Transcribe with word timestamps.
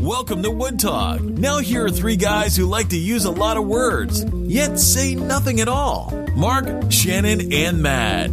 Welcome 0.00 0.44
to 0.44 0.50
Wood 0.52 0.78
Talk. 0.78 1.20
Now, 1.22 1.58
here 1.58 1.86
are 1.86 1.90
three 1.90 2.14
guys 2.14 2.56
who 2.56 2.66
like 2.66 2.90
to 2.90 2.96
use 2.96 3.24
a 3.24 3.32
lot 3.32 3.56
of 3.56 3.66
words, 3.66 4.24
yet 4.44 4.78
say 4.78 5.16
nothing 5.16 5.60
at 5.60 5.66
all 5.66 6.12
Mark, 6.36 6.66
Shannon, 6.88 7.52
and 7.52 7.82
Matt. 7.82 8.30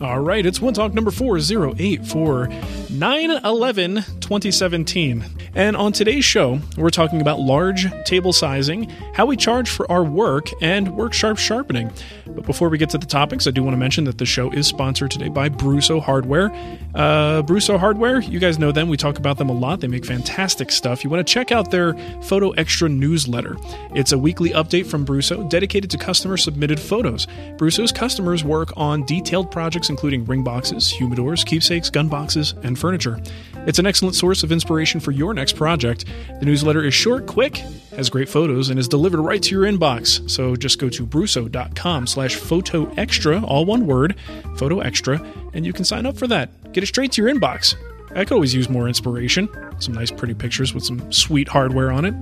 All 0.00 0.18
right, 0.18 0.44
it's 0.44 0.60
Wood 0.60 0.74
Talk 0.74 0.94
number 0.94 1.12
408 1.12 2.06
for 2.06 2.48
9 2.90 3.30
11 3.30 3.94
2017. 4.20 5.24
And 5.54 5.76
on 5.76 5.92
today's 5.92 6.24
show, 6.24 6.58
we're 6.76 6.90
talking 6.90 7.20
about 7.20 7.38
large 7.38 7.86
table 8.04 8.32
sizing, 8.32 8.88
how 9.14 9.26
we 9.26 9.36
charge 9.36 9.70
for 9.70 9.90
our 9.90 10.02
work, 10.02 10.48
and 10.60 10.96
work 10.96 11.12
sharp 11.12 11.38
sharpening. 11.38 11.92
But 12.34 12.46
before 12.46 12.68
we 12.68 12.78
get 12.78 12.90
to 12.90 12.98
the 12.98 13.06
topics, 13.06 13.46
I 13.46 13.50
do 13.50 13.62
want 13.62 13.74
to 13.74 13.78
mention 13.78 14.04
that 14.04 14.18
the 14.18 14.26
show 14.26 14.50
is 14.50 14.66
sponsored 14.66 15.10
today 15.10 15.28
by 15.28 15.48
Brusso 15.48 16.00
Hardware. 16.00 16.50
Uh, 16.94 17.42
Brusso 17.42 17.78
Hardware, 17.78 18.20
you 18.20 18.38
guys 18.38 18.58
know 18.58 18.72
them. 18.72 18.88
We 18.88 18.96
talk 18.96 19.18
about 19.18 19.38
them 19.38 19.48
a 19.48 19.52
lot. 19.52 19.80
They 19.80 19.88
make 19.88 20.04
fantastic 20.04 20.70
stuff. 20.70 21.04
You 21.04 21.10
want 21.10 21.26
to 21.26 21.32
check 21.32 21.52
out 21.52 21.70
their 21.70 21.94
Photo 22.22 22.50
Extra 22.50 22.88
newsletter. 22.88 23.56
It's 23.94 24.12
a 24.12 24.18
weekly 24.18 24.50
update 24.50 24.86
from 24.86 25.04
Brusso 25.04 25.48
dedicated 25.48 25.90
to 25.90 25.98
customer 25.98 26.36
submitted 26.36 26.80
photos. 26.80 27.26
Brusso's 27.56 27.92
customers 27.92 28.44
work 28.44 28.72
on 28.76 29.04
detailed 29.04 29.50
projects 29.50 29.90
including 29.90 30.24
ring 30.24 30.42
boxes, 30.42 30.92
humidors, 30.92 31.44
keepsakes, 31.44 31.90
gun 31.90 32.08
boxes, 32.08 32.54
and 32.62 32.78
furniture. 32.78 33.20
It's 33.66 33.78
an 33.78 33.86
excellent 33.86 34.14
source 34.14 34.42
of 34.42 34.52
inspiration 34.52 35.00
for 35.00 35.10
your 35.10 35.34
next 35.34 35.54
project. 35.54 36.06
The 36.38 36.46
newsletter 36.46 36.82
is 36.82 36.94
short, 36.94 37.26
quick, 37.26 37.58
has 37.94 38.08
great 38.08 38.28
photos, 38.28 38.70
and 38.70 38.78
is 38.78 38.88
delivered 38.88 39.20
right 39.20 39.42
to 39.42 39.50
your 39.54 39.64
inbox. 39.64 40.28
So 40.30 40.56
just 40.56 40.78
go 40.78 40.88
to 40.88 41.06
brusso.com 41.06 42.06
slash 42.06 42.36
photo 42.36 42.90
extra, 42.96 43.42
all 43.44 43.66
one 43.66 43.86
word, 43.86 44.16
photo 44.56 44.80
extra, 44.80 45.24
and 45.52 45.66
you 45.66 45.74
can 45.74 45.84
sign 45.84 46.06
up 46.06 46.16
for 46.16 46.26
that. 46.28 46.72
Get 46.72 46.84
it 46.84 46.86
straight 46.86 47.12
to 47.12 47.22
your 47.22 47.32
inbox. 47.32 47.74
I 48.12 48.24
could 48.24 48.32
always 48.32 48.54
use 48.54 48.68
more 48.68 48.88
inspiration. 48.88 49.48
Some 49.78 49.94
nice, 49.94 50.10
pretty 50.10 50.34
pictures 50.34 50.72
with 50.72 50.84
some 50.84 51.12
sweet 51.12 51.46
hardware 51.46 51.92
on 51.92 52.04
it. 52.04 52.14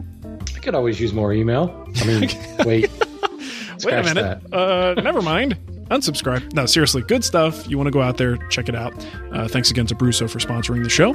I 0.57 0.59
could 0.59 0.75
always 0.75 1.01
use 1.01 1.13
more 1.13 1.33
email. 1.33 1.89
I 1.97 2.05
mean, 2.05 2.29
wait. 2.67 2.91
Wait 3.85 3.95
a 3.95 4.03
minute. 4.03 4.53
Uh, 4.53 4.95
never 5.01 5.23
mind. 5.23 5.57
Unsubscribe. 5.91 6.53
No, 6.53 6.67
seriously, 6.67 7.03
good 7.03 7.25
stuff. 7.25 7.69
You 7.69 7.79
want 7.79 7.87
to 7.87 7.91
go 7.91 8.03
out 8.03 8.17
there, 8.19 8.37
check 8.49 8.69
it 8.69 8.75
out. 8.75 8.93
Uh, 9.33 9.49
thanks 9.49 9.71
again 9.71 9.87
to 9.87 9.95
Brusso 9.95 10.29
for 10.29 10.39
sponsoring 10.39 10.83
the 10.85 10.91
show. 10.91 11.15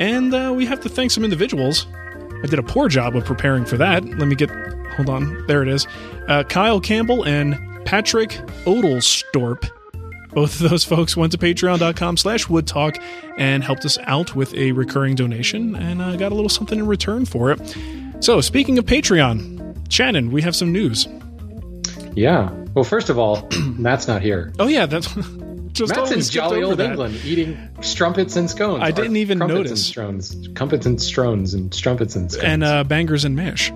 And 0.00 0.34
uh, 0.34 0.52
we 0.54 0.66
have 0.66 0.80
to 0.80 0.88
thank 0.88 1.10
some 1.10 1.24
individuals. 1.24 1.86
I 2.42 2.46
did 2.46 2.58
a 2.58 2.62
poor 2.62 2.88
job 2.88 3.16
of 3.16 3.24
preparing 3.24 3.64
for 3.64 3.76
that. 3.78 4.04
Let 4.04 4.28
me 4.28 4.34
get, 4.34 4.50
hold 4.96 5.08
on, 5.08 5.46
there 5.46 5.62
it 5.62 5.68
is. 5.68 5.86
Uh, 6.28 6.42
Kyle 6.44 6.80
Campbell 6.80 7.24
and 7.24 7.58
Patrick 7.84 8.30
Odelstorp. 8.64 9.68
Both 10.32 10.60
of 10.60 10.68
those 10.68 10.84
folks 10.94 11.16
went 11.16 11.32
to 11.32 11.38
patreon.com 11.38 12.16
slash 12.16 12.46
woodtalk 12.46 13.00
and 13.38 13.64
helped 13.64 13.84
us 13.84 13.98
out 14.02 14.34
with 14.34 14.52
a 14.54 14.72
recurring 14.72 15.14
donation 15.14 15.74
and 15.76 16.02
uh, 16.02 16.16
got 16.16 16.32
a 16.32 16.34
little 16.34 16.48
something 16.48 16.78
in 16.78 16.86
return 16.86 17.24
for 17.24 17.50
it. 17.50 17.76
So, 18.20 18.40
speaking 18.40 18.78
of 18.78 18.84
Patreon, 18.86 19.90
Shannon, 19.90 20.30
we 20.30 20.42
have 20.42 20.56
some 20.56 20.72
news. 20.72 21.06
Yeah. 22.14 22.50
Well, 22.74 22.84
first 22.84 23.08
of 23.10 23.18
all, 23.18 23.48
Matt's 23.78 24.08
not 24.08 24.22
here. 24.22 24.52
Oh, 24.58 24.66
yeah, 24.66 24.86
that's 24.86 25.12
just 25.72 25.94
Matt's 25.94 26.10
in 26.10 26.20
jolly 26.20 26.62
old 26.62 26.78
that. 26.78 26.90
England 26.90 27.16
eating 27.24 27.56
strumpets 27.80 28.36
and 28.36 28.48
scones. 28.50 28.82
I 28.82 28.90
didn't 28.90 29.16
even 29.16 29.38
notice. 29.38 29.70
And 29.70 29.78
strones, 29.78 30.48
crumpets 30.56 30.86
and 30.86 31.00
strones 31.00 31.54
and 31.54 31.72
strumpets 31.74 32.16
and 32.16 32.30
scones. 32.30 32.44
And 32.44 32.64
uh, 32.64 32.84
bangers 32.84 33.24
and 33.24 33.36
mash. 33.36 33.70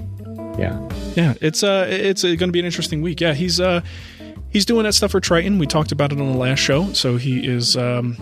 yeah. 0.59 0.89
Yeah, 1.15 1.35
it's 1.41 1.63
uh, 1.65 1.87
it's 1.89 2.23
uh, 2.23 2.29
going 2.29 2.49
to 2.49 2.53
be 2.53 2.61
an 2.61 2.65
interesting 2.65 3.03
week. 3.03 3.21
Yeah, 3.21 3.35
he's 3.35 3.59
uh, 3.59 3.81
he's 4.51 4.65
doing 4.65 4.85
that 4.85 4.95
stuff 4.95 5.13
for 5.13 5.21
Triton. 5.21 5.59
We 5.59 5.67
talked 5.67 5.93
about 5.93 6.13
it 6.13 6.21
on 6.21 6.33
the 6.33 6.39
last 6.39 6.59
show, 6.59 6.93
so 6.93 7.17
he 7.17 7.47
is 7.47 7.77
um, 7.77 8.17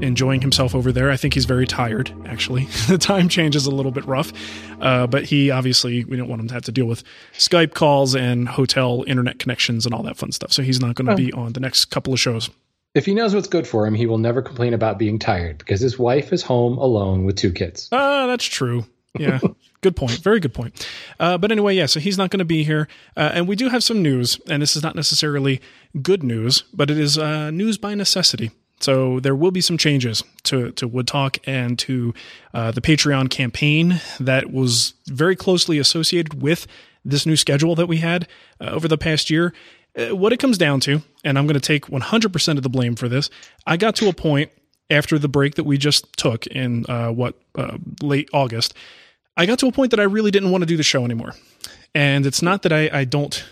enjoying 0.00 0.40
himself 0.40 0.74
over 0.74 0.92
there. 0.92 1.10
I 1.10 1.16
think 1.16 1.34
he's 1.34 1.44
very 1.44 1.66
tired. 1.66 2.12
Actually, 2.26 2.64
the 2.88 2.98
time 2.98 3.28
change 3.28 3.56
is 3.56 3.66
a 3.66 3.70
little 3.70 3.92
bit 3.92 4.04
rough, 4.06 4.32
uh, 4.80 5.06
but 5.06 5.24
he 5.24 5.50
obviously 5.50 6.04
we 6.04 6.16
don't 6.16 6.28
want 6.28 6.40
him 6.40 6.48
to 6.48 6.54
have 6.54 6.64
to 6.64 6.72
deal 6.72 6.86
with 6.86 7.02
Skype 7.34 7.74
calls 7.74 8.14
and 8.14 8.48
hotel 8.48 9.04
internet 9.06 9.38
connections 9.38 9.86
and 9.86 9.94
all 9.94 10.02
that 10.02 10.16
fun 10.16 10.32
stuff. 10.32 10.52
So 10.52 10.62
he's 10.62 10.80
not 10.80 10.94
going 10.94 11.06
to 11.06 11.16
be 11.16 11.32
on 11.32 11.52
the 11.52 11.60
next 11.60 11.86
couple 11.86 12.12
of 12.12 12.20
shows. 12.20 12.50
If 12.94 13.06
he 13.06 13.14
knows 13.14 13.34
what's 13.34 13.48
good 13.48 13.66
for 13.66 13.86
him, 13.86 13.94
he 13.94 14.06
will 14.06 14.18
never 14.18 14.40
complain 14.40 14.72
about 14.72 14.98
being 15.00 15.18
tired 15.18 15.58
because 15.58 15.80
his 15.80 15.98
wife 15.98 16.32
is 16.32 16.44
home 16.44 16.78
alone 16.78 17.24
with 17.24 17.34
two 17.34 17.50
kids. 17.50 17.88
Ah, 17.90 18.28
that's 18.28 18.44
true. 18.44 18.86
Yeah, 19.18 19.38
good 19.80 19.96
point. 19.96 20.18
Very 20.18 20.40
good 20.40 20.54
point. 20.54 20.88
Uh, 21.20 21.38
but 21.38 21.52
anyway, 21.52 21.76
yeah, 21.76 21.86
so 21.86 22.00
he's 22.00 22.18
not 22.18 22.30
going 22.30 22.40
to 22.40 22.44
be 22.44 22.64
here. 22.64 22.88
Uh, 23.16 23.30
and 23.34 23.46
we 23.46 23.54
do 23.54 23.68
have 23.68 23.84
some 23.84 24.02
news, 24.02 24.40
and 24.48 24.60
this 24.60 24.76
is 24.76 24.82
not 24.82 24.96
necessarily 24.96 25.60
good 26.02 26.22
news, 26.22 26.64
but 26.72 26.90
it 26.90 26.98
is 26.98 27.16
uh, 27.16 27.50
news 27.50 27.78
by 27.78 27.94
necessity. 27.94 28.50
So 28.80 29.20
there 29.20 29.36
will 29.36 29.50
be 29.50 29.60
some 29.60 29.78
changes 29.78 30.22
to, 30.44 30.72
to 30.72 30.88
Wood 30.88 31.06
Talk 31.06 31.38
and 31.46 31.78
to 31.80 32.12
uh, 32.52 32.70
the 32.72 32.80
Patreon 32.80 33.30
campaign 33.30 34.00
that 34.18 34.52
was 34.52 34.94
very 35.06 35.36
closely 35.36 35.78
associated 35.78 36.42
with 36.42 36.66
this 37.04 37.24
new 37.24 37.36
schedule 37.36 37.74
that 37.76 37.86
we 37.86 37.98
had 37.98 38.26
uh, 38.60 38.70
over 38.70 38.88
the 38.88 38.98
past 38.98 39.30
year. 39.30 39.54
Uh, 39.96 40.14
what 40.16 40.32
it 40.32 40.38
comes 40.38 40.58
down 40.58 40.80
to, 40.80 41.02
and 41.22 41.38
I'm 41.38 41.46
going 41.46 41.58
to 41.58 41.60
take 41.60 41.86
100% 41.86 42.56
of 42.56 42.62
the 42.62 42.68
blame 42.68 42.96
for 42.96 43.08
this, 43.08 43.30
I 43.66 43.76
got 43.76 43.94
to 43.96 44.08
a 44.08 44.12
point 44.12 44.50
after 44.90 45.18
the 45.18 45.28
break 45.28 45.54
that 45.54 45.64
we 45.64 45.78
just 45.78 46.12
took 46.16 46.46
in 46.48 46.84
uh, 46.88 47.10
what 47.10 47.36
uh, 47.54 47.78
late 48.02 48.28
August, 48.32 48.74
I 49.36 49.46
got 49.46 49.58
to 49.60 49.66
a 49.66 49.72
point 49.72 49.90
that 49.90 50.00
I 50.00 50.04
really 50.04 50.30
didn't 50.30 50.50
want 50.50 50.62
to 50.62 50.66
do 50.66 50.76
the 50.76 50.82
show 50.82 51.04
anymore. 51.04 51.34
And 51.94 52.26
it's 52.26 52.42
not 52.42 52.62
that 52.62 52.72
I, 52.72 52.90
I 52.92 53.04
don't, 53.04 53.44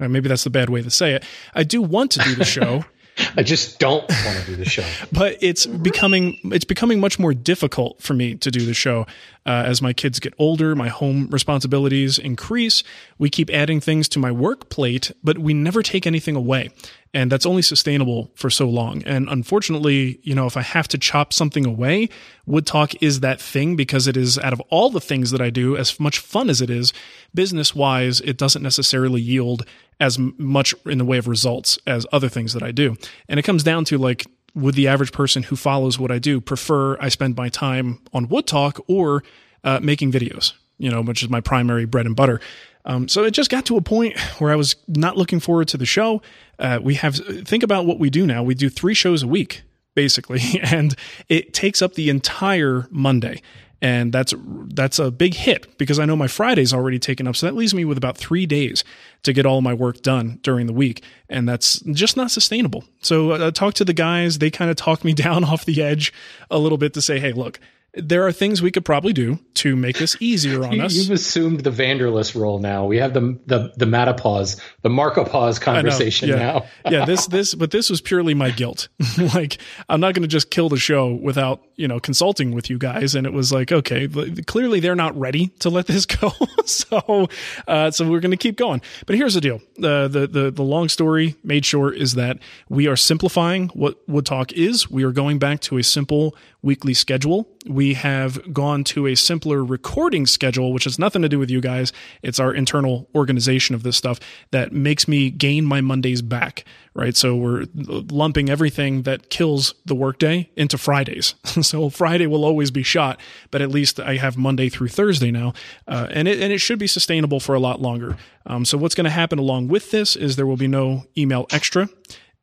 uh, 0.00 0.08
maybe 0.08 0.28
that's 0.28 0.44
the 0.44 0.50
bad 0.50 0.70
way 0.70 0.82
to 0.82 0.90
say 0.90 1.12
it. 1.12 1.24
I 1.54 1.62
do 1.62 1.82
want 1.82 2.12
to 2.12 2.20
do 2.20 2.34
the 2.34 2.44
show, 2.44 2.84
I 3.36 3.42
just 3.42 3.78
don't 3.78 4.08
want 4.24 4.38
to 4.38 4.46
do 4.46 4.56
the 4.56 4.64
show. 4.64 4.84
but 5.12 5.36
it's 5.40 5.66
becoming 5.66 6.38
it's 6.44 6.64
becoming 6.64 7.00
much 7.00 7.18
more 7.18 7.34
difficult 7.34 8.00
for 8.02 8.14
me 8.14 8.34
to 8.36 8.50
do 8.50 8.64
the 8.64 8.74
show 8.74 9.06
uh, 9.44 9.64
as 9.66 9.82
my 9.82 9.92
kids 9.92 10.18
get 10.18 10.34
older. 10.38 10.74
My 10.74 10.88
home 10.88 11.28
responsibilities 11.30 12.18
increase. 12.18 12.82
We 13.18 13.30
keep 13.30 13.50
adding 13.50 13.80
things 13.80 14.08
to 14.10 14.18
my 14.18 14.32
work 14.32 14.70
plate, 14.70 15.12
but 15.22 15.38
we 15.38 15.54
never 15.54 15.82
take 15.82 16.06
anything 16.06 16.36
away. 16.36 16.70
And 17.14 17.30
that's 17.30 17.44
only 17.44 17.60
sustainable 17.60 18.30
for 18.34 18.48
so 18.48 18.66
long. 18.68 19.02
And 19.04 19.28
unfortunately, 19.28 20.18
you 20.22 20.34
know, 20.34 20.46
if 20.46 20.56
I 20.56 20.62
have 20.62 20.88
to 20.88 20.98
chop 20.98 21.34
something 21.34 21.66
away, 21.66 22.08
Wood 22.46 22.66
Talk 22.66 23.02
is 23.02 23.20
that 23.20 23.38
thing 23.38 23.76
because 23.76 24.08
it 24.08 24.16
is 24.16 24.38
out 24.38 24.54
of 24.54 24.60
all 24.70 24.88
the 24.88 25.00
things 25.00 25.30
that 25.30 25.40
I 25.40 25.50
do, 25.50 25.76
as 25.76 26.00
much 26.00 26.18
fun 26.18 26.48
as 26.48 26.62
it 26.62 26.70
is, 26.70 26.92
business 27.34 27.74
wise, 27.74 28.20
it 28.22 28.38
doesn't 28.38 28.62
necessarily 28.62 29.20
yield 29.20 29.66
as 30.00 30.18
much 30.18 30.74
in 30.86 30.96
the 30.96 31.04
way 31.04 31.18
of 31.18 31.28
results 31.28 31.78
as 31.86 32.06
other 32.12 32.30
things 32.30 32.54
that 32.54 32.62
I 32.62 32.72
do. 32.72 32.96
And 33.28 33.38
it 33.38 33.42
comes 33.42 33.62
down 33.62 33.84
to 33.86 33.98
like, 33.98 34.26
would 34.54 34.74
the 34.74 34.88
average 34.88 35.12
person 35.12 35.42
who 35.42 35.56
follows 35.56 35.98
what 35.98 36.10
I 36.10 36.18
do 36.18 36.40
prefer 36.40 36.98
I 36.98 37.08
spend 37.08 37.36
my 37.36 37.48
time 37.48 38.00
on 38.12 38.28
Wood 38.28 38.46
Talk 38.46 38.80
or 38.88 39.22
uh, 39.64 39.80
making 39.82 40.12
videos, 40.12 40.52
you 40.78 40.90
know, 40.90 41.02
which 41.02 41.22
is 41.22 41.28
my 41.28 41.40
primary 41.40 41.84
bread 41.84 42.06
and 42.06 42.16
butter. 42.16 42.40
Um, 42.84 43.08
so 43.08 43.24
it 43.24 43.30
just 43.32 43.50
got 43.50 43.66
to 43.66 43.76
a 43.76 43.82
point 43.82 44.18
where 44.38 44.50
I 44.52 44.56
was 44.56 44.76
not 44.88 45.16
looking 45.16 45.40
forward 45.40 45.68
to 45.68 45.76
the 45.76 45.86
show. 45.86 46.22
Uh, 46.58 46.80
we 46.82 46.94
have, 46.94 47.16
think 47.16 47.62
about 47.62 47.86
what 47.86 47.98
we 47.98 48.10
do 48.10 48.26
now. 48.26 48.42
We 48.42 48.54
do 48.54 48.68
three 48.68 48.94
shows 48.94 49.22
a 49.22 49.28
week, 49.28 49.62
basically, 49.94 50.40
and 50.62 50.94
it 51.28 51.54
takes 51.54 51.82
up 51.82 51.94
the 51.94 52.10
entire 52.10 52.88
Monday. 52.90 53.42
And 53.80 54.12
that's 54.12 54.32
that's 54.38 55.00
a 55.00 55.10
big 55.10 55.34
hit 55.34 55.76
because 55.76 55.98
I 55.98 56.04
know 56.04 56.14
my 56.14 56.28
Friday's 56.28 56.72
already 56.72 57.00
taken 57.00 57.26
up. 57.26 57.34
So 57.34 57.46
that 57.46 57.56
leaves 57.56 57.74
me 57.74 57.84
with 57.84 57.98
about 57.98 58.16
three 58.16 58.46
days 58.46 58.84
to 59.24 59.32
get 59.32 59.44
all 59.44 59.60
my 59.60 59.74
work 59.74 60.02
done 60.02 60.38
during 60.42 60.68
the 60.68 60.72
week. 60.72 61.02
And 61.28 61.48
that's 61.48 61.80
just 61.80 62.16
not 62.16 62.30
sustainable. 62.30 62.84
So 63.00 63.32
I 63.32 63.38
uh, 63.40 63.50
talked 63.50 63.78
to 63.78 63.84
the 63.84 63.92
guys. 63.92 64.38
They 64.38 64.52
kind 64.52 64.70
of 64.70 64.76
talked 64.76 65.04
me 65.04 65.12
down 65.14 65.42
off 65.42 65.64
the 65.64 65.82
edge 65.82 66.12
a 66.48 66.60
little 66.60 66.78
bit 66.78 66.94
to 66.94 67.02
say, 67.02 67.18
hey, 67.18 67.32
look, 67.32 67.58
there 67.94 68.26
are 68.26 68.32
things 68.32 68.62
we 68.62 68.70
could 68.70 68.84
probably 68.84 69.12
do 69.12 69.38
to 69.54 69.76
make 69.76 69.98
this 69.98 70.16
easier 70.20 70.64
on 70.64 70.80
us. 70.80 70.94
You've 70.94 71.10
assumed 71.10 71.60
the 71.60 71.70
Vanderlist 71.70 72.38
role 72.38 72.58
now. 72.58 72.86
We 72.86 72.98
have 72.98 73.12
the 73.12 73.38
the 73.46 73.72
the 73.76 73.84
Matapause, 73.84 74.60
the 74.82 74.88
Markopause 74.88 75.60
conversation 75.60 76.30
yeah. 76.30 76.36
now. 76.36 76.64
yeah, 76.88 77.04
this 77.04 77.26
this 77.28 77.54
but 77.54 77.70
this 77.70 77.90
was 77.90 78.00
purely 78.00 78.34
my 78.34 78.50
guilt. 78.50 78.88
like 79.34 79.58
I'm 79.88 80.00
not 80.00 80.14
going 80.14 80.22
to 80.22 80.28
just 80.28 80.50
kill 80.50 80.68
the 80.68 80.78
show 80.78 81.12
without 81.12 81.60
you 81.82 81.88
know 81.88 81.98
consulting 81.98 82.52
with 82.52 82.70
you 82.70 82.78
guys. 82.78 83.16
And 83.16 83.26
it 83.26 83.32
was 83.32 83.52
like, 83.52 83.72
okay, 83.72 84.08
clearly 84.46 84.78
they're 84.78 84.94
not 84.94 85.18
ready 85.18 85.48
to 85.58 85.68
let 85.68 85.88
this 85.88 86.06
go. 86.20 86.32
so 86.64 87.28
uh, 87.66 87.90
so 87.90 88.08
we're 88.08 88.20
going 88.20 88.30
to 88.30 88.36
keep 88.36 88.56
going. 88.56 88.80
But 89.04 89.16
here's 89.16 89.34
the 89.34 89.40
deal: 89.40 89.60
the 89.76 90.06
the 90.06 90.28
the 90.28 90.50
the 90.52 90.62
long 90.62 90.88
story 90.88 91.34
made 91.42 91.66
short 91.66 91.96
is 91.96 92.14
that 92.14 92.38
we 92.68 92.86
are 92.86 92.96
simplifying 92.96 93.68
what 93.70 93.98
Wood 94.08 94.26
Talk 94.26 94.52
is. 94.52 94.88
We 94.88 95.02
are 95.02 95.10
going 95.10 95.40
back 95.40 95.60
to 95.62 95.78
a 95.78 95.82
simple 95.82 96.36
weekly 96.62 96.94
schedule. 96.94 97.48
We 97.66 97.94
have 97.94 98.52
gone 98.52 98.84
to 98.84 99.08
a 99.08 99.16
simpler 99.16 99.64
recording 99.64 100.26
schedule, 100.26 100.72
which 100.72 100.84
has 100.84 100.98
nothing 100.98 101.22
to 101.22 101.28
do 101.28 101.38
with 101.38 101.50
you 101.50 101.60
guys. 101.60 101.92
It's 102.22 102.38
our 102.38 102.54
internal 102.54 103.08
organization 103.14 103.74
of 103.74 103.82
this 103.82 103.96
stuff 103.96 104.20
that 104.52 104.72
makes 104.72 105.08
me 105.08 105.30
gain 105.30 105.64
my 105.64 105.80
Mondays 105.80 106.22
back, 106.22 106.64
right? 106.94 107.16
So 107.16 107.36
we're 107.36 107.66
lumping 107.74 108.50
everything 108.50 109.02
that 109.02 109.30
kills 109.30 109.74
the 109.84 109.94
workday 109.94 110.50
into 110.56 110.78
Fridays. 110.78 111.34
so 111.44 111.88
Friday 111.90 112.26
will 112.26 112.44
always 112.44 112.70
be 112.70 112.82
shot, 112.82 113.20
but 113.50 113.62
at 113.62 113.70
least 113.70 113.98
I 114.00 114.16
have 114.16 114.36
Monday 114.36 114.68
through 114.68 114.88
Thursday 114.88 115.30
now. 115.30 115.54
Uh, 115.88 116.08
and, 116.10 116.28
it, 116.28 116.40
and 116.40 116.52
it 116.52 116.58
should 116.58 116.78
be 116.78 116.86
sustainable 116.86 117.40
for 117.40 117.54
a 117.54 117.60
lot 117.60 117.80
longer. 117.80 118.16
Um, 118.46 118.64
so 118.64 118.76
what's 118.78 118.94
going 118.94 119.04
to 119.04 119.10
happen 119.10 119.38
along 119.38 119.68
with 119.68 119.90
this 119.90 120.16
is 120.16 120.36
there 120.36 120.46
will 120.46 120.56
be 120.56 120.68
no 120.68 121.04
email 121.16 121.46
extra 121.50 121.88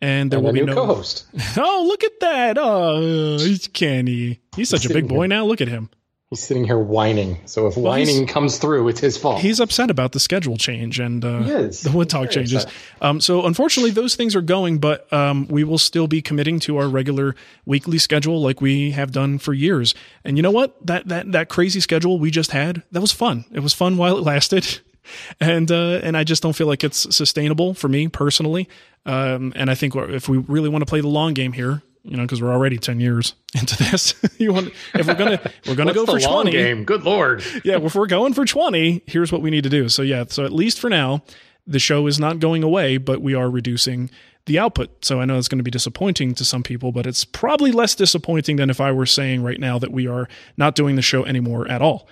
and 0.01 0.31
there 0.31 0.37
and 0.39 0.45
will 0.45 0.53
be 0.53 0.61
no 0.61 0.73
co-host. 0.73 1.25
Oh, 1.57 1.85
look 1.87 2.03
at 2.03 2.19
that! 2.21 2.57
Oh, 2.57 3.37
he's 3.37 3.67
Kenny. 3.67 4.39
He's 4.55 4.69
such 4.69 4.85
a 4.85 4.93
big 4.93 5.07
boy 5.07 5.25
now. 5.27 5.45
Look 5.45 5.61
at 5.61 5.67
him. 5.67 5.89
He's 6.29 6.41
sitting 6.41 6.63
here 6.63 6.77
whining. 6.77 7.39
So 7.45 7.65
if 7.65 7.75
well, 7.75 7.85
whining 7.85 8.27
comes 8.27 8.59
through, 8.59 8.87
it's 8.89 8.99
his 8.99 9.17
fault. 9.17 9.41
He's 9.41 9.59
upset 9.59 9.89
about 9.89 10.11
the 10.11 10.19
schedule 10.19 10.57
change 10.57 10.99
and 10.99 11.25
uh, 11.25 11.39
the 11.39 11.91
wood 11.91 12.07
talk 12.07 12.29
changes. 12.29 12.67
Um, 13.01 13.19
so 13.19 13.47
unfortunately, 13.47 13.89
those 13.89 14.15
things 14.15 14.35
are 14.35 14.41
going, 14.41 14.77
but 14.77 15.11
um, 15.11 15.47
we 15.47 15.63
will 15.63 15.79
still 15.79 16.07
be 16.07 16.21
committing 16.21 16.59
to 16.61 16.77
our 16.77 16.87
regular 16.87 17.35
weekly 17.65 17.97
schedule 17.97 18.39
like 18.43 18.61
we 18.61 18.91
have 18.91 19.11
done 19.11 19.39
for 19.39 19.55
years. 19.55 19.95
And 20.23 20.37
you 20.37 20.43
know 20.43 20.51
what? 20.51 20.75
That 20.85 21.07
that 21.07 21.31
that 21.31 21.49
crazy 21.49 21.79
schedule 21.79 22.19
we 22.19 22.29
just 22.29 22.51
had 22.51 22.83
that 22.91 23.01
was 23.01 23.11
fun. 23.11 23.45
It 23.51 23.61
was 23.61 23.73
fun 23.73 23.97
while 23.97 24.15
it 24.15 24.21
lasted 24.21 24.81
and 25.39 25.71
uh, 25.71 25.99
and 26.03 26.15
I 26.15 26.23
just 26.23 26.43
don't 26.43 26.53
feel 26.53 26.67
like 26.67 26.83
it's 26.83 27.15
sustainable 27.15 27.73
for 27.73 27.87
me 27.87 28.07
personally. 28.07 28.69
Um, 29.03 29.53
and 29.55 29.71
I 29.71 29.75
think 29.75 29.95
if 29.95 30.29
we 30.29 30.37
really 30.37 30.69
want 30.69 30.83
to 30.83 30.85
play 30.85 31.01
the 31.01 31.07
long 31.07 31.33
game 31.33 31.53
here, 31.53 31.81
you 32.03 32.17
know, 32.17 32.23
because 32.23 32.41
we're 32.41 32.51
already 32.51 32.77
ten 32.77 32.99
years 32.99 33.35
into 33.59 33.77
this, 33.77 34.13
you 34.37 34.53
want 34.53 34.73
if 34.93 35.07
we're 35.07 35.15
gonna 35.15 35.39
we're 35.67 35.75
gonna 35.75 35.93
go 35.93 36.05
for 36.05 36.19
twenty. 36.19 36.51
Game, 36.51 36.83
good 36.85 37.03
lord. 37.03 37.43
yeah, 37.63 37.77
if 37.77 37.95
we're 37.95 38.07
going 38.07 38.33
for 38.33 38.45
twenty, 38.45 39.03
here's 39.05 39.31
what 39.31 39.41
we 39.41 39.49
need 39.49 39.63
to 39.63 39.69
do. 39.69 39.89
So 39.89 40.01
yeah, 40.01 40.25
so 40.27 40.45
at 40.45 40.51
least 40.51 40.79
for 40.79 40.89
now, 40.89 41.23
the 41.67 41.79
show 41.79 42.07
is 42.07 42.19
not 42.19 42.39
going 42.39 42.63
away, 42.63 42.97
but 42.97 43.21
we 43.21 43.33
are 43.33 43.49
reducing 43.49 44.09
the 44.45 44.57
output. 44.57 45.05
So 45.05 45.19
I 45.21 45.25
know 45.25 45.37
it's 45.37 45.47
going 45.47 45.59
to 45.59 45.63
be 45.63 45.71
disappointing 45.71 46.33
to 46.35 46.45
some 46.45 46.63
people, 46.63 46.91
but 46.91 47.05
it's 47.05 47.23
probably 47.23 47.71
less 47.71 47.93
disappointing 47.93 48.55
than 48.55 48.69
if 48.69 48.81
I 48.81 48.91
were 48.91 49.05
saying 49.05 49.43
right 49.43 49.59
now 49.59 49.77
that 49.77 49.91
we 49.91 50.07
are 50.07 50.27
not 50.57 50.75
doing 50.75 50.95
the 50.95 51.01
show 51.01 51.25
anymore 51.25 51.69
at 51.69 51.81
all. 51.81 52.07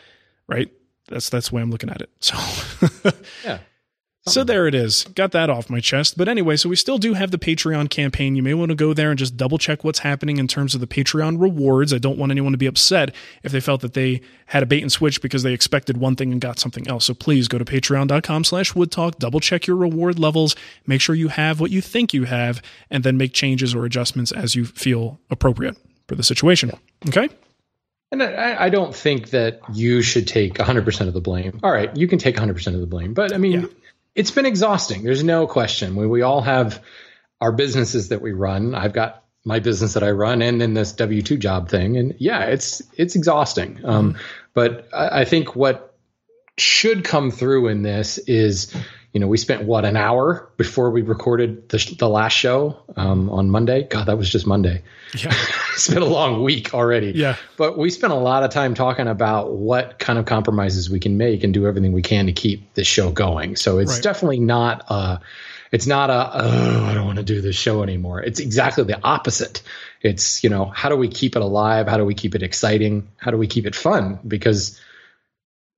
Right? 0.48 0.72
That's 1.08 1.30
that's 1.30 1.50
the 1.50 1.56
way 1.56 1.62
I'm 1.62 1.72
looking 1.72 1.90
at 1.90 2.02
it. 2.02 2.10
So 2.20 2.36
yeah. 3.44 3.60
So 4.28 4.44
there 4.44 4.68
it 4.68 4.76
is. 4.76 5.06
Got 5.16 5.32
that 5.32 5.50
off 5.50 5.70
my 5.70 5.80
chest. 5.80 6.18
But 6.18 6.28
anyway, 6.28 6.58
so 6.58 6.68
we 6.70 6.76
still 6.76 6.98
do 6.98 7.14
have 7.14 7.32
the 7.32 7.38
Patreon 7.38 7.90
campaign. 7.90 8.36
You 8.36 8.44
may 8.44 8.54
want 8.54 8.70
to 8.70 8.76
go 8.76 8.94
there 8.94 9.10
and 9.10 9.18
just 9.18 9.38
double 9.38 9.58
check 9.58 9.84
what's 9.84 10.00
happening 10.00 10.38
in 10.38 10.48
terms 10.48 10.76
of 10.76 10.82
the 10.82 10.88
Patreon 10.88 11.42
rewards. 11.42 11.94
I 11.94 11.98
don't 11.98 12.18
want 12.18 12.32
anyone 12.32 12.52
to 12.52 12.58
be 12.58 12.66
upset 12.66 13.16
if 13.44 13.52
they 13.52 13.62
felt 13.62 13.82
that 13.82 13.94
they 13.94 14.22
had 14.48 14.64
a 14.64 14.66
bait 14.66 14.82
and 14.82 14.92
switch 14.92 15.22
because 15.22 15.44
they 15.44 15.54
expected 15.54 15.98
one 15.98 16.16
thing 16.16 16.32
and 16.32 16.42
got 16.42 16.60
something 16.60 16.88
else. 16.88 17.06
So 17.06 17.14
please 17.14 17.48
go 17.48 17.58
to 17.58 17.66
patreon.com 17.66 18.44
slash 18.44 18.74
woodtalk, 18.74 19.18
double 19.18 19.40
check 19.40 19.66
your 19.66 19.78
reward 19.78 20.20
levels, 20.20 20.56
make 20.86 21.02
sure 21.02 21.16
you 21.16 21.30
have 21.30 21.60
what 21.60 21.72
you 21.72 21.82
think 21.82 22.14
you 22.14 22.26
have, 22.26 22.62
and 22.90 23.04
then 23.04 23.18
make 23.18 23.34
changes 23.34 23.74
or 23.74 23.86
adjustments 23.86 24.32
as 24.32 24.56
you 24.56 24.66
feel 24.66 25.20
appropriate 25.30 25.78
for 26.08 26.16
the 26.16 26.24
situation. 26.24 26.72
Okay? 27.08 27.30
And 28.12 28.24
I, 28.24 28.66
I, 28.66 28.70
don't 28.70 28.96
think 28.96 29.32
that 29.32 29.60
you 29.74 30.02
should 30.02 30.30
take 30.30 30.54
100% 30.54 31.08
of 31.08 31.14
the 31.14 31.20
blame. 31.20 31.60
All 31.62 31.72
right, 31.74 31.94
you 31.96 32.08
can 32.08 32.18
take 32.18 32.38
100% 32.38 32.74
of 32.74 32.80
the 32.80 32.88
blame, 32.88 33.14
but 33.14 33.34
I 33.34 33.38
mean, 33.38 33.62
yeah. 33.62 33.68
It's 34.18 34.32
been 34.32 34.48
exhausting. 34.48 35.04
There's 35.04 35.24
no 35.24 35.46
question. 35.48 35.96
We, 35.96 36.08
we 36.08 36.24
all 36.24 36.42
have 36.42 36.84
our 37.40 37.52
businesses 37.52 38.10
that 38.10 38.22
we 38.22 38.34
run. 38.34 38.74
I've 38.74 38.92
got 38.92 39.24
my 39.46 39.60
business 39.60 39.94
that 39.94 40.04
I 40.04 40.12
run, 40.12 40.42
and 40.42 40.60
then 40.60 40.74
this 40.74 40.92
W 40.94 41.22
two 41.22 41.38
job 41.38 41.70
thing, 41.70 41.96
and 41.96 42.16
yeah, 42.18 42.46
it's 42.46 42.82
it's 42.98 43.16
exhausting. 43.16 43.80
Um, 43.86 44.18
but 44.54 44.90
I, 44.92 45.22
I 45.22 45.26
think 45.26 45.56
what 45.56 45.96
should 46.58 47.04
come 47.06 47.30
through 47.30 47.68
in 47.68 47.84
this 47.84 48.18
is 48.18 48.76
you 49.14 49.20
know, 49.20 49.28
we 49.28 49.38
spent 49.38 49.64
what 49.64 49.86
an 49.86 49.96
hour 49.96 50.50
before 50.58 50.92
we 50.92 51.02
recorded 51.02 51.70
the, 51.70 51.96
the 51.98 52.10
last 52.10 52.34
show 52.34 52.78
um, 52.98 53.30
on 53.30 53.50
Monday. 53.50 53.84
God, 53.84 54.08
that 54.08 54.18
was 54.18 54.30
just 54.30 54.46
Monday. 54.46 54.84
Yeah, 55.18 55.34
it's 55.74 55.88
been 55.88 56.02
a 56.02 56.06
long 56.06 56.44
week 56.44 56.74
already. 56.74 57.12
Yeah, 57.12 57.38
but 57.56 57.78
we 57.78 57.90
spent 57.90 58.12
a 58.12 58.18
lot 58.18 58.44
of 58.44 58.52
time 58.52 58.74
talking 58.74 59.08
about 59.08 59.54
what 59.54 59.98
kind 59.98 60.20
of 60.20 60.26
compromises 60.26 60.90
we 60.90 61.00
can 61.00 61.18
make 61.18 61.44
and 61.44 61.54
do 61.54 61.66
everything 61.66 61.94
we 61.94 62.02
can 62.02 62.26
to 62.28 62.34
keep 62.34 62.74
this 62.74 62.88
show 62.88 63.12
going. 63.12 63.56
So 63.56 63.80
it's 63.80 63.94
right. 63.94 64.04
definitely 64.04 64.42
not 64.42 64.84
a, 64.90 65.22
it's 65.72 65.88
not 65.88 66.10
a 66.10 66.30
oh 66.34 66.86
I 66.86 66.94
don't 66.94 67.06
want 67.06 67.18
to 67.18 67.24
do 67.24 67.42
this 67.42 67.56
show 67.56 67.84
anymore. 67.84 68.22
It's 68.22 68.42
exactly 68.42 68.84
the 68.84 69.02
opposite. 69.02 69.64
It's 70.02 70.44
you 70.44 70.50
know 70.50 70.66
how 70.66 70.90
do 70.90 70.98
we 70.98 71.08
keep 71.08 71.36
it 71.36 71.42
alive? 71.42 71.88
How 71.88 71.98
do 71.98 72.06
we 72.06 72.14
keep 72.14 72.36
it 72.36 72.44
exciting? 72.44 73.08
How 73.18 73.32
do 73.32 73.38
we 73.38 73.48
keep 73.48 73.66
it 73.66 73.76
fun? 73.76 74.20
Because 74.28 74.80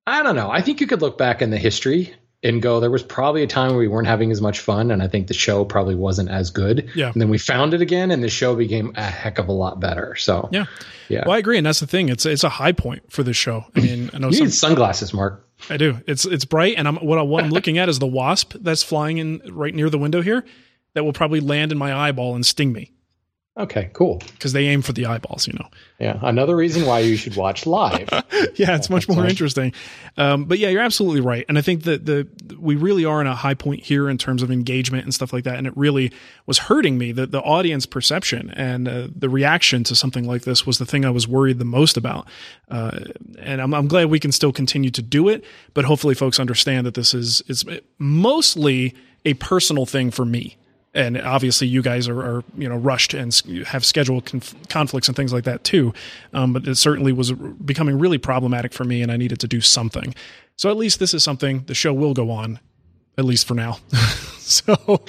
I 0.06 0.22
don't 0.24 0.36
know. 0.36 0.50
I 0.50 0.60
think 0.60 0.80
you 0.80 0.88
could 0.88 1.00
look 1.00 1.16
back 1.16 1.40
in 1.40 1.50
the 1.50 1.58
history 1.58 2.14
and 2.42 2.62
go, 2.62 2.80
there 2.80 2.90
was 2.90 3.02
probably 3.02 3.42
a 3.42 3.46
time 3.46 3.70
where 3.70 3.78
we 3.78 3.88
weren't 3.88 4.06
having 4.06 4.30
as 4.30 4.40
much 4.40 4.60
fun, 4.60 4.90
and 4.90 5.02
I 5.02 5.08
think 5.08 5.26
the 5.26 5.34
show 5.34 5.64
probably 5.64 5.94
wasn't 5.94 6.30
as 6.30 6.50
good. 6.50 6.90
Yeah. 6.94 7.10
And 7.12 7.20
then 7.20 7.28
we 7.28 7.36
found 7.36 7.74
it 7.74 7.82
again, 7.82 8.10
and 8.10 8.22
the 8.22 8.30
show 8.30 8.56
became 8.56 8.92
a 8.96 9.02
heck 9.02 9.38
of 9.38 9.48
a 9.48 9.52
lot 9.52 9.78
better. 9.78 10.16
So 10.16 10.48
yeah, 10.50 10.66
yeah. 11.08 11.24
Well, 11.26 11.34
I 11.34 11.38
agree, 11.38 11.58
and 11.58 11.66
that's 11.66 11.80
the 11.80 11.86
thing. 11.86 12.08
It's 12.08 12.24
it's 12.24 12.44
a 12.44 12.48
high 12.48 12.72
point 12.72 13.12
for 13.12 13.22
this 13.22 13.36
show. 13.36 13.64
I 13.76 13.80
mean, 13.80 14.10
I 14.14 14.18
know 14.18 14.28
you 14.28 14.34
some, 14.34 14.46
need 14.46 14.54
sunglasses, 14.54 15.12
Mark. 15.12 15.46
I 15.68 15.76
do. 15.76 16.00
It's 16.06 16.24
it's 16.24 16.46
bright, 16.46 16.76
and 16.78 16.88
I'm 16.88 16.96
what, 16.96 17.18
I, 17.18 17.22
what 17.22 17.44
I'm 17.44 17.50
looking 17.50 17.76
at 17.78 17.88
is 17.88 17.98
the 17.98 18.06
wasp 18.06 18.54
that's 18.60 18.82
flying 18.82 19.18
in 19.18 19.42
right 19.50 19.74
near 19.74 19.90
the 19.90 19.98
window 19.98 20.22
here, 20.22 20.44
that 20.94 21.04
will 21.04 21.12
probably 21.12 21.40
land 21.40 21.72
in 21.72 21.78
my 21.78 21.94
eyeball 21.94 22.34
and 22.34 22.46
sting 22.46 22.72
me. 22.72 22.92
Okay, 23.60 23.90
cool. 23.92 24.22
Because 24.32 24.54
they 24.54 24.66
aim 24.68 24.80
for 24.80 24.94
the 24.94 25.04
eyeballs, 25.04 25.46
you 25.46 25.52
know. 25.52 25.68
Yeah, 25.98 26.18
another 26.22 26.56
reason 26.56 26.86
why 26.86 27.00
you 27.00 27.14
should 27.16 27.36
watch 27.36 27.66
live. 27.66 28.08
yeah, 28.54 28.74
it's 28.74 28.88
much 28.88 29.06
more 29.06 29.26
interesting. 29.26 29.74
Um, 30.16 30.46
but 30.46 30.58
yeah, 30.58 30.70
you're 30.70 30.80
absolutely 30.80 31.20
right, 31.20 31.44
and 31.46 31.58
I 31.58 31.60
think 31.60 31.82
that 31.82 32.06
the 32.06 32.26
we 32.58 32.74
really 32.74 33.04
are 33.04 33.20
in 33.20 33.26
a 33.26 33.34
high 33.34 33.52
point 33.52 33.82
here 33.82 34.08
in 34.08 34.16
terms 34.16 34.42
of 34.42 34.50
engagement 34.50 35.04
and 35.04 35.12
stuff 35.12 35.30
like 35.34 35.44
that, 35.44 35.56
and 35.56 35.66
it 35.66 35.76
really 35.76 36.10
was 36.46 36.56
hurting 36.56 36.96
me. 36.96 37.12
that 37.12 37.32
the 37.32 37.42
audience 37.42 37.84
perception 37.84 38.50
and 38.56 38.88
uh, 38.88 39.08
the 39.14 39.28
reaction 39.28 39.84
to 39.84 39.94
something 39.94 40.24
like 40.24 40.42
this 40.42 40.66
was 40.66 40.78
the 40.78 40.86
thing 40.86 41.04
I 41.04 41.10
was 41.10 41.28
worried 41.28 41.58
the 41.58 41.66
most 41.66 41.98
about. 41.98 42.26
Uh, 42.70 43.00
and 43.38 43.60
I'm, 43.60 43.74
I'm 43.74 43.86
glad 43.86 44.08
we 44.08 44.20
can 44.20 44.32
still 44.32 44.52
continue 44.52 44.90
to 44.90 45.02
do 45.02 45.28
it, 45.28 45.44
but 45.74 45.84
hopefully, 45.84 46.14
folks 46.14 46.40
understand 46.40 46.86
that 46.86 46.94
this 46.94 47.12
is 47.12 47.42
it's 47.46 47.62
mostly 47.98 48.94
a 49.26 49.34
personal 49.34 49.84
thing 49.84 50.10
for 50.10 50.24
me 50.24 50.56
and 50.94 51.20
obviously 51.20 51.66
you 51.66 51.82
guys 51.82 52.08
are, 52.08 52.20
are, 52.20 52.44
you 52.56 52.68
know 52.68 52.76
rushed 52.76 53.14
and 53.14 53.34
have 53.66 53.84
schedule 53.84 54.20
conf- 54.20 54.54
conflicts 54.68 55.08
and 55.08 55.16
things 55.16 55.32
like 55.32 55.44
that 55.44 55.64
too. 55.64 55.92
Um, 56.32 56.52
but 56.52 56.66
it 56.66 56.76
certainly 56.76 57.12
was 57.12 57.32
becoming 57.32 57.98
really 57.98 58.18
problematic 58.18 58.72
for 58.72 58.84
me 58.84 59.02
and 59.02 59.12
i 59.12 59.16
needed 59.16 59.40
to 59.40 59.48
do 59.48 59.60
something. 59.60 60.14
So 60.56 60.70
at 60.70 60.76
least 60.76 60.98
this 60.98 61.14
is 61.14 61.22
something 61.22 61.64
the 61.66 61.74
show 61.74 61.92
will 61.92 62.14
go 62.14 62.30
on 62.30 62.60
at 63.16 63.24
least 63.24 63.46
for 63.46 63.54
now. 63.54 63.78
So 64.50 65.04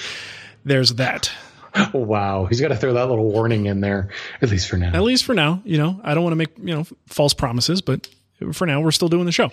there's 0.64 0.94
that. 0.96 1.32
Wow, 1.94 2.46
he's 2.46 2.62
got 2.62 2.68
to 2.68 2.76
throw 2.76 2.94
that 2.94 3.10
little 3.10 3.32
warning 3.32 3.66
in 3.66 3.82
there, 3.82 4.10
at 4.40 4.52
least 4.52 4.70
for 4.70 4.78
now. 4.78 4.94
At 4.94 5.02
least 5.02 5.24
for 5.24 5.34
now, 5.34 5.64
you 5.66 5.80
know, 5.80 6.00
I 6.04 6.14
don't 6.14 6.24
want 6.24 6.34
to 6.34 6.38
make 6.38 6.56
you 6.60 6.76
know 6.76 6.86
false 7.08 7.34
promises, 7.34 7.82
but 7.82 8.08
for 8.54 8.68
now, 8.68 8.82
we're 8.82 8.92
still 8.92 9.08
doing 9.08 9.26
the 9.26 9.32
show. 9.32 9.50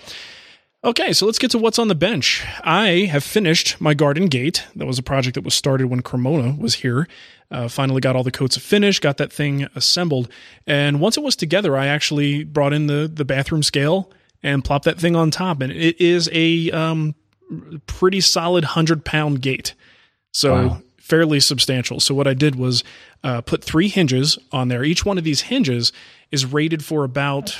Okay, 0.84 1.12
so 1.12 1.26
let's 1.26 1.40
get 1.40 1.50
to 1.50 1.58
what's 1.58 1.78
on 1.80 1.88
the 1.88 1.94
bench. 1.96 2.46
I 2.62 3.08
have 3.10 3.24
finished 3.24 3.80
my 3.80 3.94
garden 3.94 4.26
gate. 4.26 4.64
That 4.76 4.86
was 4.86 4.98
a 4.98 5.02
project 5.02 5.34
that 5.34 5.42
was 5.44 5.54
started 5.54 5.88
when 5.88 6.02
Cremona 6.02 6.54
was 6.56 6.76
here. 6.76 7.08
Uh, 7.50 7.66
finally 7.66 8.00
got 8.00 8.14
all 8.14 8.22
the 8.22 8.30
coats 8.30 8.56
finished, 8.56 9.02
got 9.02 9.16
that 9.16 9.32
thing 9.32 9.66
assembled, 9.74 10.28
and 10.66 11.00
once 11.00 11.16
it 11.16 11.22
was 11.22 11.34
together, 11.34 11.76
I 11.76 11.86
actually 11.86 12.44
brought 12.44 12.72
in 12.72 12.86
the 12.86 13.10
the 13.12 13.24
bathroom 13.24 13.62
scale 13.62 14.12
and 14.42 14.64
plopped 14.64 14.84
that 14.84 15.00
thing 15.00 15.16
on 15.16 15.30
top, 15.30 15.62
and 15.62 15.72
it 15.72 16.00
is 16.00 16.28
a 16.32 16.70
um, 16.70 17.14
pretty 17.86 18.20
solid 18.20 18.64
hundred 18.64 19.04
pound 19.04 19.40
gate. 19.40 19.74
So 20.30 20.54
wow. 20.54 20.82
fairly 20.98 21.40
substantial. 21.40 21.98
So 22.00 22.14
what 22.14 22.28
I 22.28 22.34
did 22.34 22.54
was 22.54 22.84
uh, 23.24 23.40
put 23.40 23.64
three 23.64 23.88
hinges 23.88 24.38
on 24.52 24.68
there. 24.68 24.84
Each 24.84 25.04
one 25.04 25.18
of 25.18 25.24
these 25.24 25.40
hinges 25.40 25.90
is 26.30 26.44
rated 26.46 26.84
for 26.84 27.02
about 27.02 27.56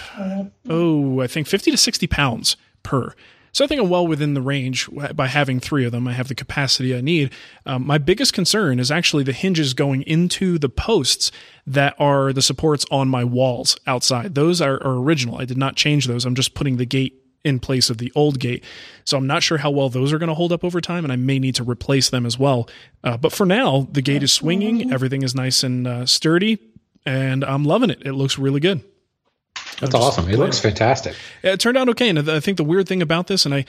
oh, 0.69 1.21
I 1.21 1.27
think 1.27 1.49
fifty 1.49 1.71
to 1.73 1.79
sixty 1.79 2.07
pounds 2.07 2.57
per. 2.89 3.15
So 3.53 3.65
I 3.65 3.69
think 3.69 3.83
I'm 3.83 3.91
well 3.91 4.07
within 4.07 4.33
the 4.33 4.41
range 4.41 4.89
by 5.15 5.27
having 5.27 5.61
three 5.61 5.85
of 5.85 5.93
them. 5.93 6.09
I 6.09 6.13
have 6.13 6.29
the 6.29 6.35
capacity 6.35 6.97
I 6.97 7.03
need. 7.03 7.33
Um, 7.67 7.87
my 7.87 7.99
biggest 7.99 8.33
concern 8.33 8.81
is 8.81 8.91
actually 8.91 9.25
the 9.25 9.33
hinges 9.33 9.75
going 9.75 10.03
into 10.03 10.59
the 10.59 10.71
posts 10.71 11.31
that 11.67 11.95
are 11.99 12.33
the 12.33 12.41
supports 12.41 12.87
on 12.91 13.09
my 13.09 13.25
walls 13.25 13.77
outside. 13.87 14.35
Those 14.35 14.63
are, 14.63 14.83
are 14.83 14.97
original. 14.97 15.39
I 15.39 15.45
did 15.45 15.59
not 15.59 15.77
change 15.77 16.07
those. 16.07 16.25
I'm 16.25 16.35
just 16.35 16.55
putting 16.55 16.79
the 16.79 16.87
gate 16.87 17.23
in 17.45 17.59
place 17.59 17.91
of 17.91 17.99
the 17.99 18.11
old 18.15 18.39
gate. 18.39 18.65
So 19.05 19.19
I'm 19.19 19.27
not 19.27 19.43
sure 19.43 19.59
how 19.59 19.71
well 19.71 19.89
those 19.89 20.13
are 20.13 20.19
going 20.19 20.29
to 20.29 20.35
hold 20.35 20.53
up 20.53 20.65
over 20.65 20.81
time, 20.81 21.05
and 21.05 21.13
I 21.13 21.17
may 21.17 21.39
need 21.39 21.57
to 21.57 21.65
replace 21.65 22.09
them 22.09 22.25
as 22.25 22.39
well. 22.39 22.69
Uh, 23.05 23.17
but 23.17 23.33
for 23.33 23.45
now, 23.45 23.89
the 23.93 24.03
gate 24.03 24.23
is 24.23 24.33
swinging. 24.33 24.93
Everything 24.93 25.23
is 25.23 25.35
nice 25.35 25.63
and 25.63 25.87
uh, 25.87 26.07
sturdy, 26.07 26.59
and 27.05 27.45
I'm 27.45 27.65
loving 27.65 27.91
it. 27.91 28.03
It 28.07 28.13
looks 28.13 28.39
really 28.39 28.61
good. 28.61 28.83
That's 29.81 29.95
awesome. 29.95 30.29
It 30.29 30.39
looks 30.39 30.59
fantastic. 30.59 31.15
It 31.43 31.61
turned 31.61 31.77
out 31.77 31.89
okay. 31.91 32.09
And 32.09 32.31
I 32.31 32.41
think 32.41 32.57
the 32.57 32.65
weird 32.65 32.89
thing 32.89 33.03
about 33.03 33.27
this, 33.27 33.45
and 33.45 33.55
I 33.55 33.65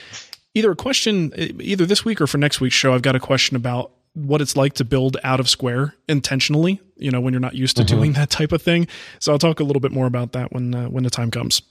either 0.53 0.71
a 0.71 0.75
question, 0.75 1.33
either 1.61 1.85
this 1.85 2.03
week 2.03 2.19
or 2.21 2.27
for 2.27 2.37
next 2.37 2.59
week's 2.59 2.75
show, 2.75 2.93
I've 2.93 3.01
got 3.01 3.15
a 3.15 3.19
question 3.19 3.55
about 3.55 3.91
what 4.13 4.41
it's 4.41 4.55
like 4.55 4.73
to 4.73 4.83
build 4.83 5.17
out 5.23 5.39
of 5.39 5.49
square 5.49 5.93
intentionally. 6.07 6.81
You 6.97 7.11
know, 7.11 7.21
when 7.21 7.33
you're 7.33 7.39
not 7.39 7.55
used 7.55 7.77
to 7.77 7.83
mm-hmm. 7.83 7.95
doing 7.95 8.13
that 8.13 8.29
type 8.29 8.51
of 8.51 8.61
thing. 8.61 8.87
So 9.19 9.31
I'll 9.31 9.39
talk 9.39 9.59
a 9.59 9.63
little 9.63 9.79
bit 9.79 9.91
more 9.91 10.07
about 10.07 10.33
that 10.33 10.51
when 10.51 10.73
uh, 10.73 10.87
when 10.87 11.03
the 11.03 11.09
time 11.09 11.31
comes. 11.31 11.61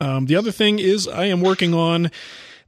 Um, 0.00 0.26
the 0.26 0.36
other 0.36 0.52
thing 0.52 0.78
is 0.78 1.08
I 1.08 1.24
am 1.24 1.40
working 1.40 1.74
on 1.74 2.10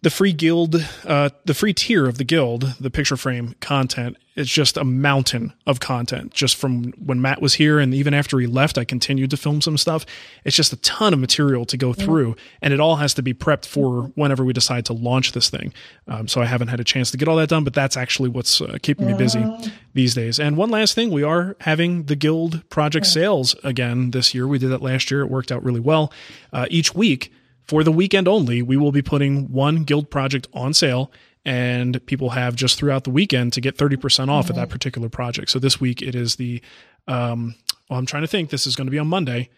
the 0.02 0.10
free 0.10 0.32
guild, 0.32 0.76
uh, 1.04 1.28
the 1.44 1.54
free 1.54 1.74
tier 1.74 2.06
of 2.06 2.16
the 2.16 2.24
guild, 2.24 2.74
the 2.80 2.90
picture 2.90 3.16
frame 3.16 3.54
content. 3.60 4.16
It's 4.34 4.50
just 4.50 4.78
a 4.78 4.84
mountain 4.84 5.52
of 5.66 5.80
content. 5.80 6.32
Just 6.32 6.56
from 6.56 6.92
when 6.92 7.20
Matt 7.20 7.42
was 7.42 7.54
here, 7.54 7.78
and 7.78 7.92
even 7.92 8.14
after 8.14 8.38
he 8.38 8.46
left, 8.46 8.78
I 8.78 8.84
continued 8.84 9.28
to 9.30 9.36
film 9.36 9.60
some 9.60 9.76
stuff. 9.76 10.06
It's 10.44 10.56
just 10.56 10.72
a 10.72 10.76
ton 10.76 11.12
of 11.12 11.18
material 11.18 11.66
to 11.66 11.76
go 11.76 11.92
through, 11.92 12.36
and 12.62 12.72
it 12.72 12.80
all 12.80 12.96
has 12.96 13.12
to 13.14 13.22
be 13.22 13.34
prepped 13.34 13.66
for 13.66 14.04
whenever 14.14 14.42
we 14.42 14.54
decide 14.54 14.86
to 14.86 14.94
launch 14.94 15.32
this 15.32 15.50
thing. 15.50 15.74
Um, 16.08 16.28
so 16.28 16.40
I 16.40 16.46
haven't 16.46 16.68
had 16.68 16.80
a 16.80 16.84
chance 16.84 17.10
to 17.10 17.18
get 17.18 17.28
all 17.28 17.36
that 17.36 17.50
done, 17.50 17.64
but 17.64 17.74
that's 17.74 17.96
actually 17.98 18.30
what's 18.30 18.62
uh, 18.62 18.78
keeping 18.80 19.06
me 19.06 19.14
busy 19.14 19.44
these 19.92 20.14
days. 20.14 20.40
And 20.40 20.56
one 20.56 20.70
last 20.70 20.94
thing, 20.94 21.10
we 21.10 21.22
are 21.22 21.56
having 21.60 22.04
the 22.04 22.16
guild 22.16 22.66
project 22.70 23.06
sales 23.06 23.54
again 23.62 24.12
this 24.12 24.32
year. 24.32 24.46
We 24.46 24.58
did 24.58 24.70
that 24.70 24.80
last 24.80 25.10
year; 25.10 25.20
it 25.20 25.28
worked 25.28 25.52
out 25.52 25.62
really 25.62 25.80
well. 25.80 26.12
Uh, 26.50 26.66
each 26.70 26.94
week 26.94 27.30
for 27.70 27.84
the 27.84 27.92
weekend 27.92 28.26
only, 28.26 28.62
we 28.62 28.76
will 28.76 28.90
be 28.90 29.00
putting 29.00 29.52
one 29.52 29.84
guild 29.84 30.10
project 30.10 30.48
on 30.52 30.74
sale 30.74 31.12
and 31.44 32.04
people 32.06 32.30
have 32.30 32.56
just 32.56 32.76
throughout 32.76 33.04
the 33.04 33.10
weekend 33.10 33.52
to 33.52 33.60
get 33.60 33.76
30% 33.76 34.28
off 34.28 34.46
mm-hmm. 34.46 34.50
of 34.50 34.56
that 34.56 34.70
particular 34.70 35.08
project. 35.08 35.50
So 35.50 35.60
this 35.60 35.80
week 35.80 36.02
it 36.02 36.16
is 36.16 36.34
the, 36.34 36.60
um, 37.06 37.54
well, 37.88 38.00
I'm 38.00 38.06
trying 38.06 38.24
to 38.24 38.26
think 38.26 38.50
this 38.50 38.66
is 38.66 38.74
going 38.74 38.88
to 38.88 38.90
be 38.90 38.98
on 38.98 39.06
Monday. 39.06 39.50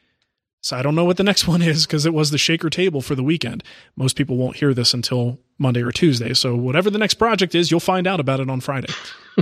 So 0.60 0.76
I 0.76 0.82
don't 0.82 0.94
know 0.94 1.06
what 1.06 1.16
the 1.16 1.24
next 1.24 1.48
one 1.48 1.62
is 1.62 1.86
because 1.86 2.04
it 2.04 2.12
was 2.12 2.30
the 2.30 2.36
shaker 2.36 2.68
table 2.68 3.00
for 3.00 3.14
the 3.14 3.22
weekend. 3.22 3.64
Most 3.96 4.14
people 4.14 4.36
won't 4.36 4.56
hear 4.56 4.74
this 4.74 4.92
until 4.92 5.38
Monday 5.56 5.80
or 5.80 5.90
Tuesday. 5.90 6.34
So 6.34 6.54
whatever 6.54 6.90
the 6.90 6.98
next 6.98 7.14
project 7.14 7.54
is, 7.54 7.70
you'll 7.70 7.80
find 7.80 8.06
out 8.06 8.20
about 8.20 8.40
it 8.40 8.50
on 8.50 8.60
Friday. 8.60 8.92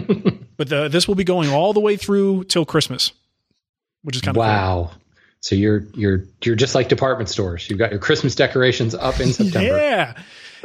but 0.56 0.68
the, 0.68 0.86
this 0.86 1.08
will 1.08 1.16
be 1.16 1.24
going 1.24 1.50
all 1.50 1.72
the 1.72 1.80
way 1.80 1.96
through 1.96 2.44
till 2.44 2.64
Christmas, 2.64 3.10
which 4.02 4.14
is 4.14 4.22
kind 4.22 4.36
of 4.36 4.38
wow. 4.38 4.90
Cool. 4.92 4.99
So 5.40 5.54
you're 5.54 5.86
you're 5.94 6.24
you're 6.42 6.56
just 6.56 6.74
like 6.74 6.88
department 6.88 7.28
stores. 7.28 7.68
You've 7.68 7.78
got 7.78 7.90
your 7.90 8.00
Christmas 8.00 8.34
decorations 8.34 8.94
up 8.94 9.20
in 9.20 9.32
September. 9.32 9.76
yeah. 9.76 10.14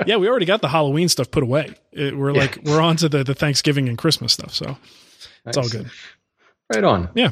Yeah, 0.05 0.17
we 0.17 0.27
already 0.27 0.46
got 0.46 0.62
the 0.62 0.67
Halloween 0.67 1.08
stuff 1.08 1.32
put 1.32 1.41
away. 1.41 1.74
It, 1.94 2.17
we're 2.17 2.32
yeah. 2.32 2.41
like 2.41 2.60
we're 2.65 2.82
on 2.82 2.98
to 2.98 3.10
the 3.10 3.24
the 3.24 3.34
Thanksgiving 3.34 3.88
and 3.88 3.98
Christmas 3.98 4.34
stuff, 4.34 4.53
so 4.53 4.65
nice. 4.65 4.77
it's 5.46 5.58
all 5.58 5.70
good. 5.70 5.89
Right 6.74 6.84
on. 6.84 7.10
Yeah. 7.15 7.32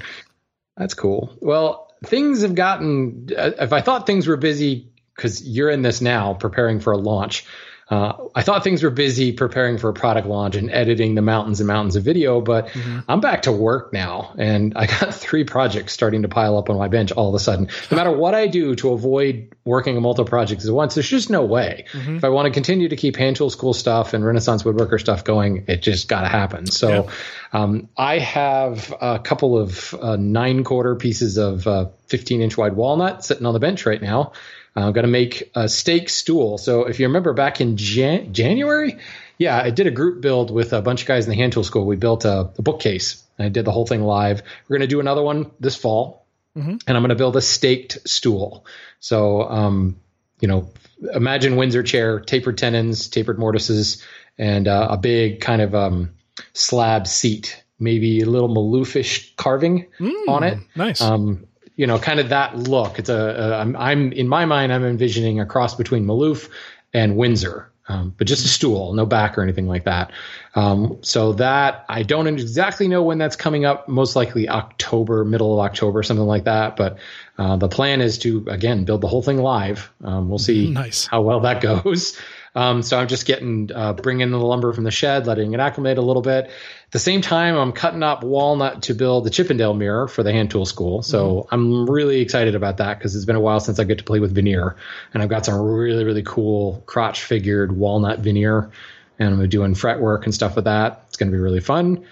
That's 0.78 0.94
cool. 0.94 1.36
Well, 1.42 1.92
things 2.06 2.42
have 2.42 2.56
gotten 2.56 3.30
uh, 3.38 3.52
if 3.60 3.74
I 3.74 3.82
thought 3.82 4.08
things 4.08 4.28
were 4.28 4.38
busy 4.38 4.90
cuz 5.18 5.44
you're 5.46 5.70
in 5.70 5.82
this 5.82 6.00
now 6.00 6.34
preparing 6.34 6.80
for 6.80 6.94
a 6.94 6.98
launch, 6.98 7.46
uh, 7.90 8.28
I 8.34 8.44
thought 8.44 8.64
things 8.64 8.82
were 8.82 8.90
busy 8.90 9.34
preparing 9.34 9.78
for 9.78 9.90
a 9.90 9.94
product 9.94 10.28
launch 10.28 10.56
and 10.56 10.72
editing 10.72 11.16
the 11.16 11.22
mountains 11.22 11.60
and 11.60 11.68
mountains 11.68 11.96
of 11.96 12.04
video, 12.04 12.40
but 12.40 12.68
mm-hmm. 12.68 13.00
I'm 13.10 13.20
back 13.20 13.44
to 13.44 13.52
work 13.52 13.92
now, 13.92 14.34
and 14.38 14.74
I 14.76 14.88
got 14.88 15.14
three 15.14 15.44
projects 15.44 15.94
starting 15.94 16.22
to 16.22 16.30
pile 16.30 16.58
up 16.58 16.70
on 16.70 16.78
my 16.78 16.88
bench 16.88 17.12
all 17.12 17.30
of 17.30 17.36
a 17.36 17.40
sudden. 17.40 17.68
No 17.92 17.98
matter 17.98 18.12
what 18.12 18.36
I 18.36 18.48
do 18.48 18.76
to 18.76 18.94
avoid 18.94 19.54
working 19.66 19.98
on 19.98 20.04
multiple 20.04 20.30
projects 20.30 20.66
at 20.66 20.74
once, 20.74 20.96
there's 20.96 21.10
just 21.10 21.30
no 21.30 21.44
way. 21.44 21.86
Mm-hmm. 21.92 22.18
If 22.18 22.24
I 22.24 22.30
want 22.30 22.46
to 22.46 22.52
continue 22.52 22.90
to 22.90 22.96
keep 22.96 23.18
hand 23.18 23.36
tool 23.36 23.50
school 23.50 23.74
stuff 23.74 24.14
and 24.14 24.26
Renaissance 24.26 24.64
woodworker 24.64 25.00
stuff 25.00 25.24
going, 25.24 25.66
it 25.68 25.82
just 25.82 26.08
got 26.08 26.22
to 26.22 26.30
happen. 26.30 26.66
So 26.68 26.90
yeah. 26.90 27.10
um, 27.52 27.90
I 27.98 28.20
have 28.20 28.94
a 29.00 29.20
couple 29.20 29.58
of 29.58 29.94
uh, 29.94 30.16
nine 30.16 30.64
quarter 30.64 30.96
pieces 30.96 31.38
of 31.38 31.68
uh, 31.68 31.88
15 32.08 32.42
inch 32.42 32.58
wide 32.58 32.74
walnut 32.74 33.26
sitting 33.26 33.46
on 33.46 33.54
the 33.54 33.60
bench 33.60 33.86
right 33.86 34.02
now. 34.02 34.32
I'm 34.76 34.94
going 34.94 35.06
to 35.06 35.12
make 35.12 35.52
a 35.56 35.70
staked 35.70 36.10
stool. 36.10 36.58
So 36.58 36.86
if 36.86 37.00
you 37.00 37.08
remember 37.08 37.34
back 37.34 37.62
in 37.62 37.78
Jan- 37.78 38.34
January, 38.34 38.98
yeah, 39.38 39.62
I 39.62 39.70
did 39.70 39.88
a 39.88 39.92
group 39.92 40.22
build 40.22 40.52
with 40.52 40.74
a 40.74 40.82
bunch 40.82 41.02
of 41.02 41.08
guys 41.08 41.26
in 41.26 41.30
the 41.30 41.36
hand 41.36 41.54
tool 41.54 41.64
school. 41.64 41.86
We 41.86 41.96
built 41.96 42.26
a, 42.26 42.52
a 42.58 42.62
bookcase. 42.62 43.24
I 43.38 43.50
did 43.50 43.66
the 43.66 43.72
whole 43.72 43.86
thing 43.86 44.02
live. 44.02 44.42
We're 44.68 44.78
going 44.78 44.88
to 44.88 44.94
do 44.94 45.00
another 45.00 45.24
one 45.24 45.52
this 45.60 45.76
fall, 45.76 46.26
mm-hmm. 46.56 46.78
and 46.88 46.98
I'm 46.98 47.02
going 47.02 47.10
to 47.10 47.16
build 47.16 47.36
a 47.36 47.42
staked 47.42 48.08
stool. 48.08 48.66
So, 49.00 49.44
um, 49.44 49.98
you 50.40 50.48
know, 50.48 50.72
imagine 51.14 51.56
Windsor 51.56 51.84
chair, 51.84 52.20
tapered 52.20 52.58
tenons, 52.58 53.10
tapered 53.10 53.40
mortises, 53.40 54.04
and 54.38 54.68
uh, 54.68 54.88
a 54.92 54.98
big 54.98 55.42
kind 55.42 55.62
of 55.62 55.76
um, 55.76 56.12
slab 56.54 57.08
seat, 57.08 57.64
maybe 57.80 58.22
a 58.22 58.26
little 58.26 58.50
Maloofish 58.50 59.36
carving 59.36 59.88
mm, 60.00 60.28
on 60.28 60.44
it. 60.44 60.60
Nice. 60.76 61.02
Um, 61.02 61.48
you 61.76 61.88
know, 61.88 61.98
kind 61.98 62.20
of 62.20 62.30
that 62.30 62.58
look. 62.58 63.00
It's 63.00 63.10
a, 63.10 63.16
a 63.16 63.58
I'm, 63.58 63.76
I'm 63.76 64.12
in 64.12 64.28
my 64.28 64.46
mind, 64.46 64.72
I'm 64.72 64.86
envisioning 64.86 65.40
a 65.40 65.46
cross 65.46 65.76
between 65.76 66.06
Maloof 66.06 66.50
and 66.94 67.18
Windsor, 67.18 67.72
um, 67.88 68.14
but 68.18 68.28
just 68.28 68.46
a 68.46 68.48
stool, 68.48 68.94
no 68.94 69.06
back 69.06 69.38
or 69.38 69.42
anything 69.42 69.68
like 69.68 69.86
that. 69.86 70.12
Um, 70.56 71.00
so 71.02 71.34
that 71.34 71.86
I 71.90 72.04
don't 72.04 72.28
exactly 72.28 72.88
know 72.88 73.04
when 73.04 73.18
that's 73.18 73.36
coming 73.36 73.66
up. 73.66 73.90
Most 73.90 74.16
likely 74.16 74.48
October, 74.48 75.26
middle 75.26 75.54
of 75.54 75.66
October, 75.66 76.04
something 76.04 76.26
like 76.26 76.46
that. 76.46 76.76
But 76.76 76.98
uh, 77.38 77.58
the 77.58 77.68
plan 77.68 78.02
is 78.02 78.18
to 78.20 78.46
again 78.48 78.86
build 78.86 79.02
the 79.02 79.08
whole 79.08 79.24
thing 79.24 79.40
live. 79.40 79.92
Um, 80.04 80.30
we'll 80.30 80.40
see 80.40 80.70
nice. 80.70 81.08
how 81.08 81.22
well 81.22 81.42
that 81.42 81.62
goes. 81.84 82.18
Um, 82.56 82.84
so 82.84 83.00
I'm 83.00 83.08
just 83.08 83.26
getting 83.26 83.72
uh, 83.74 83.94
bringing 83.94 84.30
the 84.30 84.38
lumber 84.38 84.74
from 84.74 84.84
the 84.84 84.92
shed, 84.92 85.26
letting 85.26 85.54
it 85.54 85.60
acclimate 85.60 85.98
a 85.98 86.02
little 86.02 86.22
bit. 86.22 86.46
At 86.46 86.92
the 86.92 87.00
same 87.00 87.22
time, 87.22 87.56
I'm 87.56 87.72
cutting 87.72 88.04
up 88.04 88.24
walnut 88.24 88.84
to 88.84 88.94
build 88.94 89.24
the 89.24 89.32
Chippendale 89.32 89.74
mirror 89.74 90.08
for 90.08 90.22
the 90.22 90.32
hand 90.32 90.52
tool 90.52 90.66
school. 90.66 91.02
So 91.02 91.34
mm-hmm. 91.34 91.54
I'm 91.54 91.90
really 91.90 92.22
excited 92.22 92.54
about 92.54 92.78
that 92.78 93.00
because 93.00 93.16
it's 93.16 93.26
been 93.26 93.36
a 93.36 93.42
while 93.42 93.60
since 93.60 93.80
I 93.80 93.86
get 93.86 93.98
to 93.98 94.04
play 94.04 94.20
with 94.20 94.36
veneer, 94.36 94.76
and 95.14 95.24
I've 95.24 95.30
got 95.30 95.46
some 95.46 95.60
really 95.60 96.04
really 96.04 96.24
cool 96.24 96.84
crotch 96.86 97.24
figured 97.24 97.76
walnut 97.76 98.20
veneer, 98.20 98.70
and 99.18 99.34
I'm 99.34 99.50
doing 99.50 99.74
fretwork 99.74 100.26
and 100.26 100.34
stuff 100.34 100.56
with 100.56 100.66
that. 100.66 101.06
It's 101.08 101.18
going 101.18 101.32
to 101.32 101.36
be 101.36 101.42
really 101.42 101.62
fun. 101.62 102.06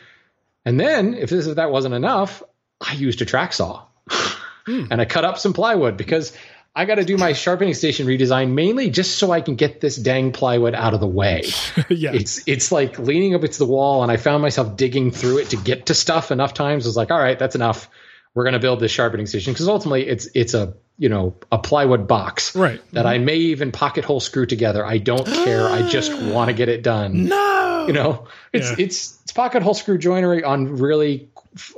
And 0.66 0.80
then 0.80 1.14
if 1.14 1.30
this 1.30 1.46
if 1.46 1.58
that 1.58 1.72
wasn't 1.72 1.94
enough, 1.94 2.42
I 2.80 2.94
used 2.94 3.22
a 3.22 3.26
track 3.26 3.54
saw. 3.54 3.84
mm. 4.10 4.88
And 4.90 5.00
I 5.00 5.06
cut 5.06 5.24
up 5.24 5.38
some 5.38 5.54
plywood 5.54 5.98
because 5.98 6.36
I 6.74 6.86
got 6.86 6.96
to 6.96 7.06
do 7.06 7.18
my 7.18 7.34
sharpening 7.34 7.74
station 7.74 8.08
redesign 8.08 8.52
mainly 8.52 8.90
just 8.90 9.18
so 9.18 9.32
I 9.32 9.42
can 9.42 9.56
get 9.56 9.82
this 9.82 9.98
dang 9.98 10.32
plywood 10.32 10.74
out 10.74 10.94
of 10.94 11.02
the 11.02 11.08
way. 11.08 11.44
yeah. 11.90 12.14
It's 12.14 12.48
it's 12.48 12.72
like 12.72 12.98
leaning 12.98 13.36
up 13.36 13.42
against 13.42 13.60
the 13.60 13.66
wall, 13.66 14.04
and 14.04 14.12
I 14.12 14.18
found 14.18 14.42
myself 14.42 14.78
digging 14.78 15.12
through 15.12 15.40
it 15.40 15.50
to 15.50 15.58
get 15.58 15.88
to 15.88 15.94
stuff 15.94 16.32
enough 16.32 16.54
times. 16.54 16.86
I 16.86 16.90
was 16.90 16.96
like, 16.98 17.12
all 17.12 17.20
right, 17.20 17.38
that's 17.38 17.56
enough. 17.56 17.90
We're 18.34 18.44
going 18.44 18.54
to 18.54 18.60
build 18.60 18.80
this 18.80 18.92
sharpening 18.92 19.26
station 19.26 19.52
because 19.52 19.68
ultimately 19.68 20.08
it's 20.08 20.30
it's 20.34 20.54
a 20.54 20.76
you 20.98 21.10
know 21.10 21.36
a 21.52 21.58
plywood 21.58 22.08
box 22.08 22.56
right 22.56 22.80
that 22.94 23.02
mm-hmm. 23.02 23.08
I 23.08 23.18
may 23.18 23.36
even 23.36 23.74
pocket 23.74 24.06
hole 24.06 24.22
screw 24.22 24.46
together. 24.46 24.86
I 24.86 24.98
don't 24.98 25.26
care. 25.44 25.68
I 25.68 25.90
just 25.90 26.14
want 26.14 26.48
to 26.48 26.54
get 26.54 26.70
it 26.70 26.84
done. 26.84 27.26
No, 27.26 27.86
you 27.88 27.94
know 27.94 28.28
it's 28.54 28.70
yeah. 28.70 28.86
it's 28.86 29.20
it's 29.24 29.34
pocket 29.34 29.62
hole 29.62 29.74
screw 29.74 29.98
joinery 29.98 30.46
on 30.46 30.78
really 30.78 31.30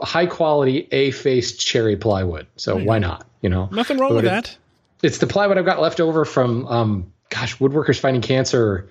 high 0.04 0.28
quality 0.28 0.88
A 0.92 1.10
faced 1.10 1.60
cherry 1.60 1.96
plywood. 1.96 2.46
So 2.58 2.78
why 2.78 3.00
not? 3.00 3.26
You 3.42 3.50
know, 3.50 3.70
nothing 3.72 3.98
wrong 3.98 4.14
with 4.14 4.26
that 4.26 4.56
it's 5.04 5.20
the 5.20 5.28
plywood 5.28 5.58
I've 5.58 5.66
got 5.66 5.80
left 5.82 6.00
over 6.00 6.26
from 6.26 6.66
um, 6.68 7.14
gosh, 7.30 7.58
woodworkers 7.58 8.00
fighting 8.00 8.22
cancer. 8.22 8.90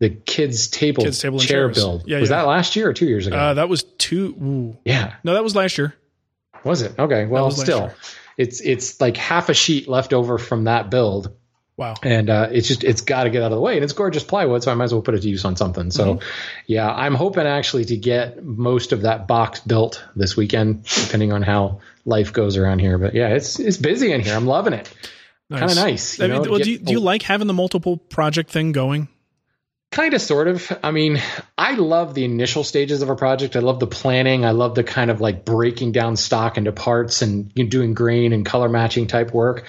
the 0.00 0.10
kids 0.10 0.66
table, 0.68 1.04
Kids 1.04 1.20
table 1.20 1.38
chair 1.38 1.68
build. 1.68 2.04
Yeah, 2.08 2.18
was 2.18 2.30
yeah. 2.30 2.36
that 2.38 2.46
last 2.48 2.74
year 2.74 2.88
or 2.88 2.92
two 2.92 3.06
years 3.06 3.26
ago? 3.28 3.36
Uh, 3.36 3.54
that 3.54 3.68
was 3.68 3.84
two. 3.98 4.34
Ooh. 4.42 4.76
yeah, 4.84 5.14
No, 5.22 5.34
that 5.34 5.44
was 5.44 5.54
last 5.54 5.78
year. 5.78 5.94
was 6.64 6.82
it? 6.82 6.98
Okay, 6.98 7.26
well, 7.26 7.50
still, 7.52 7.80
year. 7.82 7.94
it's 8.36 8.60
it's 8.60 9.00
like 9.00 9.16
half 9.16 9.48
a 9.48 9.54
sheet 9.54 9.86
left 9.88 10.12
over 10.12 10.38
from 10.38 10.64
that 10.64 10.90
build, 10.90 11.32
Wow. 11.76 11.94
and 12.02 12.28
uh, 12.30 12.48
it's 12.52 12.66
just 12.68 12.82
it's 12.84 13.00
got 13.02 13.24
to 13.24 13.30
get 13.30 13.42
out 13.42 13.52
of 13.52 13.56
the 13.56 13.60
way, 13.60 13.74
and 13.76 13.84
it's 13.84 13.92
gorgeous 13.92 14.24
plywood, 14.24 14.62
so 14.62 14.70
I 14.70 14.74
might 14.74 14.84
as 14.84 14.92
well 14.92 15.02
put 15.02 15.14
it 15.14 15.22
to 15.22 15.28
use 15.28 15.44
on 15.44 15.56
something. 15.56 15.90
So, 15.90 16.14
Mm-hmm. 16.16 16.28
yeah, 16.66 16.90
I'm 16.90 17.14
hoping 17.14 17.46
actually 17.46 17.84
to 17.86 17.96
get 17.96 18.42
most 18.44 18.92
of 18.92 19.02
that 19.02 19.26
box 19.28 19.60
built 19.60 20.04
this 20.16 20.36
weekend, 20.36 20.84
depending 20.84 21.32
on 21.32 21.42
how 21.42 21.80
life 22.04 22.32
goes 22.32 22.56
around 22.56 22.78
here. 22.80 22.98
But 22.98 23.14
yeah, 23.14 23.28
it's 23.28 23.58
it's 23.60 23.76
busy 23.76 24.12
in 24.12 24.20
here. 24.20 24.34
I'm 24.36 24.46
loving 24.46 24.72
it. 24.72 24.92
Kind 25.58 25.70
of 25.70 25.76
nice. 25.76 26.20
I 26.20 26.26
you 26.26 26.32
mean, 26.32 26.50
well, 26.50 26.58
do, 26.58 26.70
you, 26.70 26.78
do 26.78 26.92
you 26.92 27.00
like 27.00 27.22
having 27.22 27.46
the 27.46 27.54
multiple 27.54 27.96
project 27.96 28.50
thing 28.50 28.72
going? 28.72 29.08
kind 29.92 30.14
of 30.14 30.22
sort 30.22 30.48
of. 30.48 30.72
I 30.82 30.90
mean 30.90 31.20
i 31.56 31.74
love 31.74 32.14
the 32.14 32.24
initial 32.24 32.64
stages 32.64 33.02
of 33.02 33.10
a 33.10 33.14
project. 33.14 33.54
I 33.54 33.60
love 33.60 33.78
the 33.78 33.86
planning. 33.86 34.44
I 34.44 34.50
love 34.50 34.74
the 34.74 34.82
kind 34.82 35.10
of 35.10 35.20
like 35.20 35.44
breaking 35.44 35.92
down 35.92 36.16
stock 36.16 36.56
into 36.58 36.72
parts 36.72 37.22
and 37.22 37.52
you 37.54 37.64
know, 37.64 37.70
doing 37.70 37.94
grain 37.94 38.32
and 38.32 38.44
color 38.44 38.68
matching 38.68 39.06
type 39.06 39.32
work. 39.32 39.66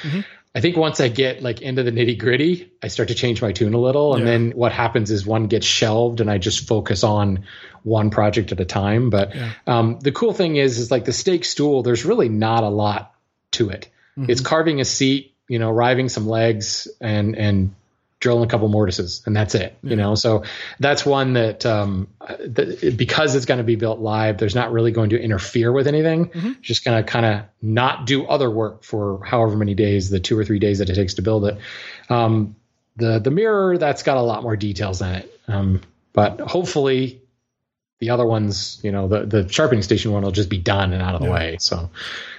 I 0.56 0.62
think 0.62 0.78
once 0.78 1.00
i 1.00 1.08
get 1.10 1.42
like 1.44 1.62
into 1.62 1.84
the 1.84 1.92
nitty 1.92 2.18
gritty 2.20 2.72
i 2.82 2.88
start 2.88 3.10
to 3.10 3.16
change 3.16 3.42
my 3.42 3.52
tune 3.52 3.74
a 3.74 3.80
little. 3.80 4.16
And 4.16 4.24
Yeah. 4.25 4.32
then 4.32 4.52
what 4.52 4.72
happens 4.72 5.12
is 5.12 5.25
one 5.25 5.48
gets 5.48 5.66
shelved 5.68 6.22
and 6.22 6.32
i 6.32 6.38
just 6.38 6.68
focus 6.68 7.04
on 7.04 7.44
one 7.84 8.10
project 8.10 8.54
at 8.54 8.62
a 8.62 8.66
time. 8.66 9.10
But 9.10 9.36
um, 9.68 10.00
the 10.00 10.13
cool 10.13 10.32
thing 10.32 10.56
is 10.56 10.80
is 10.80 10.90
like 10.90 11.04
the 11.04 11.12
staked 11.12 11.46
stool 11.46 11.84
there's 11.84 12.06
really 12.06 12.30
not 12.30 12.63
a 12.63 12.70
lot 12.70 13.13
to 13.54 13.70
it. 13.70 13.90
It's 14.16 14.42
carving 14.42 14.80
a 14.80 14.86
seat 14.86 15.33
you 15.54 15.60
know 15.60 15.70
riving 15.70 16.10
some 16.10 16.28
legs 16.28 16.88
and 17.00 17.38
and 17.38 17.76
drilling 18.20 18.44
a 18.44 18.48
couple 18.48 18.70
mortises 18.70 19.22
and 19.26 19.36
that's 19.36 19.54
it 19.54 19.78
you 19.84 19.98
know? 19.98 20.16
So 20.16 20.44
that's 20.80 21.06
one 21.06 21.34
that 21.34 21.64
um 21.66 22.08
th- 22.28 22.98
because 22.98 23.36
it's 23.36 23.46
going 23.46 23.60
to 23.60 23.64
be 23.64 23.76
built 23.76 24.00
live 24.00 24.38
there's 24.38 24.56
not 24.56 24.72
really 24.72 24.92
going 24.92 25.12
to 25.12 25.22
interfere 25.22 25.72
with 25.72 25.88
anything. 25.88 26.58
Just 26.62 26.86
going 26.86 26.98
to 27.04 27.12
kind 27.12 27.26
of 27.26 27.44
not 27.62 28.08
do 28.08 28.26
other 28.26 28.50
work 28.50 28.84
for 28.84 29.24
however 29.24 29.56
many 29.58 29.76
days 29.76 30.10
the 30.10 30.20
two 30.20 30.40
or 30.40 30.44
three 30.44 30.58
days 30.58 30.80
that 30.80 30.90
it 30.90 30.96
takes 30.96 31.16
to 31.16 31.22
build 31.22 31.46
it. 31.46 31.58
Um 32.10 32.56
the 32.96 33.20
the 33.20 33.32
mirror 33.32 33.78
that's 33.78 34.02
got 34.04 34.18
a 34.18 34.22
lot 34.22 34.42
more 34.42 34.56
details 34.56 35.02
in 35.02 35.10
it. 35.10 35.40
Um 35.48 35.82
but 36.14 36.40
hopefully 36.40 37.22
the 38.00 38.10
other 38.10 38.26
ones 38.26 38.80
you 38.84 38.92
know 38.92 39.08
the 39.08 39.26
the 39.26 39.50
sharpening 39.50 39.84
station 39.84 40.12
one 40.14 40.24
will 40.24 40.32
just 40.32 40.50
be 40.50 40.58
done 40.58 40.94
and 40.94 41.02
out 41.04 41.14
of 41.14 41.22
the 41.22 41.30
way. 41.30 41.58
So 41.60 41.92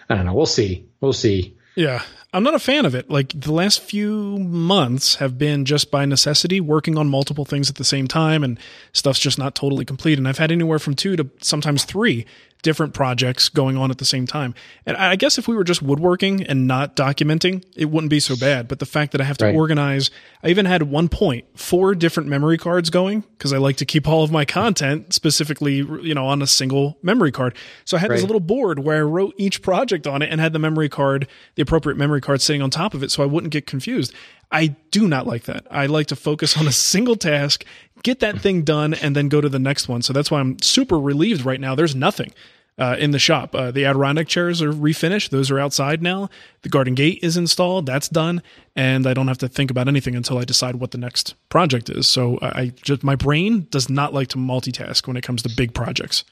i 0.08 0.14
don't 0.14 0.26
know. 0.26 0.34
We'll 0.34 0.46
see. 0.46 0.86
We'll 1.00 1.12
see. 1.12 1.56
Yeah. 1.76 2.02
I'm 2.34 2.42
not 2.42 2.54
a 2.54 2.58
fan 2.58 2.84
of 2.84 2.96
it. 2.96 3.08
Like 3.08 3.28
the 3.28 3.52
last 3.52 3.80
few 3.80 4.38
months 4.38 5.14
have 5.16 5.38
been 5.38 5.64
just 5.64 5.92
by 5.92 6.04
necessity 6.04 6.60
working 6.60 6.98
on 6.98 7.08
multiple 7.08 7.44
things 7.44 7.70
at 7.70 7.76
the 7.76 7.84
same 7.84 8.08
time 8.08 8.42
and 8.42 8.58
stuff's 8.92 9.20
just 9.20 9.38
not 9.38 9.54
totally 9.54 9.84
complete. 9.84 10.18
And 10.18 10.26
I've 10.26 10.38
had 10.38 10.50
anywhere 10.50 10.80
from 10.80 10.94
two 10.94 11.14
to 11.14 11.30
sometimes 11.40 11.84
three 11.84 12.26
different 12.64 12.94
projects 12.94 13.48
going 13.48 13.76
on 13.76 13.92
at 13.92 13.98
the 13.98 14.04
same 14.04 14.26
time. 14.26 14.54
And 14.84 14.96
I 14.96 15.14
guess 15.14 15.38
if 15.38 15.46
we 15.46 15.54
were 15.54 15.62
just 15.62 15.82
woodworking 15.82 16.42
and 16.42 16.66
not 16.66 16.96
documenting, 16.96 17.62
it 17.76 17.84
wouldn't 17.84 18.10
be 18.10 18.18
so 18.18 18.34
bad. 18.34 18.66
But 18.66 18.80
the 18.80 18.86
fact 18.86 19.12
that 19.12 19.20
I 19.20 19.24
have 19.24 19.38
to 19.38 19.44
Right. 19.44 19.54
organize, 19.54 20.10
I 20.42 20.48
even 20.48 20.64
had 20.66 20.84
one 20.84 21.08
point 21.08 21.44
four 21.54 21.94
different 21.94 22.28
memory 22.28 22.58
cards 22.58 22.90
going 22.90 23.22
because 23.38 23.52
I 23.52 23.58
like 23.58 23.76
to 23.76 23.84
keep 23.84 24.08
all 24.08 24.24
of 24.24 24.32
my 24.32 24.44
content 24.44 25.12
specifically, 25.12 25.76
you 25.76 26.14
know, 26.14 26.26
on 26.26 26.42
a 26.42 26.46
single 26.46 26.98
memory 27.02 27.30
card. 27.30 27.54
So 27.84 27.96
I 27.96 28.00
had 28.00 28.10
this 28.10 28.22
little 28.22 28.40
board 28.40 28.78
where 28.80 28.96
I 28.96 29.02
wrote 29.02 29.34
each 29.36 29.62
project 29.62 30.06
on 30.06 30.22
it 30.22 30.30
and 30.30 30.40
had 30.40 30.52
the 30.54 30.58
memory 30.58 30.88
card, 30.88 31.28
the 31.54 31.62
appropriate 31.62 31.96
memory 31.96 32.20
card 32.22 32.40
sitting 32.40 32.62
on 32.62 32.70
top 32.70 32.94
of 32.94 33.02
it 33.02 33.10
so 33.10 33.22
I 33.22 33.26
wouldn't 33.26 33.52
get 33.52 33.66
confused. 33.66 34.12
I 34.54 34.68
do 34.92 35.08
not 35.08 35.26
like 35.26 35.44
that. 35.44 35.66
I 35.68 35.86
like 35.86 36.06
to 36.06 36.16
focus 36.16 36.56
on 36.56 36.68
a 36.68 36.72
single 36.72 37.16
task, 37.16 37.64
get 38.04 38.20
that 38.20 38.40
thing 38.40 38.62
done, 38.62 38.94
and 38.94 39.16
then 39.16 39.28
go 39.28 39.40
to 39.40 39.48
the 39.48 39.58
next 39.58 39.88
one. 39.88 40.00
So 40.00 40.12
that's 40.12 40.30
why 40.30 40.38
I'm 40.38 40.62
super 40.62 40.98
relieved 40.98 41.44
right 41.44 41.60
now. 41.60 41.74
There's 41.74 41.96
nothing. 41.96 42.32
Uh, 42.76 42.96
in 42.98 43.10
the 43.10 43.18
shop, 43.18 43.54
uh, 43.54 43.70
the 43.70 43.84
Adirondack 43.84 44.28
chairs 44.28 44.62
are 44.62 44.72
refinished; 44.72 45.30
those 45.30 45.50
are 45.50 45.58
outside 45.60 46.02
now. 46.02 46.28
The 46.62 46.68
garden 46.68 46.94
gate 46.94 47.20
is 47.22 47.36
installed; 47.36 47.86
that's 47.86 48.08
done, 48.08 48.42
and 48.74 49.06
I 49.06 49.14
don't 49.14 49.28
have 49.28 49.38
to 49.38 49.48
think 49.48 49.70
about 49.70 49.88
anything 49.88 50.14
until 50.16 50.38
I 50.38 50.44
decide 50.44 50.76
what 50.76 50.92
the 50.92 50.98
next 50.98 51.34
project 51.48 51.88
is. 51.88 52.08
So 52.08 52.38
I 52.40 52.72
just 52.82 53.04
my 53.04 53.14
brain 53.16 53.66
does 53.70 53.88
not 53.88 54.14
like 54.14 54.28
to 54.28 54.38
multitask 54.38 55.06
when 55.06 55.16
it 55.16 55.22
comes 55.22 55.42
to 55.42 55.48
big 55.56 55.72
projects. 55.72 56.24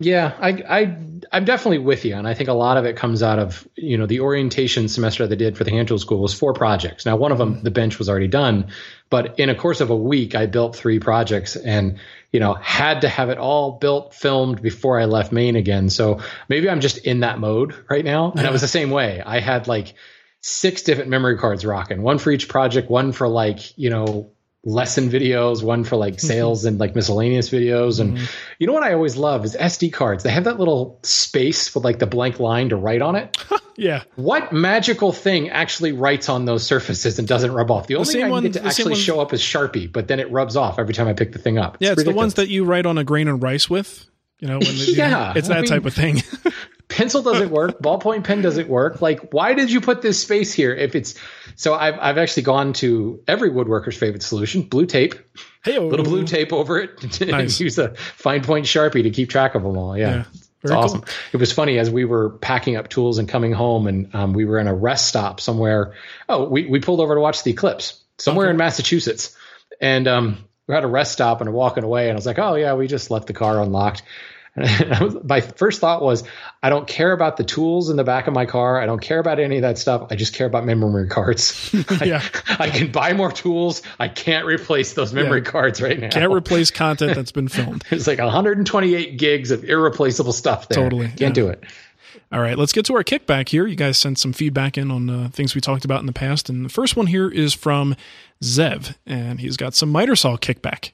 Yeah, 0.00 0.32
I, 0.38 0.50
I, 0.68 0.96
I'm 1.32 1.44
definitely 1.44 1.78
with 1.78 2.04
you, 2.04 2.14
and 2.14 2.26
I 2.26 2.34
think 2.34 2.48
a 2.48 2.52
lot 2.52 2.76
of 2.76 2.84
it 2.84 2.94
comes 2.94 3.20
out 3.20 3.40
of 3.40 3.66
you 3.74 3.98
know 3.98 4.06
the 4.06 4.20
orientation 4.20 4.88
semester 4.88 5.26
that 5.26 5.34
I 5.34 5.36
did 5.36 5.58
for 5.58 5.64
the 5.64 5.72
hand 5.72 5.88
tool 5.88 5.98
school 5.98 6.20
was 6.20 6.32
four 6.32 6.54
projects. 6.54 7.04
Now, 7.04 7.16
one 7.16 7.32
of 7.32 7.38
them, 7.38 7.54
mm-hmm. 7.54 7.64
the 7.64 7.72
bench 7.72 7.98
was 7.98 8.08
already 8.08 8.28
done, 8.28 8.68
but 9.10 9.40
in 9.40 9.48
a 9.48 9.56
course 9.56 9.80
of 9.80 9.90
a 9.90 9.96
week, 9.96 10.36
I 10.36 10.46
built 10.46 10.76
three 10.76 11.00
projects, 11.00 11.56
and 11.56 11.98
you 12.30 12.38
know 12.38 12.54
had 12.54 13.00
to 13.00 13.08
have 13.08 13.28
it 13.28 13.38
all 13.38 13.72
built, 13.72 14.14
filmed 14.14 14.62
before 14.62 15.00
I 15.00 15.06
left 15.06 15.32
Maine 15.32 15.56
again. 15.56 15.90
So 15.90 16.20
maybe 16.48 16.70
I'm 16.70 16.80
just 16.80 16.98
in 16.98 17.20
that 17.20 17.40
mode 17.40 17.74
right 17.90 18.04
now, 18.04 18.30
and 18.30 18.46
it 18.46 18.52
was 18.52 18.60
the 18.60 18.68
same 18.68 18.90
way. 18.90 19.20
I 19.20 19.40
had 19.40 19.66
like 19.66 19.94
six 20.42 20.82
different 20.82 21.10
memory 21.10 21.38
cards 21.38 21.66
rocking, 21.66 22.02
one 22.02 22.18
for 22.18 22.30
each 22.30 22.48
project, 22.48 22.88
one 22.88 23.10
for 23.10 23.26
like 23.26 23.76
you 23.76 23.90
know 23.90 24.30
lesson 24.64 25.08
videos, 25.08 25.62
one 25.62 25.84
for 25.84 25.96
like 25.96 26.14
mm-hmm. 26.14 26.26
sales 26.26 26.64
and 26.64 26.78
like 26.78 26.94
miscellaneous 26.94 27.48
videos. 27.48 28.00
And 28.00 28.16
mm-hmm. 28.16 28.24
you 28.58 28.66
know 28.66 28.72
what 28.72 28.82
I 28.82 28.92
always 28.92 29.16
love 29.16 29.44
is 29.44 29.56
SD 29.56 29.92
cards. 29.92 30.24
They 30.24 30.30
have 30.30 30.44
that 30.44 30.58
little 30.58 30.98
space 31.02 31.74
with 31.74 31.84
like 31.84 31.98
the 31.98 32.06
blank 32.06 32.40
line 32.40 32.70
to 32.70 32.76
write 32.76 33.02
on 33.02 33.16
it. 33.16 33.36
Yeah, 33.80 34.02
what 34.16 34.52
magical 34.52 35.12
thing 35.12 35.50
actually 35.50 35.92
writes 35.92 36.28
on 36.28 36.46
those 36.46 36.66
surfaces 36.66 37.20
and 37.20 37.28
doesn't 37.28 37.52
rub 37.52 37.70
off? 37.70 37.86
The 37.86 37.94
only 37.94 38.06
same 38.06 38.14
thing 38.14 38.24
I 38.24 38.28
one- 38.28 38.42
get 38.42 38.54
to 38.54 38.58
the 38.58 38.66
actually 38.66 38.94
one- 38.94 39.00
show 39.00 39.20
up 39.20 39.32
is 39.32 39.40
Sharpie, 39.40 39.92
but 39.92 40.08
then 40.08 40.18
it 40.18 40.28
rubs 40.32 40.56
off 40.56 40.80
every 40.80 40.94
time 40.94 41.06
I 41.06 41.12
pick 41.12 41.30
the 41.30 41.38
thing 41.38 41.58
up. 41.58 41.76
yeah, 41.78 41.92
it's 41.92 42.02
the 42.02 42.10
ones 42.10 42.34
that 42.34 42.48
you 42.48 42.64
write 42.64 42.86
on 42.86 42.98
a 42.98 43.04
grain 43.04 43.28
of 43.28 43.40
rice 43.40 43.70
with. 43.70 44.04
You 44.40 44.48
know, 44.48 44.58
when 44.58 44.66
they, 44.78 44.94
Yeah, 44.94 45.32
it's 45.36 45.48
I 45.48 45.54
that 45.54 45.60
mean- 45.60 45.70
type 45.70 45.84
of 45.84 45.94
thing. 45.94 46.24
pencil 46.88 47.22
doesn't 47.22 47.50
work 47.50 47.78
ballpoint 47.80 48.24
pen 48.24 48.40
doesn't 48.40 48.66
work 48.66 49.02
like 49.02 49.30
why 49.30 49.52
did 49.52 49.70
you 49.70 49.78
put 49.78 50.00
this 50.00 50.20
space 50.22 50.54
here 50.54 50.74
if 50.74 50.94
it's 50.94 51.14
so 51.58 51.74
i've, 51.74 51.98
I've 52.00 52.16
actually 52.16 52.44
gone 52.44 52.72
to 52.74 53.20
every 53.28 53.50
woodworker's 53.50 53.96
favorite 53.96 54.22
solution 54.22 54.62
blue 54.62 54.86
tape. 54.86 55.14
Hey, 55.64 55.78
little 55.78 56.04
blue 56.06 56.24
tape 56.24 56.52
over 56.54 56.78
it 56.78 57.20
and 57.20 57.30
Nice. 57.32 57.60
use 57.60 57.76
a 57.78 57.94
fine 57.94 58.42
point 58.42 58.64
sharpie 58.64 59.02
to 59.02 59.10
keep 59.10 59.28
track 59.28 59.54
of 59.54 59.62
them 59.64 59.76
all. 59.76 59.98
Yeah, 59.98 60.08
Yeah. 60.10 60.24
it's 60.32 60.48
Very 60.62 60.74
cool. 60.74 60.84
awesome. 60.84 61.04
It 61.32 61.36
was 61.36 61.52
funny 61.52 61.78
as 61.78 61.90
we 61.90 62.04
were 62.06 62.30
packing 62.30 62.76
up 62.76 62.88
tools 62.88 63.18
and 63.18 63.28
coming 63.28 63.52
home 63.52 63.86
and 63.86 64.14
um, 64.14 64.32
we 64.32 64.44
were 64.46 64.58
in 64.58 64.66
a 64.68 64.74
rest 64.74 65.06
stop 65.08 65.40
somewhere. 65.40 65.94
Oh 66.28 66.48
we, 66.48 66.64
we 66.66 66.80
pulled 66.80 67.00
over 67.00 67.14
to 67.14 67.20
watch 67.20 67.42
the 67.42 67.50
eclipse 67.50 68.00
somewhere 68.18 68.48
in 68.50 68.56
massachusetts. 68.56 69.36
And 69.80 70.08
um, 70.08 70.44
we're 70.66 70.76
at 70.76 70.84
a 70.84 70.88
rest 70.88 71.12
stop 71.12 71.40
and 71.40 71.48
are 71.48 71.52
walking 71.52 71.84
away 71.84 72.08
and 72.08 72.12
i 72.12 72.18
was 72.18 72.26
like 72.26 72.38
oh 72.38 72.54
yeah 72.54 72.74
we 72.74 72.86
just 72.86 73.10
left 73.10 73.26
the 73.26 73.32
car 73.32 73.60
unlocked. 73.60 74.02
and 74.02 74.04
I 74.04 74.04
was, 74.04 74.06
my 75.24 75.40
first 75.40 75.80
thought 75.80 76.02
was, 76.02 76.24
I 76.62 76.70
don't 76.70 76.86
care 76.86 77.12
about 77.12 77.36
the 77.36 77.44
tools 77.44 77.90
in 77.90 77.96
the 77.96 78.04
back 78.04 78.26
of 78.26 78.34
my 78.34 78.46
car. 78.46 78.80
I 78.80 78.86
don't 78.86 79.00
care 79.00 79.18
about 79.18 79.38
any 79.38 79.56
of 79.56 79.62
that 79.62 79.78
stuff. 79.78 80.08
I 80.10 80.16
just 80.16 80.34
care 80.34 80.46
about 80.46 80.64
memory 80.64 81.08
cards. 81.08 81.72
Yeah. 82.04 82.22
I, 82.48 82.64
I 82.66 82.70
can 82.70 82.90
buy 82.92 83.12
more 83.12 83.30
tools. 83.32 83.82
I 83.98 84.08
can't 84.08 84.46
replace 84.46 84.92
those 84.94 85.12
memory 85.12 85.40
Yeah. 85.40 85.50
cards 85.50 85.82
right 85.82 85.98
now. 85.98 86.08
Can't 86.10 86.32
replace 86.32 86.70
content 86.70 87.14
that's 87.14 87.32
been 87.32 87.48
filmed. 87.48 87.84
There's 87.90 88.06
like 88.06 88.18
128 88.18 89.18
gigs 89.18 89.50
of 89.50 89.64
irreplaceable 89.64 90.32
stuff 90.32 90.68
there. 90.68 90.82
Totally, 90.82 91.06
Can't 91.08 91.20
yeah. 91.20 91.30
do 91.30 91.48
it. 91.48 91.64
All 92.30 92.40
right, 92.40 92.58
let's 92.58 92.72
get 92.72 92.84
to 92.86 92.94
our 92.94 93.02
kickback 93.04 93.48
here. 93.48 93.66
You 93.66 93.74
guys 93.76 93.96
sent 93.96 94.18
some 94.18 94.32
feedback 94.34 94.76
in 94.76 94.90
on 94.90 95.08
uh, 95.08 95.28
things 95.32 95.54
we 95.54 95.60
talked 95.62 95.84
about 95.86 96.00
in 96.00 96.06
the 96.06 96.12
past, 96.12 96.50
and 96.50 96.64
the 96.64 96.68
first 96.68 96.94
one 96.96 97.06
here 97.06 97.28
is 97.30 97.54
from 97.54 97.96
Zev, 98.42 98.96
and 99.06 99.40
he's 99.40 99.56
got 99.56 99.74
some 99.74 99.88
miter 99.90 100.14
saw 100.14 100.36
kickback. 100.36 100.92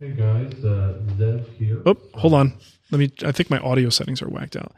Hey 0.00 0.12
guys, 0.12 0.52
uh, 0.64 1.00
Zev 1.16 1.48
here. 1.56 1.82
Oh, 1.84 1.96
hold 2.14 2.34
on. 2.34 2.56
Let 2.90 2.98
me. 2.98 3.10
I 3.24 3.32
think 3.32 3.50
my 3.50 3.58
audio 3.58 3.90
settings 3.90 4.22
are 4.22 4.28
whacked 4.28 4.56
out. 4.56 4.72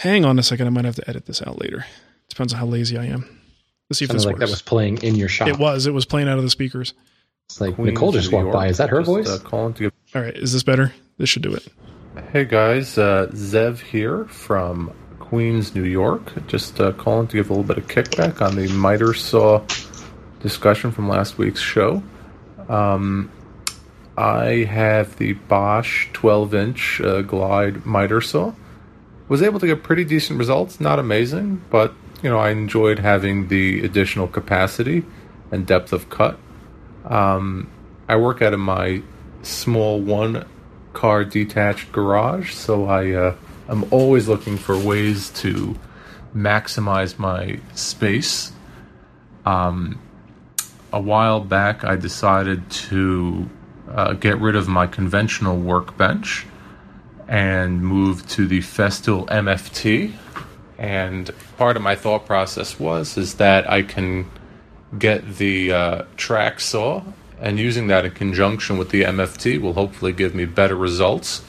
Hang 0.00 0.24
on 0.24 0.38
a 0.38 0.42
second. 0.42 0.66
I 0.66 0.70
might 0.70 0.84
have 0.84 0.96
to 0.96 1.08
edit 1.08 1.26
this 1.26 1.40
out 1.42 1.60
later. 1.60 1.86
Depends 2.28 2.52
on 2.52 2.58
how 2.60 2.66
lazy 2.66 2.98
I 2.98 3.04
am. 3.06 3.40
Let's 3.88 3.98
see 3.98 4.04
if 4.04 4.08
Sounded 4.10 4.18
this 4.18 4.26
like 4.26 4.34
works. 4.34 4.40
that 4.40 4.50
was 4.50 4.62
playing 4.62 5.02
in 5.02 5.14
your 5.14 5.28
shop. 5.28 5.48
it 5.48 5.58
was. 5.58 5.86
It 5.86 5.92
was 5.94 6.04
playing 6.04 6.28
out 6.28 6.36
of 6.38 6.44
the 6.44 6.50
speakers. 6.50 6.92
It's 7.48 7.60
like 7.60 7.74
Queens, 7.74 7.92
Nicole 7.94 8.12
just 8.12 8.30
New 8.30 8.36
walked 8.36 8.44
York. 8.46 8.54
by. 8.54 8.66
Is 8.68 8.78
that 8.78 8.90
her 8.90 8.98
Just, 8.98 9.06
voice? 9.06 9.28
Uh, 9.28 9.38
calling 9.38 9.74
to 9.74 9.82
give- 9.84 9.92
All 10.14 10.22
right, 10.22 10.34
is 10.36 10.52
this 10.52 10.62
better? 10.62 10.92
This 11.18 11.28
should 11.28 11.42
do 11.42 11.54
it. 11.54 11.66
hey 12.32 12.44
guys, 12.44 12.98
uh, 12.98 13.28
Zev 13.32 13.80
here 13.80 14.24
from 14.26 14.92
Queens, 15.20 15.74
New 15.74 15.84
York. 15.84 16.46
Just 16.48 16.80
uh, 16.80 16.92
calling 16.92 17.26
to 17.28 17.36
give 17.36 17.48
a 17.50 17.54
little 17.54 17.64
bit 17.64 17.78
of 17.78 17.88
kickback 17.88 18.40
on 18.42 18.56
the 18.56 18.68
miter 18.68 19.14
saw 19.14 19.62
discussion 20.40 20.92
from 20.92 21.08
last 21.08 21.38
week's 21.38 21.60
show. 21.60 22.02
Um, 22.68 23.30
I 24.16 24.64
have 24.64 25.16
the 25.16 25.32
Bosch 25.34 26.08
12 26.12 26.54
inch 26.54 27.00
uh, 27.00 27.22
Glide 27.22 27.86
miter 27.86 28.20
saw. 28.20 28.52
Was 29.28 29.42
able 29.42 29.60
to 29.60 29.66
get 29.66 29.82
pretty 29.82 30.04
decent 30.04 30.38
results, 30.38 30.80
not 30.80 30.98
amazing, 30.98 31.62
but 31.70 31.94
you 32.22 32.28
know 32.28 32.38
I 32.38 32.50
enjoyed 32.50 32.98
having 32.98 33.48
the 33.48 33.82
additional 33.82 34.28
capacity 34.28 35.04
and 35.50 35.66
depth 35.66 35.92
of 35.92 36.10
cut. 36.10 36.38
Um, 37.04 37.70
I 38.08 38.16
work 38.16 38.42
out 38.42 38.52
of 38.52 38.60
my 38.60 39.02
small 39.42 40.00
one 40.00 40.46
car 40.92 41.24
detached 41.24 41.92
garage, 41.92 42.52
so 42.52 42.86
I 42.86 43.12
uh, 43.12 43.36
I'm 43.68 43.84
always 43.90 44.28
looking 44.28 44.58
for 44.58 44.76
ways 44.78 45.30
to 45.40 45.78
maximize 46.34 47.18
my 47.18 47.58
space. 47.74 48.52
Um, 49.46 49.98
a 50.92 51.00
while 51.00 51.40
back, 51.40 51.84
I 51.84 51.96
decided 51.96 52.70
to 52.70 53.48
uh, 53.94 54.14
get 54.14 54.38
rid 54.38 54.56
of 54.56 54.68
my 54.68 54.86
conventional 54.86 55.56
workbench 55.56 56.46
and 57.28 57.82
move 57.82 58.28
to 58.28 58.46
the 58.46 58.60
Festool 58.60 59.26
MFT. 59.28 60.12
And 60.78 61.30
part 61.56 61.76
of 61.76 61.82
my 61.82 61.94
thought 61.94 62.26
process 62.26 62.78
was 62.80 63.16
is 63.16 63.34
that 63.34 63.70
I 63.70 63.82
can 63.82 64.30
get 64.98 65.36
the 65.36 65.72
uh, 65.72 66.02
track 66.16 66.60
saw, 66.60 67.02
and 67.40 67.58
using 67.58 67.86
that 67.88 68.04
in 68.04 68.12
conjunction 68.12 68.78
with 68.78 68.90
the 68.90 69.02
MFT 69.02 69.60
will 69.60 69.72
hopefully 69.72 70.12
give 70.12 70.34
me 70.34 70.44
better 70.44 70.76
results 70.76 71.42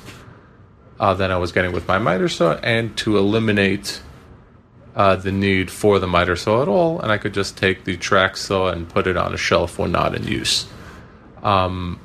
uh, 1.00 1.14
than 1.14 1.32
I 1.32 1.38
was 1.38 1.52
getting 1.52 1.72
with 1.72 1.88
my 1.88 1.98
miter 1.98 2.30
saw, 2.30 2.54
and 2.58 2.96
to 2.98 3.18
eliminate 3.18 4.02
uh, 4.96 5.16
the 5.16 5.32
need 5.32 5.72
for 5.72 6.00
the 6.00 6.08
miter 6.08 6.36
saw 6.36 6.62
at 6.62 6.68
all, 6.68 7.00
and 7.00 7.12
I 7.12 7.18
could 7.18 7.34
just 7.34 7.58
take 7.58 7.84
the 7.84 7.98
track 7.98 8.38
saw 8.38 8.70
and 8.70 8.88
put 8.88 9.08
it 9.08 9.18
on 9.18 9.34
a 9.34 9.38
shelf 9.38 9.80
when 9.80 9.92
not 9.92 10.16
in 10.16 10.24
use. 10.26 10.68
Um, 11.42 12.00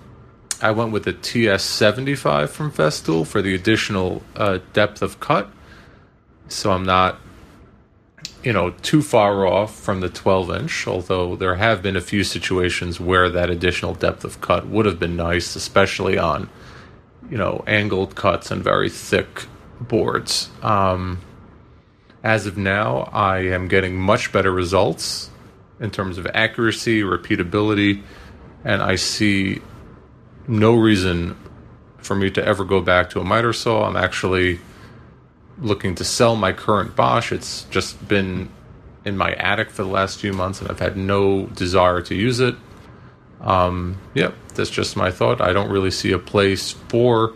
I 0.60 0.72
went 0.72 0.90
with 0.90 1.04
the 1.04 1.12
TS75 1.12 2.48
from 2.48 2.72
Festool 2.72 3.26
for 3.26 3.40
the 3.40 3.54
additional 3.54 4.22
uh, 4.34 4.58
depth 4.72 5.02
of 5.02 5.20
cut, 5.20 5.48
so 6.48 6.72
I'm 6.72 6.84
not, 6.84 7.20
you 8.42 8.52
know, 8.52 8.70
too 8.70 9.00
far 9.00 9.46
off 9.46 9.78
from 9.78 10.00
the 10.00 10.08
12 10.08 10.50
inch. 10.50 10.86
Although 10.88 11.36
there 11.36 11.54
have 11.54 11.80
been 11.80 11.96
a 11.96 12.00
few 12.00 12.24
situations 12.24 12.98
where 12.98 13.28
that 13.30 13.50
additional 13.50 13.94
depth 13.94 14.24
of 14.24 14.40
cut 14.40 14.66
would 14.66 14.84
have 14.84 14.98
been 14.98 15.14
nice, 15.14 15.54
especially 15.54 16.18
on, 16.18 16.48
you 17.30 17.38
know, 17.38 17.62
angled 17.68 18.16
cuts 18.16 18.50
and 18.50 18.62
very 18.62 18.90
thick 18.90 19.44
boards. 19.80 20.50
Um, 20.62 21.20
as 22.24 22.46
of 22.46 22.58
now, 22.58 23.08
I 23.12 23.40
am 23.40 23.68
getting 23.68 23.96
much 23.96 24.32
better 24.32 24.50
results 24.50 25.30
in 25.78 25.92
terms 25.92 26.18
of 26.18 26.26
accuracy, 26.34 27.02
repeatability, 27.02 28.02
and 28.64 28.82
I 28.82 28.96
see 28.96 29.60
no 30.48 30.74
reason 30.74 31.36
for 31.98 32.16
me 32.16 32.30
to 32.30 32.44
ever 32.44 32.64
go 32.64 32.80
back 32.80 33.10
to 33.10 33.20
a 33.20 33.24
miter 33.24 33.52
saw. 33.52 33.84
I'm 33.84 33.96
actually 33.96 34.60
looking 35.58 35.94
to 35.96 36.04
sell 36.04 36.36
my 36.36 36.52
current 36.52 36.96
Bosch. 36.96 37.32
It's 37.32 37.64
just 37.64 38.08
been 38.08 38.48
in 39.04 39.16
my 39.16 39.32
attic 39.34 39.70
for 39.70 39.82
the 39.82 39.88
last 39.88 40.18
few 40.18 40.32
months, 40.32 40.60
and 40.60 40.70
I've 40.70 40.78
had 40.78 40.96
no 40.96 41.46
desire 41.46 42.00
to 42.02 42.14
use 42.14 42.40
it. 42.40 42.54
Um, 43.40 43.98
yep, 44.14 44.34
that's 44.54 44.70
just 44.70 44.96
my 44.96 45.10
thought. 45.10 45.40
I 45.40 45.52
don't 45.52 45.70
really 45.70 45.90
see 45.90 46.12
a 46.12 46.18
place 46.18 46.72
for 46.72 47.34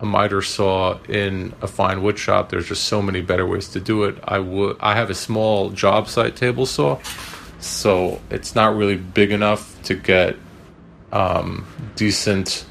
a 0.00 0.06
miter 0.06 0.42
saw 0.42 0.98
in 1.08 1.54
a 1.60 1.66
fine 1.66 2.02
wood 2.02 2.18
shop. 2.18 2.50
There's 2.50 2.68
just 2.68 2.84
so 2.84 3.02
many 3.02 3.20
better 3.20 3.46
ways 3.46 3.68
to 3.70 3.80
do 3.80 4.04
it. 4.04 4.16
I 4.22 4.38
would. 4.38 4.76
I 4.80 4.94
have 4.94 5.10
a 5.10 5.14
small 5.14 5.70
job 5.70 6.08
site 6.08 6.36
table 6.36 6.66
saw, 6.66 6.98
so 7.58 8.20
it's 8.30 8.54
not 8.54 8.76
really 8.76 8.96
big 8.96 9.32
enough 9.32 9.80
to 9.84 9.94
get 9.94 10.36
um, 11.12 11.66
decent 11.96 12.64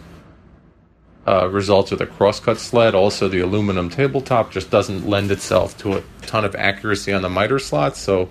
uh, 1.27 1.49
results 1.49 1.91
with 1.91 2.01
a 2.01 2.05
crosscut 2.05 2.57
sled. 2.57 2.95
Also, 2.95 3.27
the 3.27 3.39
aluminum 3.39 3.89
tabletop 3.89 4.51
just 4.51 4.69
doesn't 4.69 5.07
lend 5.07 5.29
itself 5.31 5.77
to 5.79 5.97
a 5.97 6.03
ton 6.21 6.45
of 6.45 6.55
accuracy 6.55 7.11
on 7.11 7.21
the 7.21 7.29
miter 7.29 7.59
slot, 7.59 7.97
so 7.97 8.29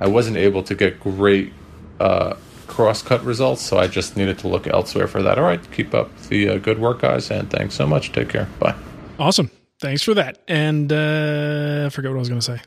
I 0.00 0.08
wasn't 0.08 0.38
able 0.38 0.62
to 0.64 0.74
get 0.74 1.00
great 1.00 1.52
uh, 2.00 2.34
crosscut 2.66 3.22
results. 3.24 3.62
So 3.62 3.78
I 3.78 3.88
just 3.88 4.16
needed 4.16 4.38
to 4.40 4.48
look 4.48 4.66
elsewhere 4.66 5.06
for 5.06 5.22
that. 5.22 5.38
All 5.38 5.44
right, 5.44 5.60
keep 5.72 5.94
up 5.94 6.16
the 6.28 6.50
uh, 6.50 6.58
good 6.58 6.78
work, 6.78 7.00
guys, 7.00 7.30
and 7.30 7.50
thanks 7.50 7.74
so 7.74 7.86
much. 7.86 8.12
Take 8.12 8.30
care. 8.30 8.48
Bye. 8.58 8.74
Awesome. 9.18 9.50
Thanks 9.80 10.02
for 10.02 10.14
that. 10.14 10.42
And 10.48 10.92
uh, 10.92 11.84
I 11.86 11.88
forget 11.90 12.10
what 12.10 12.16
I 12.16 12.20
was 12.20 12.28
going 12.28 12.40
to 12.40 12.46
say. 12.46 12.60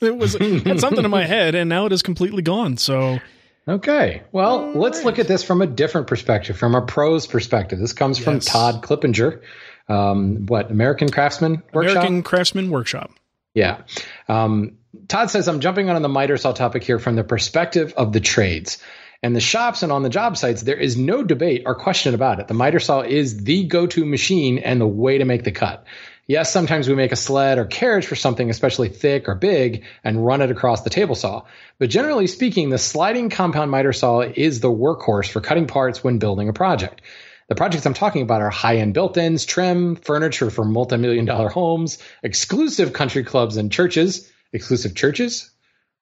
it 0.06 0.16
was 0.16 0.34
had 0.34 0.80
something 0.80 1.04
in 1.04 1.10
my 1.10 1.24
head, 1.24 1.54
and 1.54 1.68
now 1.68 1.86
it 1.86 1.92
is 1.92 2.02
completely 2.02 2.42
gone. 2.42 2.76
So 2.76 3.20
Okay. 3.66 4.22
Well, 4.32 4.60
All 4.60 4.72
let's 4.72 4.98
right. 4.98 5.06
look 5.06 5.18
at 5.18 5.28
this 5.28 5.42
from 5.42 5.62
a 5.62 5.66
different 5.66 6.06
perspective, 6.06 6.56
from 6.56 6.74
a 6.74 6.82
pro's 6.82 7.26
perspective. 7.26 7.78
This 7.78 7.92
comes 7.92 8.18
yes. 8.18 8.24
from 8.24 8.40
Todd 8.40 8.82
Clippinger. 8.82 9.40
Um, 9.88 10.46
what, 10.46 10.70
American 10.70 11.08
Craftsman 11.08 11.62
Workshop? 11.72 11.96
American 11.96 12.22
Craftsman 12.22 12.70
Workshop. 12.70 13.10
Yeah. 13.54 13.82
Um, 14.28 14.78
Todd 15.08 15.30
says, 15.30 15.48
I'm 15.48 15.60
jumping 15.60 15.88
on 15.90 16.00
the 16.02 16.08
miter 16.08 16.36
saw 16.36 16.52
topic 16.52 16.84
here 16.84 16.98
from 16.98 17.16
the 17.16 17.24
perspective 17.24 17.94
of 17.96 18.12
the 18.12 18.20
trades. 18.20 18.82
And 19.22 19.34
the 19.34 19.40
shops 19.40 19.82
and 19.82 19.90
on 19.90 20.02
the 20.02 20.10
job 20.10 20.36
sites, 20.36 20.60
there 20.60 20.76
is 20.76 20.98
no 20.98 21.22
debate 21.22 21.62
or 21.64 21.74
question 21.74 22.14
about 22.14 22.40
it. 22.40 22.48
The 22.48 22.54
miter 22.54 22.80
saw 22.80 23.00
is 23.00 23.44
the 23.44 23.64
go 23.64 23.86
to 23.86 24.04
machine 24.04 24.58
and 24.58 24.78
the 24.78 24.86
way 24.86 25.16
to 25.18 25.24
make 25.24 25.44
the 25.44 25.52
cut. 25.52 25.86
Yes, 26.26 26.50
sometimes 26.50 26.88
we 26.88 26.94
make 26.94 27.12
a 27.12 27.16
sled 27.16 27.58
or 27.58 27.66
carriage 27.66 28.06
for 28.06 28.16
something 28.16 28.48
especially 28.48 28.88
thick 28.88 29.28
or 29.28 29.34
big 29.34 29.84
and 30.02 30.24
run 30.24 30.40
it 30.40 30.50
across 30.50 30.80
the 30.80 30.88
table 30.90 31.14
saw. 31.14 31.42
But 31.78 31.90
generally 31.90 32.26
speaking, 32.26 32.70
the 32.70 32.78
sliding 32.78 33.28
compound 33.28 33.70
miter 33.70 33.92
saw 33.92 34.20
is 34.20 34.60
the 34.60 34.70
workhorse 34.70 35.28
for 35.28 35.42
cutting 35.42 35.66
parts 35.66 36.02
when 36.02 36.18
building 36.18 36.48
a 36.48 36.54
project. 36.54 37.02
The 37.48 37.54
projects 37.54 37.84
I'm 37.84 37.92
talking 37.92 38.22
about 38.22 38.40
are 38.40 38.48
high 38.48 38.78
end 38.78 38.94
built 38.94 39.18
ins, 39.18 39.44
trim, 39.44 39.96
furniture 39.96 40.50
for 40.50 40.64
multi 40.64 40.96
million 40.96 41.26
dollar 41.26 41.50
homes, 41.50 41.98
exclusive 42.22 42.94
country 42.94 43.22
clubs 43.22 43.58
and 43.58 43.70
churches. 43.70 44.30
Exclusive 44.50 44.94
churches? 44.94 45.50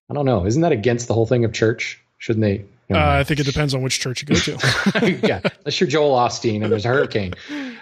I 0.08 0.14
don't 0.14 0.26
know. 0.26 0.46
Isn't 0.46 0.62
that 0.62 0.72
against 0.72 1.08
the 1.08 1.14
whole 1.14 1.26
thing 1.26 1.44
of 1.44 1.52
church? 1.52 2.00
Shouldn't 2.18 2.42
they 2.42 2.66
uh, 2.94 3.18
I 3.20 3.24
think 3.24 3.40
it 3.40 3.46
depends 3.46 3.74
on 3.74 3.82
which 3.82 4.00
church 4.00 4.22
you 4.22 4.28
go 4.28 4.34
to. 4.34 5.18
yeah, 5.26 5.40
unless 5.60 5.80
you're 5.80 5.88
Joel 5.88 6.16
Osteen 6.16 6.62
and 6.62 6.72
there's 6.72 6.84
a 6.84 6.88
hurricane. 6.88 7.34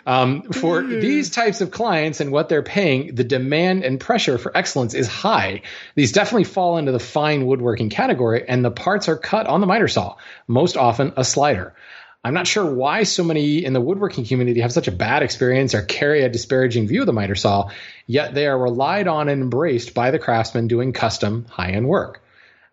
Um, 0.06 0.42
for 0.42 0.82
these 0.86 1.30
types 1.30 1.60
of 1.60 1.70
clients 1.70 2.20
and 2.20 2.32
what 2.32 2.48
they're 2.48 2.62
paying, 2.62 3.14
the 3.14 3.24
demand 3.24 3.84
and 3.84 4.00
pressure 4.00 4.38
for 4.38 4.56
excellence 4.56 4.94
is 4.94 5.08
high. 5.08 5.62
These 5.94 6.12
definitely 6.12 6.44
fall 6.44 6.78
into 6.78 6.92
the 6.92 6.98
fine 6.98 7.46
woodworking 7.46 7.90
category, 7.90 8.44
and 8.48 8.64
the 8.64 8.70
parts 8.70 9.08
are 9.08 9.16
cut 9.16 9.46
on 9.46 9.60
the 9.60 9.66
miter 9.66 9.88
saw, 9.88 10.16
most 10.46 10.76
often 10.76 11.12
a 11.16 11.24
slider. 11.24 11.74
I'm 12.22 12.34
not 12.34 12.46
sure 12.46 12.66
why 12.66 13.04
so 13.04 13.24
many 13.24 13.64
in 13.64 13.72
the 13.72 13.80
woodworking 13.80 14.26
community 14.26 14.60
have 14.60 14.72
such 14.72 14.88
a 14.88 14.92
bad 14.92 15.22
experience 15.22 15.74
or 15.74 15.82
carry 15.82 16.22
a 16.22 16.28
disparaging 16.28 16.86
view 16.86 17.00
of 17.00 17.06
the 17.06 17.14
miter 17.14 17.34
saw, 17.34 17.70
yet 18.06 18.34
they 18.34 18.46
are 18.46 18.58
relied 18.58 19.08
on 19.08 19.30
and 19.30 19.40
embraced 19.40 19.94
by 19.94 20.10
the 20.10 20.18
craftsmen 20.18 20.68
doing 20.68 20.92
custom 20.92 21.46
high 21.48 21.70
end 21.70 21.88
work. 21.88 22.22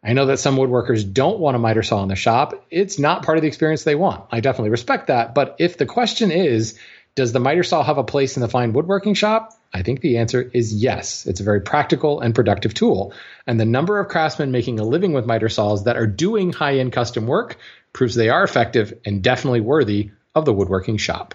I 0.03 0.13
know 0.13 0.27
that 0.27 0.39
some 0.39 0.57
woodworkers 0.57 1.11
don't 1.11 1.39
want 1.39 1.55
a 1.55 1.59
miter 1.59 1.83
saw 1.83 2.01
in 2.01 2.07
their 2.07 2.15
shop. 2.15 2.65
It's 2.69 2.99
not 2.99 3.23
part 3.23 3.37
of 3.37 3.41
the 3.41 3.47
experience 3.47 3.83
they 3.83 3.95
want. 3.95 4.25
I 4.31 4.39
definitely 4.39 4.69
respect 4.69 5.07
that. 5.07 5.33
But 5.33 5.55
if 5.59 5.77
the 5.77 5.85
question 5.85 6.31
is, 6.31 6.79
does 7.15 7.31
the 7.31 7.39
miter 7.39 7.63
saw 7.63 7.83
have 7.83 7.97
a 7.97 8.03
place 8.03 8.37
in 8.37 8.41
the 8.41 8.47
fine 8.47 8.73
woodworking 8.73 9.15
shop? 9.15 9.53
I 9.73 9.81
think 9.81 10.01
the 10.01 10.17
answer 10.17 10.49
is 10.53 10.73
yes. 10.73 11.25
It's 11.25 11.39
a 11.39 11.43
very 11.43 11.61
practical 11.61 12.21
and 12.21 12.33
productive 12.33 12.73
tool. 12.73 13.13
And 13.47 13.59
the 13.59 13.65
number 13.65 13.99
of 13.99 14.07
craftsmen 14.07 14.51
making 14.51 14.79
a 14.79 14.83
living 14.83 15.13
with 15.13 15.25
miter 15.25 15.49
saws 15.49 15.85
that 15.85 15.97
are 15.97 16.07
doing 16.07 16.53
high 16.53 16.77
end 16.77 16.93
custom 16.93 17.25
work 17.25 17.57
proves 17.91 18.15
they 18.15 18.29
are 18.29 18.43
effective 18.43 18.93
and 19.03 19.23
definitely 19.23 19.61
worthy 19.61 20.11
of 20.35 20.45
the 20.45 20.53
woodworking 20.53 20.97
shop. 20.97 21.33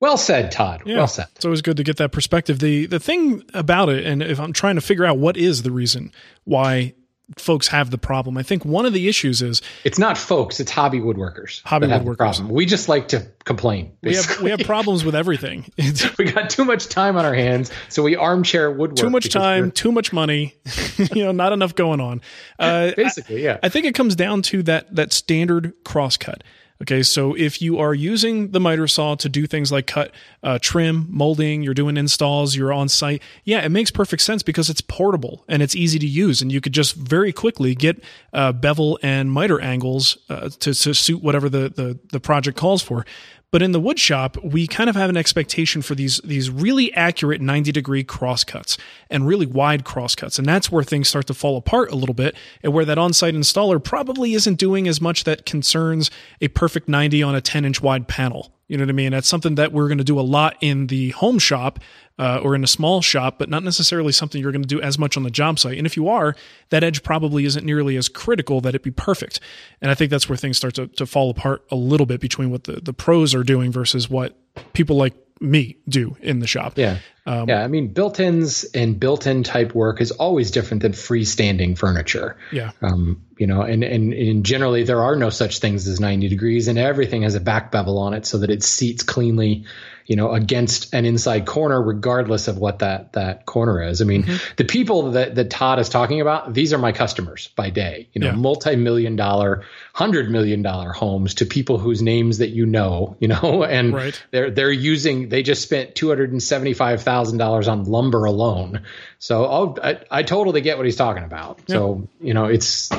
Well 0.00 0.16
said, 0.16 0.52
Todd. 0.52 0.82
Yeah, 0.86 0.98
well 0.98 1.08
said. 1.08 1.26
It's 1.36 1.44
always 1.44 1.62
good 1.62 1.76
to 1.78 1.82
get 1.82 1.96
that 1.96 2.12
perspective. 2.12 2.58
The 2.58 2.86
the 2.86 3.00
thing 3.00 3.42
about 3.52 3.88
it, 3.88 4.04
and 4.04 4.22
if 4.22 4.38
I'm 4.38 4.52
trying 4.52 4.74
to 4.74 4.80
figure 4.80 5.04
out 5.04 5.18
what 5.18 5.36
is 5.36 5.62
the 5.62 5.70
reason 5.70 6.12
why 6.44 6.94
folks 7.38 7.68
have 7.68 7.90
the 7.90 7.98
problem. 7.98 8.36
I 8.36 8.42
think 8.42 8.64
one 8.64 8.86
of 8.86 8.92
the 8.92 9.08
issues 9.08 9.42
is 9.42 9.62
it's 9.84 9.98
not 9.98 10.18
folks, 10.18 10.60
it's 10.60 10.70
hobby 10.70 11.00
woodworkers. 11.00 11.62
Hobby 11.64 11.86
woodworkers. 11.86 12.16
Problem. 12.16 12.48
We 12.50 12.66
just 12.66 12.88
like 12.88 13.08
to 13.08 13.26
complain. 13.44 13.96
We 14.02 14.14
have 14.14 14.40
we 14.40 14.50
have 14.50 14.60
problems 14.60 15.04
with 15.04 15.14
everything. 15.14 15.70
we 16.18 16.24
got 16.26 16.50
too 16.50 16.64
much 16.64 16.88
time 16.88 17.16
on 17.16 17.24
our 17.24 17.34
hands, 17.34 17.70
so 17.88 18.02
we 18.02 18.16
armchair 18.16 18.70
woodwork. 18.70 18.98
Too 18.98 19.10
much 19.10 19.30
time, 19.30 19.70
too 19.70 19.92
much 19.92 20.12
money. 20.12 20.54
you 21.14 21.24
know, 21.24 21.32
not 21.32 21.52
enough 21.52 21.74
going 21.74 22.00
on. 22.00 22.20
Uh, 22.58 22.92
Basically, 22.96 23.42
yeah. 23.42 23.58
I, 23.62 23.66
I 23.66 23.68
think 23.68 23.86
it 23.86 23.94
comes 23.94 24.14
down 24.14 24.42
to 24.42 24.62
that 24.64 24.94
that 24.94 25.12
standard 25.12 25.72
crosscut. 25.84 26.42
Okay, 26.82 27.04
so 27.04 27.34
if 27.34 27.62
you 27.62 27.78
are 27.78 27.94
using 27.94 28.50
the 28.50 28.58
miter 28.58 28.88
saw 28.88 29.14
to 29.14 29.28
do 29.28 29.46
things 29.46 29.70
like 29.70 29.86
cut, 29.86 30.10
uh, 30.42 30.58
trim, 30.60 31.06
molding, 31.08 31.62
you're 31.62 31.72
doing 31.72 31.96
installs, 31.96 32.56
you're 32.56 32.72
on 32.72 32.88
site, 32.88 33.22
yeah, 33.44 33.60
it 33.60 33.68
makes 33.68 33.92
perfect 33.92 34.22
sense 34.22 34.42
because 34.42 34.68
it's 34.68 34.80
portable 34.80 35.44
and 35.48 35.62
it's 35.62 35.76
easy 35.76 36.00
to 36.00 36.06
use, 36.06 36.42
and 36.42 36.50
you 36.50 36.60
could 36.60 36.72
just 36.72 36.96
very 36.96 37.32
quickly 37.32 37.76
get 37.76 38.02
uh, 38.32 38.50
bevel 38.50 38.98
and 39.04 39.30
miter 39.30 39.60
angles 39.60 40.18
uh, 40.28 40.48
to, 40.48 40.74
to 40.74 40.92
suit 40.92 41.22
whatever 41.22 41.48
the, 41.48 41.68
the 41.68 41.98
the 42.10 42.20
project 42.20 42.58
calls 42.58 42.82
for. 42.82 43.06
But 43.54 43.62
in 43.62 43.70
the 43.70 43.78
wood 43.78 44.00
shop, 44.00 44.36
we 44.42 44.66
kind 44.66 44.90
of 44.90 44.96
have 44.96 45.08
an 45.08 45.16
expectation 45.16 45.80
for 45.80 45.94
these 45.94 46.18
these 46.24 46.50
really 46.50 46.92
accurate 46.94 47.40
90 47.40 47.70
degree 47.70 48.02
crosscuts 48.02 48.76
and 49.08 49.28
really 49.28 49.46
wide 49.46 49.84
crosscuts. 49.84 50.40
And 50.40 50.48
that's 50.48 50.72
where 50.72 50.82
things 50.82 51.06
start 51.06 51.28
to 51.28 51.34
fall 51.34 51.56
apart 51.56 51.92
a 51.92 51.94
little 51.94 52.16
bit 52.16 52.34
and 52.64 52.72
where 52.72 52.84
that 52.84 52.98
on-site 52.98 53.32
installer 53.32 53.80
probably 53.80 54.34
isn't 54.34 54.56
doing 54.56 54.88
as 54.88 55.00
much 55.00 55.22
that 55.22 55.46
concerns 55.46 56.10
a 56.40 56.48
perfect 56.48 56.88
90 56.88 57.22
on 57.22 57.36
a 57.36 57.40
10 57.40 57.64
inch 57.64 57.80
wide 57.80 58.08
panel. 58.08 58.53
You 58.66 58.78
know 58.78 58.84
what 58.84 58.90
I 58.90 58.94
mean? 58.94 59.12
That's 59.12 59.28
something 59.28 59.56
that 59.56 59.72
we're 59.72 59.88
going 59.88 59.98
to 59.98 60.04
do 60.04 60.18
a 60.18 60.22
lot 60.22 60.56
in 60.60 60.86
the 60.86 61.10
home 61.10 61.38
shop 61.38 61.80
uh, 62.18 62.40
or 62.42 62.54
in 62.54 62.64
a 62.64 62.66
small 62.66 63.02
shop, 63.02 63.38
but 63.38 63.48
not 63.48 63.62
necessarily 63.62 64.12
something 64.12 64.40
you're 64.40 64.52
going 64.52 64.62
to 64.62 64.68
do 64.68 64.80
as 64.80 64.98
much 64.98 65.16
on 65.16 65.22
the 65.22 65.30
job 65.30 65.58
site. 65.58 65.76
And 65.76 65.86
if 65.86 65.96
you 65.96 66.08
are, 66.08 66.34
that 66.70 66.82
edge 66.82 67.02
probably 67.02 67.44
isn't 67.44 67.64
nearly 67.64 67.96
as 67.96 68.08
critical 68.08 68.60
that 68.62 68.74
it 68.74 68.82
be 68.82 68.90
perfect. 68.90 69.40
And 69.82 69.90
I 69.90 69.94
think 69.94 70.10
that's 70.10 70.28
where 70.28 70.36
things 70.36 70.56
start 70.56 70.74
to, 70.74 70.86
to 70.86 71.06
fall 71.06 71.30
apart 71.30 71.64
a 71.70 71.76
little 71.76 72.06
bit 72.06 72.20
between 72.20 72.50
what 72.50 72.64
the, 72.64 72.80
the 72.80 72.92
pros 72.92 73.34
are 73.34 73.42
doing 73.42 73.70
versus 73.70 74.08
what 74.08 74.38
people 74.72 74.96
like 74.96 75.14
me 75.40 75.76
do 75.88 76.16
in 76.20 76.38
the 76.38 76.46
shop. 76.46 76.76
Yeah. 76.76 76.98
Um, 77.26 77.48
yeah. 77.48 77.62
I 77.62 77.68
mean, 77.68 77.88
built 77.88 78.20
ins 78.20 78.64
and 78.64 78.98
built 78.98 79.26
in 79.26 79.42
type 79.42 79.74
work 79.74 80.00
is 80.00 80.10
always 80.10 80.50
different 80.50 80.82
than 80.82 80.92
freestanding 80.92 81.76
furniture. 81.76 82.36
Yeah. 82.52 82.72
Um, 82.82 83.24
you 83.38 83.46
know, 83.46 83.62
and, 83.62 83.82
and, 83.82 84.12
and 84.12 84.44
generally 84.44 84.84
there 84.84 85.02
are 85.02 85.16
no 85.16 85.30
such 85.30 85.58
things 85.58 85.88
as 85.88 86.00
90 86.00 86.28
degrees 86.28 86.68
and 86.68 86.78
everything 86.78 87.22
has 87.22 87.34
a 87.34 87.40
back 87.40 87.72
bevel 87.72 87.98
on 87.98 88.14
it 88.14 88.26
so 88.26 88.38
that 88.38 88.50
it 88.50 88.62
seats 88.62 89.02
cleanly 89.02 89.64
you 90.06 90.16
know, 90.16 90.32
against 90.32 90.92
an 90.92 91.06
inside 91.06 91.46
corner, 91.46 91.80
regardless 91.80 92.48
of 92.48 92.58
what 92.58 92.80
that 92.80 93.14
that 93.14 93.46
corner 93.46 93.82
is. 93.82 94.02
I 94.02 94.04
mean, 94.04 94.24
mm-hmm. 94.24 94.54
the 94.56 94.64
people 94.64 95.12
that, 95.12 95.34
that 95.34 95.50
Todd 95.50 95.78
is 95.78 95.88
talking 95.88 96.20
about, 96.20 96.52
these 96.52 96.72
are 96.72 96.78
my 96.78 96.92
customers 96.92 97.48
by 97.56 97.70
day. 97.70 98.08
You 98.12 98.20
know, 98.20 98.26
yeah. 98.28 98.34
multi-million 98.34 99.16
dollar, 99.16 99.64
hundred 99.92 100.30
million 100.30 100.62
dollar 100.62 100.92
homes 100.92 101.34
to 101.34 101.46
people 101.46 101.78
whose 101.78 102.02
names 102.02 102.38
that 102.38 102.50
you 102.50 102.66
know, 102.66 103.16
you 103.18 103.28
know, 103.28 103.64
and 103.68 103.94
right. 103.94 104.22
they're 104.30 104.50
they're 104.50 104.72
using. 104.72 105.28
They 105.28 105.42
just 105.42 105.62
spent 105.62 105.94
two 105.94 106.08
hundred 106.08 106.32
and 106.32 106.42
seventy 106.42 106.74
five 106.74 107.02
thousand 107.02 107.38
dollars 107.38 107.68
on 107.68 107.84
lumber 107.84 108.24
alone. 108.24 108.82
So 109.18 109.44
oh, 109.44 109.76
I, 109.82 110.00
I 110.10 110.22
totally 110.22 110.60
get 110.60 110.76
what 110.76 110.86
he's 110.86 110.96
talking 110.96 111.24
about. 111.24 111.60
Yeah. 111.66 111.76
So 111.76 112.08
you 112.20 112.34
know, 112.34 112.46
it's 112.46 112.90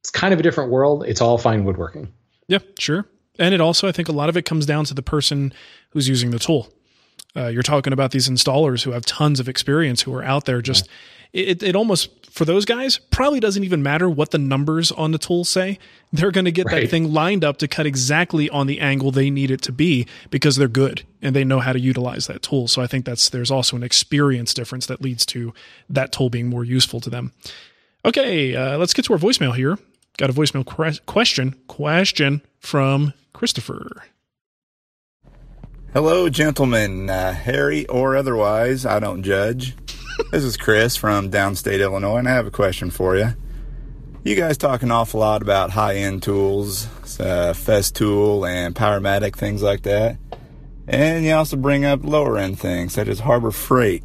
it's 0.00 0.10
kind 0.10 0.32
of 0.32 0.40
a 0.40 0.42
different 0.42 0.70
world. 0.70 1.04
It's 1.06 1.20
all 1.20 1.36
fine 1.36 1.64
woodworking. 1.64 2.12
Yeah, 2.48 2.58
sure. 2.78 3.06
And 3.40 3.54
it 3.54 3.60
also, 3.60 3.88
I 3.88 3.92
think, 3.92 4.08
a 4.08 4.12
lot 4.12 4.28
of 4.28 4.36
it 4.36 4.44
comes 4.44 4.66
down 4.66 4.84
to 4.84 4.94
the 4.94 5.02
person 5.02 5.52
who's 5.90 6.08
using 6.08 6.30
the 6.30 6.38
tool. 6.38 6.68
Uh, 7.34 7.46
you're 7.46 7.62
talking 7.62 7.92
about 7.92 8.10
these 8.10 8.28
installers 8.28 8.82
who 8.82 8.90
have 8.90 9.06
tons 9.06 9.40
of 9.40 9.48
experience 9.48 10.02
who 10.02 10.14
are 10.14 10.22
out 10.22 10.44
there 10.44 10.60
just 10.60 10.88
it, 11.32 11.62
it 11.62 11.76
almost 11.76 12.26
for 12.28 12.44
those 12.44 12.64
guys 12.64 12.98
probably 12.98 13.38
doesn't 13.38 13.62
even 13.62 13.82
matter 13.82 14.10
what 14.10 14.32
the 14.32 14.38
numbers 14.38 14.90
on 14.90 15.12
the 15.12 15.18
tool 15.18 15.44
say. 15.44 15.78
They're 16.12 16.32
going 16.32 16.44
to 16.44 16.52
get 16.52 16.66
right. 16.66 16.82
that 16.82 16.90
thing 16.90 17.12
lined 17.12 17.44
up 17.44 17.58
to 17.58 17.68
cut 17.68 17.86
exactly 17.86 18.50
on 18.50 18.66
the 18.66 18.80
angle 18.80 19.12
they 19.12 19.30
need 19.30 19.52
it 19.52 19.62
to 19.62 19.72
be 19.72 20.06
because 20.30 20.56
they're 20.56 20.66
good 20.66 21.04
and 21.22 21.34
they 21.36 21.44
know 21.44 21.60
how 21.60 21.72
to 21.72 21.78
utilize 21.78 22.26
that 22.26 22.42
tool. 22.42 22.66
So 22.66 22.82
i 22.82 22.88
think 22.88 23.04
that's 23.04 23.28
there's 23.28 23.50
also 23.50 23.76
an 23.76 23.84
experience 23.84 24.52
difference 24.52 24.86
that 24.86 25.00
leads 25.00 25.24
to 25.26 25.54
that 25.88 26.12
tool 26.12 26.30
being 26.30 26.48
more 26.48 26.64
useful 26.64 27.00
to 27.00 27.10
them. 27.10 27.32
Okay 28.04 28.56
uh, 28.56 28.76
let's 28.76 28.92
get 28.92 29.04
to 29.06 29.12
our 29.12 29.18
voicemail 29.18 29.54
here. 29.54 29.78
Got 30.18 30.30
a 30.30 30.32
voicemail 30.32 30.66
question 31.06 31.54
question 31.68 32.42
from 32.60 33.12
christopher 33.32 34.04
Hello, 35.92 36.28
gentlemen, 36.28 37.10
uh, 37.10 37.32
hairy 37.32 37.84
or 37.88 38.14
otherwise, 38.14 38.86
I 38.86 39.00
don't 39.00 39.24
judge. 39.24 39.74
this 40.30 40.44
is 40.44 40.56
Chris 40.56 40.94
from 40.94 41.32
downstate 41.32 41.80
Illinois, 41.80 42.18
and 42.18 42.28
I 42.28 42.30
have 42.30 42.46
a 42.46 42.52
question 42.52 42.92
for 42.92 43.16
you. 43.16 43.32
You 44.22 44.36
guys 44.36 44.56
talk 44.56 44.84
an 44.84 44.92
awful 44.92 45.18
lot 45.18 45.42
about 45.42 45.70
high 45.70 45.96
end 45.96 46.22
tools, 46.22 46.86
uh, 47.18 47.54
Festool 47.56 48.48
and 48.48 48.72
Powermatic, 48.72 49.34
things 49.34 49.64
like 49.64 49.82
that. 49.82 50.16
And 50.86 51.24
you 51.24 51.32
also 51.32 51.56
bring 51.56 51.84
up 51.84 52.04
lower 52.04 52.38
end 52.38 52.60
things 52.60 52.92
such 52.92 53.08
as 53.08 53.18
Harbor 53.18 53.50
Freight. 53.50 54.04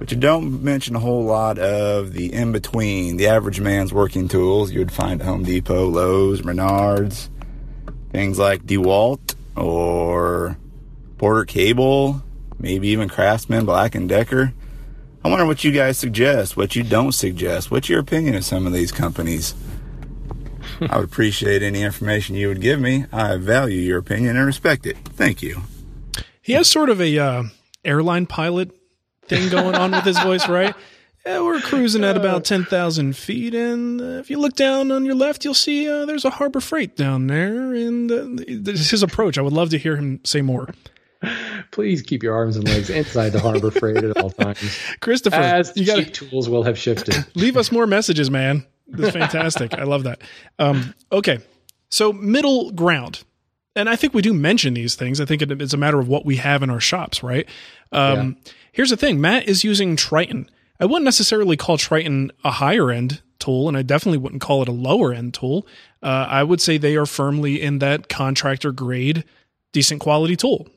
But 0.00 0.10
you 0.10 0.16
don't 0.16 0.64
mention 0.64 0.96
a 0.96 1.00
whole 1.00 1.24
lot 1.24 1.56
of 1.58 2.14
the 2.14 2.32
in 2.32 2.50
between, 2.50 3.16
the 3.16 3.28
average 3.28 3.60
man's 3.60 3.92
working 3.92 4.26
tools 4.26 4.72
you 4.72 4.80
would 4.80 4.90
find 4.90 5.20
at 5.20 5.26
Home 5.28 5.44
Depot, 5.44 5.86
Lowe's, 5.86 6.42
Menards, 6.42 7.28
things 8.16 8.38
like 8.38 8.64
DeWalt 8.64 9.34
or 9.56 10.56
Porter 11.18 11.44
Cable, 11.44 12.22
maybe 12.58 12.88
even 12.88 13.10
Craftsman, 13.10 13.66
Black 13.66 13.94
and 13.94 14.08
Decker. 14.08 14.54
I 15.22 15.28
wonder 15.28 15.44
what 15.44 15.64
you 15.64 15.70
guys 15.70 15.98
suggest, 15.98 16.56
what 16.56 16.74
you 16.74 16.82
don't 16.82 17.12
suggest. 17.12 17.70
What's 17.70 17.90
your 17.90 18.00
opinion 18.00 18.34
of 18.34 18.42
some 18.42 18.66
of 18.66 18.72
these 18.72 18.90
companies? 18.90 19.54
I 20.80 20.96
would 20.96 21.04
appreciate 21.04 21.62
any 21.62 21.82
information 21.82 22.36
you 22.36 22.48
would 22.48 22.62
give 22.62 22.80
me. 22.80 23.04
I 23.12 23.36
value 23.36 23.80
your 23.80 23.98
opinion 23.98 24.38
and 24.38 24.46
respect 24.46 24.86
it. 24.86 24.96
Thank 24.96 25.42
you. 25.42 25.64
He 26.40 26.54
has 26.54 26.70
sort 26.70 26.88
of 26.88 27.02
a 27.02 27.18
uh, 27.18 27.42
airline 27.84 28.24
pilot 28.24 28.70
thing 29.26 29.50
going 29.50 29.74
on 29.74 29.90
with 29.90 30.04
his 30.04 30.18
voice, 30.20 30.48
right? 30.48 30.74
Yeah, 31.26 31.40
we're 31.40 31.60
cruising 31.60 32.04
at 32.04 32.16
about 32.16 32.44
10,000 32.44 33.16
feet. 33.16 33.52
And 33.52 34.00
uh, 34.00 34.04
if 34.20 34.30
you 34.30 34.38
look 34.38 34.54
down 34.54 34.92
on 34.92 35.04
your 35.04 35.16
left, 35.16 35.44
you'll 35.44 35.54
see 35.54 35.90
uh, 35.90 36.06
there's 36.06 36.24
a 36.24 36.30
Harbor 36.30 36.60
Freight 36.60 36.94
down 36.94 37.26
there. 37.26 37.74
And 37.74 38.12
uh, 38.12 38.44
his 38.46 39.02
approach. 39.02 39.36
I 39.36 39.42
would 39.42 39.52
love 39.52 39.70
to 39.70 39.78
hear 39.78 39.96
him 39.96 40.20
say 40.22 40.40
more. 40.40 40.68
Please 41.72 42.00
keep 42.02 42.22
your 42.22 42.34
arms 42.34 42.56
and 42.56 42.68
legs 42.68 42.90
inside 42.90 43.30
the 43.30 43.40
Harbor 43.40 43.72
Freight 43.72 44.04
at 44.04 44.16
all 44.18 44.30
times. 44.30 44.78
Christopher, 45.00 45.36
as 45.36 45.72
you 45.74 45.84
got 45.84 46.14
tools 46.14 46.48
will 46.48 46.62
have 46.62 46.78
shifted. 46.78 47.26
Leave 47.34 47.56
us 47.56 47.72
more 47.72 47.88
messages, 47.88 48.30
man. 48.30 48.64
That's 48.86 49.12
fantastic. 49.16 49.74
I 49.74 49.82
love 49.82 50.04
that. 50.04 50.20
Um, 50.60 50.94
okay, 51.10 51.40
so 51.88 52.12
middle 52.12 52.70
ground, 52.70 53.24
and 53.74 53.88
I 53.88 53.96
think 53.96 54.14
we 54.14 54.22
do 54.22 54.32
mention 54.32 54.74
these 54.74 54.94
things. 54.94 55.20
I 55.20 55.24
think 55.24 55.42
it, 55.42 55.50
it's 55.60 55.74
a 55.74 55.78
matter 55.78 55.98
of 55.98 56.06
what 56.06 56.24
we 56.24 56.36
have 56.36 56.62
in 56.62 56.70
our 56.70 56.80
shops, 56.80 57.22
right? 57.22 57.48
Um, 57.90 58.36
yeah. 58.44 58.52
Here's 58.72 58.90
the 58.90 58.96
thing: 58.96 59.20
Matt 59.20 59.48
is 59.48 59.64
using 59.64 59.96
Triton. 59.96 60.48
I 60.80 60.84
wouldn't 60.84 61.04
necessarily 61.04 61.56
call 61.56 61.78
Triton 61.78 62.30
a 62.44 62.50
higher 62.50 62.90
end 62.90 63.22
tool, 63.38 63.68
and 63.68 63.76
I 63.76 63.82
definitely 63.82 64.18
wouldn't 64.18 64.42
call 64.42 64.62
it 64.62 64.68
a 64.68 64.72
lower 64.72 65.12
end 65.12 65.34
tool. 65.34 65.66
Uh, 66.02 66.26
I 66.28 66.42
would 66.42 66.60
say 66.60 66.78
they 66.78 66.96
are 66.96 67.06
firmly 67.06 67.60
in 67.60 67.78
that 67.80 68.08
contractor 68.08 68.72
grade, 68.72 69.24
decent 69.72 70.00
quality 70.00 70.36
tool 70.36 70.68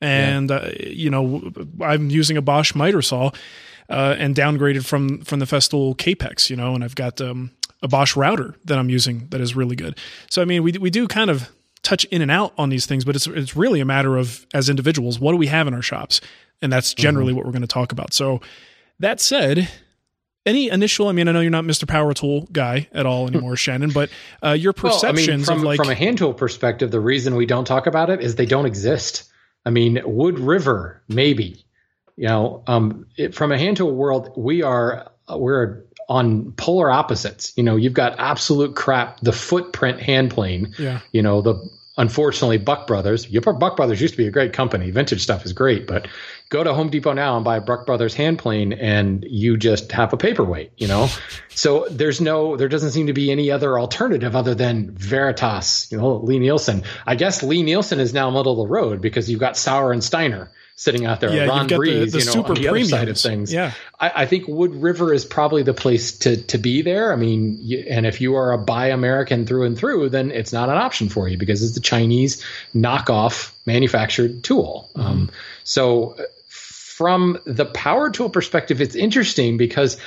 and 0.00 0.50
yeah. 0.50 0.56
uh, 0.56 0.72
you 0.78 1.10
know 1.10 1.52
I'm 1.80 2.10
using 2.10 2.36
a 2.36 2.42
Bosch 2.42 2.74
miter 2.74 3.02
saw 3.02 3.30
uh, 3.88 4.16
and 4.18 4.34
downgraded 4.34 4.84
from 4.84 5.20
from 5.22 5.38
the 5.38 5.46
Festool 5.46 5.96
Kapex, 5.96 6.50
you 6.50 6.56
know, 6.56 6.74
and 6.74 6.82
I've 6.84 6.94
got 6.94 7.20
um, 7.20 7.52
a 7.82 7.88
Bosch 7.88 8.16
router 8.16 8.54
that 8.64 8.78
I'm 8.78 8.90
using 8.90 9.28
that 9.30 9.40
is 9.40 9.54
really 9.54 9.76
good. 9.76 9.98
So 10.30 10.42
I 10.42 10.44
mean, 10.44 10.62
we 10.62 10.72
we 10.72 10.90
do 10.90 11.06
kind 11.08 11.30
of 11.30 11.50
touch 11.82 12.04
in 12.06 12.20
and 12.20 12.30
out 12.30 12.52
on 12.58 12.68
these 12.68 12.86
things, 12.86 13.04
but 13.04 13.16
it's 13.16 13.26
it's 13.26 13.56
really 13.56 13.80
a 13.80 13.84
matter 13.84 14.16
of 14.16 14.46
as 14.52 14.68
individuals, 14.68 15.18
what 15.18 15.32
do 15.32 15.38
we 15.38 15.46
have 15.46 15.66
in 15.66 15.74
our 15.74 15.82
shops, 15.82 16.20
and 16.60 16.72
that's 16.72 16.94
generally 16.94 17.30
mm-hmm. 17.30 17.36
what 17.36 17.46
we're 17.46 17.52
going 17.52 17.62
to 17.62 17.68
talk 17.68 17.92
about. 17.92 18.12
So 18.12 18.40
that 18.98 19.20
said. 19.20 19.68
Any 20.44 20.70
initial? 20.70 21.08
I 21.08 21.12
mean, 21.12 21.26
I 21.26 21.32
know 21.32 21.40
you're 21.40 21.50
not 21.50 21.64
Mr. 21.64 21.88
Power 21.88 22.14
Tool 22.14 22.46
guy 22.52 22.86
at 22.92 23.04
all 23.04 23.26
anymore, 23.26 23.56
Shannon, 23.56 23.90
but 23.90 24.10
uh, 24.44 24.52
your 24.52 24.72
perceptions 24.72 25.26
well, 25.26 25.32
I 25.32 25.36
mean, 25.36 25.44
from, 25.44 25.58
of 25.58 25.62
like 25.64 25.76
from 25.76 25.90
a 25.90 25.94
hand 25.96 26.18
tool 26.18 26.32
perspective, 26.32 26.92
the 26.92 27.00
reason 27.00 27.34
we 27.34 27.46
don't 27.46 27.64
talk 27.64 27.88
about 27.88 28.10
it 28.10 28.20
is 28.20 28.36
they 28.36 28.46
don't 28.46 28.64
exist. 28.64 29.24
I 29.64 29.70
mean, 29.70 30.00
Wood 30.04 30.38
River, 30.38 31.02
maybe. 31.08 31.64
You 32.14 32.28
know, 32.28 32.62
um, 32.68 33.06
it, 33.16 33.34
from 33.34 33.50
a 33.50 33.58
hand 33.58 33.78
tool 33.78 33.92
world, 33.92 34.32
we 34.36 34.62
are 34.62 35.10
we're 35.28 35.82
on 36.08 36.52
polar 36.52 36.90
opposites. 36.90 37.52
You 37.56 37.64
know, 37.64 37.76
you've 37.76 37.92
got 37.92 38.18
absolute 38.18 38.76
crap, 38.76 39.20
the 39.20 39.32
footprint 39.32 40.00
hand 40.00 40.30
plane. 40.30 40.74
Yeah. 40.78 41.00
You 41.12 41.22
know, 41.22 41.42
the 41.42 41.56
unfortunately 41.96 42.58
Buck 42.58 42.86
Brothers. 42.86 43.26
Buck 43.26 43.76
Brothers 43.76 44.00
used 44.00 44.14
to 44.14 44.18
be 44.18 44.26
a 44.26 44.30
great 44.30 44.52
company. 44.52 44.90
Vintage 44.90 45.22
stuff 45.22 45.44
is 45.44 45.52
great, 45.52 45.86
but 45.86 46.06
go 46.48 46.62
to 46.62 46.72
Home 46.74 46.90
Depot 46.90 47.12
now 47.12 47.36
and 47.36 47.44
buy 47.44 47.56
a 47.56 47.60
Buck 47.60 47.86
Brothers 47.86 48.14
hand 48.14 48.38
plane, 48.38 48.72
and 48.72 49.24
you 49.28 49.56
just 49.56 49.92
have 49.92 50.12
a 50.12 50.16
paperweight. 50.16 50.72
You 50.76 50.88
know, 50.88 51.08
so 51.50 51.86
there's 51.90 52.20
no, 52.20 52.56
there 52.56 52.68
doesn't 52.68 52.92
seem 52.92 53.08
to 53.08 53.12
be 53.12 53.30
any 53.30 53.50
other 53.50 53.78
alternative 53.78 54.36
other 54.36 54.54
than 54.54 54.90
Veritas. 54.92 55.90
You 55.90 55.98
know, 55.98 56.16
Lie-Nielsen. 56.16 56.84
I 57.06 57.14
guess 57.14 57.42
Lie-Nielsen 57.42 58.00
is 58.00 58.12
now 58.14 58.30
middle 58.30 58.52
of 58.52 58.68
the 58.68 58.72
road 58.72 59.00
because 59.00 59.30
you've 59.30 59.40
got 59.40 59.56
Sauer 59.56 59.92
and 59.92 60.02
Steiner 60.02 60.50
sitting 60.76 61.06
out 61.06 61.20
there. 61.20 61.32
Yeah, 61.32 61.46
Ron 61.46 61.68
Brese, 61.68 62.04
the, 62.04 62.10
the 62.10 62.18
you 62.18 62.24
know, 62.26 62.30
super 62.30 62.48
on 62.50 62.54
the 62.54 62.60
premiums. 62.60 62.92
other 62.92 63.00
side 63.00 63.08
of 63.08 63.18
things. 63.18 63.52
Yeah, 63.52 63.72
I, 63.98 64.22
I, 64.22 64.26
think 64.26 64.46
Wood 64.46 64.74
River 64.74 65.12
is 65.12 65.24
probably 65.24 65.62
the 65.62 65.74
place 65.74 66.18
to 66.20 66.36
to 66.44 66.58
be 66.58 66.82
there. 66.82 67.12
I 67.12 67.16
mean, 67.16 67.58
you, 67.60 67.84
and 67.88 68.06
if 68.06 68.20
you 68.20 68.36
are 68.36 68.52
a 68.52 68.58
buy 68.58 68.88
American 68.88 69.46
through 69.46 69.64
and 69.64 69.76
through, 69.76 70.10
then 70.10 70.30
it's 70.30 70.52
not 70.52 70.68
an 70.68 70.76
option 70.76 71.08
for 71.08 71.26
you 71.26 71.38
because 71.38 71.62
it's 71.62 71.76
a 71.76 71.80
Chinese 71.80 72.44
knockoff 72.74 73.52
manufactured 73.64 74.44
tool. 74.44 74.88
Mm-hmm. 74.94 75.06
Um, 75.06 75.30
so, 75.64 76.16
from 76.96 77.38
the 77.44 77.66
power 77.66 78.08
tool 78.08 78.30
perspective, 78.30 78.80
it's 78.80 78.94
interesting 78.94 79.58
because 79.58 79.98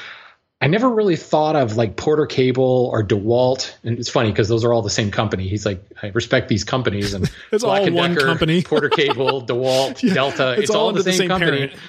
I 0.59 0.65
never 0.65 0.89
really 0.89 1.17
thought 1.17 1.55
of 1.55 1.77
like 1.77 1.95
Porter 1.95 2.25
Cable 2.25 2.89
or 2.91 3.03
DeWalt, 3.03 3.75
and 3.83 3.99
it's 3.99 4.09
funny 4.09 4.31
because 4.31 4.47
those 4.47 4.63
are 4.63 4.73
all 4.73 4.81
the 4.81 4.89
same 4.89 5.11
company. 5.11 5.47
He's 5.47 5.67
like, 5.67 5.83
I 6.01 6.07
respect 6.07 6.49
these 6.49 6.63
companies, 6.63 7.13
and 7.13 7.25
it's 7.51 7.63
Black 7.63 7.81
all 7.81 7.87
and 7.87 7.95
one 7.95 8.15
Decker, 8.15 8.25
company. 8.25 8.63
Porter 8.63 8.89
Cable, 8.89 9.45
DeWalt, 9.45 10.01
yeah, 10.03 10.15
Delta. 10.15 10.53
It's, 10.53 10.61
it's 10.63 10.71
all, 10.71 10.87
all 10.87 10.91
the 10.91 11.03
same, 11.03 11.13
same 11.13 11.27
company. 11.27 11.67
Parent. 11.67 11.79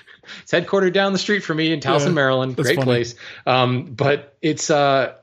It's 0.42 0.52
headquartered 0.52 0.92
down 0.92 1.14
the 1.14 1.18
street 1.18 1.40
from 1.44 1.56
me 1.56 1.72
in 1.72 1.80
Towson, 1.80 2.08
yeah, 2.08 2.12
Maryland. 2.12 2.56
Great 2.56 2.76
funny. 2.76 2.84
place. 2.84 3.14
Um, 3.46 3.86
but 3.86 4.36
it's 4.42 4.68
uh, 4.68 5.14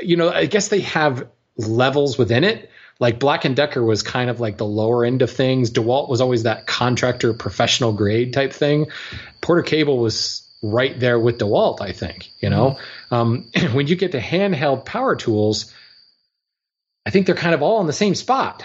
you 0.00 0.16
know, 0.16 0.30
I 0.30 0.46
guess 0.46 0.68
they 0.68 0.80
have 0.80 1.28
levels 1.58 2.16
within 2.16 2.42
it. 2.42 2.70
Like 3.00 3.18
Black 3.18 3.46
and 3.46 3.56
Decker 3.56 3.82
was 3.82 4.02
kind 4.02 4.30
of 4.30 4.38
like 4.38 4.58
the 4.58 4.66
lower 4.66 5.04
end 5.04 5.22
of 5.22 5.30
things. 5.30 5.70
DeWalt 5.70 6.08
was 6.08 6.20
always 6.20 6.44
that 6.44 6.66
contractor 6.66 7.32
professional 7.32 7.92
grade 7.92 8.34
type 8.34 8.52
thing. 8.52 8.86
Porter 9.40 9.62
Cable 9.62 9.98
was 9.98 10.46
right 10.62 10.98
there 11.00 11.18
with 11.18 11.38
DeWalt, 11.38 11.80
I 11.80 11.92
think, 11.92 12.30
you 12.40 12.50
know, 12.50 12.76
mm-hmm. 13.10 13.14
um, 13.14 13.50
when 13.72 13.86
you 13.86 13.96
get 13.96 14.12
to 14.12 14.20
handheld 14.20 14.84
power 14.84 15.16
tools, 15.16 15.74
I 17.06 17.10
think 17.10 17.26
they're 17.26 17.34
kind 17.34 17.54
of 17.54 17.62
all 17.62 17.80
in 17.80 17.86
the 17.86 17.92
same 17.94 18.14
spot. 18.14 18.64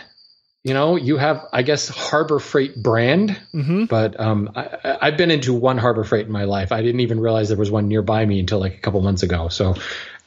You 0.63 0.73
know, 0.73 0.95
you 0.95 1.17
have, 1.17 1.45
I 1.53 1.61
guess, 1.61 1.87
Harbor 1.87 2.39
Freight 2.39 2.75
brand, 2.75 3.39
mm-hmm. 3.53 3.85
but 3.85 4.19
um, 4.19 4.51
I, 4.55 4.97
have 5.09 5.17
been 5.17 5.29
into 5.29 5.53
one 5.53 5.77
Harbor 5.77 6.03
Freight 6.03 6.25
in 6.25 6.31
my 6.31 6.45
life. 6.45 6.71
I 6.71 6.81
didn't 6.81 7.01
even 7.01 7.19
realize 7.19 7.49
there 7.49 7.57
was 7.57 7.69
one 7.69 7.87
nearby 7.87 8.25
me 8.25 8.39
until 8.39 8.59
like 8.59 8.73
a 8.73 8.79
couple 8.79 8.99
months 9.01 9.21
ago. 9.21 9.47
So, 9.49 9.75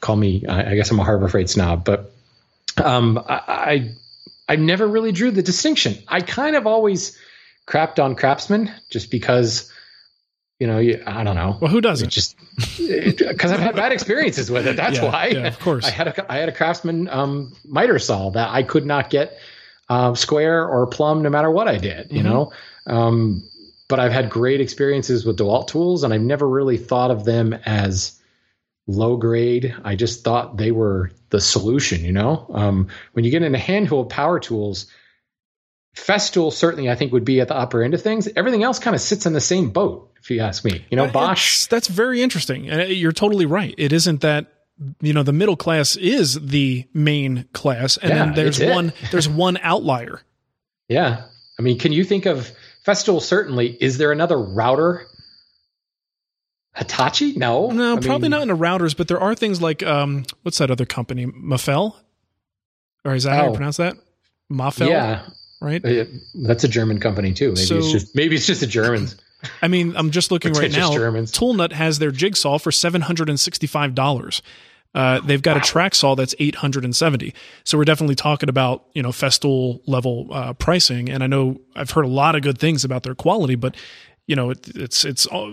call 0.01 0.14
me, 0.14 0.47
I, 0.47 0.71
I 0.71 0.75
guess 0.77 0.92
I'm 0.92 1.01
a 1.01 1.05
Harbor 1.05 1.27
Freight 1.27 1.51
snob, 1.51 1.85
but 1.85 2.14
um, 2.81 3.19
I, 3.29 3.43
I, 3.49 3.95
I 4.49 4.57
never 4.57 4.87
really 4.87 5.12
drew 5.12 5.31
the 5.31 5.43
distinction. 5.43 5.97
I 6.09 6.21
kind 6.21 6.57
of 6.57 6.67
always 6.67 7.17
crapped 7.67 8.03
on 8.03 8.14
Craftsman 8.14 8.73
just 8.91 9.11
because 9.11 9.71
you 10.59 10.67
know, 10.67 10.79
you, 10.79 11.01
I 11.07 11.23
don't 11.23 11.37
know. 11.37 11.57
Well, 11.61 11.71
who 11.71 11.81
doesn't? 11.81 12.09
just 12.09 12.37
because 12.57 13.53
I've 13.53 13.61
had 13.61 13.77
bad 13.77 13.93
experiences 13.93 14.51
with 14.51 14.67
it. 14.67 14.77
That's 14.77 14.99
yeah, 14.99 15.05
why. 15.05 15.27
Yeah, 15.29 15.47
of 15.47 15.59
course. 15.61 15.85
I 15.85 15.91
had 15.91 16.09
a 16.09 16.33
I 16.33 16.38
had 16.38 16.49
a 16.49 16.53
Craftsman 16.53 17.09
um, 17.09 17.55
miter 17.64 17.99
saw 17.99 18.31
that 18.31 18.51
I 18.51 18.64
could 18.64 18.85
not 18.85 19.09
get 19.09 19.38
uh, 19.88 20.14
square 20.14 20.67
or 20.67 20.87
plumb 20.88 21.23
no 21.23 21.31
matter 21.31 21.51
what 21.51 21.69
I 21.69 21.79
did. 21.79 22.11
You 22.11 22.23
mm-hmm. 22.23 22.29
know, 22.29 22.53
um, 22.87 23.45
but 23.88 24.01
I've 24.01 24.12
had 24.12 24.31
great 24.31 24.61
experiences 24.61 25.25
with 25.25 25.38
DeWalt 25.38 25.69
tools, 25.69 26.03
and 26.03 26.12
I've 26.12 26.23
never 26.23 26.49
really 26.49 26.77
thought 26.77 27.12
of 27.12 27.25
them 27.25 27.53
as 27.64 28.17
low 28.88 29.16
grade. 29.16 29.72
I 29.85 29.94
just 29.94 30.24
thought 30.24 30.57
they 30.57 30.72
were 30.72 31.12
the 31.31 31.40
solution. 31.40 32.05
You 32.05 32.12
know, 32.12 32.46
um, 32.53 32.88
when 33.12 33.24
you 33.24 33.31
get 33.31 33.42
into 33.42 33.59
handheld 33.59 34.09
power 34.09 34.40
tools. 34.40 34.87
Festool 35.96 36.53
certainly, 36.53 36.88
I 36.88 36.94
think, 36.94 37.12
would 37.12 37.24
be 37.24 37.40
at 37.40 37.48
the 37.48 37.57
upper 37.57 37.83
end 37.83 37.92
of 37.92 38.01
things. 38.01 38.29
Everything 38.37 38.62
else 38.62 38.79
kind 38.79 38.94
of 38.94 39.03
sits 39.03 39.27
in 39.27 39.33
the 39.33 39.40
same 39.40 39.70
boat, 39.70 40.12
if 40.20 40.31
you 40.31 40.38
ask 40.38 40.64
me. 40.64 40.85
You 40.90 40.96
know, 40.96 41.07
uh, 41.07 41.11
Bosch. 41.11 41.66
That's 41.66 41.88
very 41.88 42.22
interesting. 42.22 42.70
And 42.70 42.88
you're 42.92 43.11
totally 43.11 43.46
right. 43.46 43.74
It 43.77 43.92
isn't 43.92 44.20
that 44.20 44.46
you 45.01 45.12
know 45.12 45.22
the 45.22 45.33
middle 45.33 45.57
class 45.57 45.96
is 45.96 46.35
the 46.35 46.87
main 46.94 47.48
class, 47.53 47.96
and 47.96 48.11
yeah, 48.11 48.24
then 48.27 48.35
there's 48.35 48.61
one 48.61 48.92
there's 49.11 49.29
one 49.29 49.59
outlier. 49.62 50.20
Yeah, 50.90 51.24
I 51.59 51.62
mean, 51.62 51.79
can 51.79 51.92
you 51.92 52.03
think 52.03 52.24
of 52.24 52.51
Festool? 52.87 53.20
Certainly, 53.20 53.77
is 53.79 53.98
there 53.98 54.11
another 54.11 54.38
router? 54.38 55.07
Hitachi? 56.76 57.33
No, 57.33 57.70
no, 57.70 57.96
I 57.96 58.00
probably 58.00 58.28
mean, 58.28 58.31
not 58.33 58.42
in 58.42 58.48
the 58.48 58.57
routers, 58.57 58.96
but 58.96 59.09
there 59.09 59.20
are 59.20 59.35
things 59.35 59.61
like 59.61 59.83
um, 59.83 60.24
what's 60.42 60.59
that 60.59 60.70
other 60.70 60.87
company? 60.87 61.26
Mafell, 61.26 61.96
or 63.04 63.14
is 63.14 63.24
that 63.24 63.33
oh, 63.33 63.37
how 63.37 63.44
you 63.44 63.50
oh. 63.50 63.54
pronounce 63.54 63.76
that? 63.78 63.96
Mafell? 64.50 64.88
Yeah, 64.88 65.26
right? 65.61 65.83
That's 66.35 66.64
a 66.64 66.68
German 66.68 67.00
company 67.00 67.33
too. 67.33 67.48
Maybe 67.48 67.61
so, 67.61 67.78
it's 67.78 67.90
just 67.90 68.14
maybe 68.14 68.37
it's 68.37 68.46
just 68.46 68.61
the 68.61 68.66
Germans. 68.66 69.16
I 69.62 69.68
mean, 69.68 69.94
I'm 69.96 70.11
just 70.11 70.31
looking 70.31 70.52
right 70.52 70.70
now. 70.70 70.92
Germans. 70.92 71.33
Toolnut 71.33 71.72
has 71.72 71.98
their 71.98 72.11
jigsaw 72.11 72.59
for 72.59 72.72
seven 72.72 73.02
hundred 73.02 73.28
and 73.28 73.38
sixty-five 73.38 73.94
dollars. 73.94 74.42
Uh, 74.94 75.20
they've 75.20 75.42
got 75.42 75.57
wow. 75.57 75.61
a 75.61 75.64
track 75.64 75.94
saw 75.94 76.14
that's 76.14 76.35
870. 76.38 77.35
So 77.64 77.76
we're 77.76 77.85
definitely 77.85 78.14
talking 78.14 78.48
about, 78.48 78.87
you 78.94 79.02
know, 79.02 79.11
Festool 79.11 79.81
level 79.87 80.28
uh, 80.33 80.54
pricing. 80.54 81.11
And 81.11 81.22
I 81.22 81.26
know 81.26 81.61
I've 81.76 81.90
heard 81.90 82.07
a 82.07 82.09
lot 82.09 82.35
of 82.35 82.42
good 82.42 82.59
things 82.59 82.85
about 82.85 83.02
their 83.02 83.14
quality, 83.14 83.54
but 83.54 83.76
you 84.26 84.35
know, 84.35 84.50
it, 84.50 84.68
it's, 84.74 85.04
it's 85.04 85.26
uh, 85.28 85.52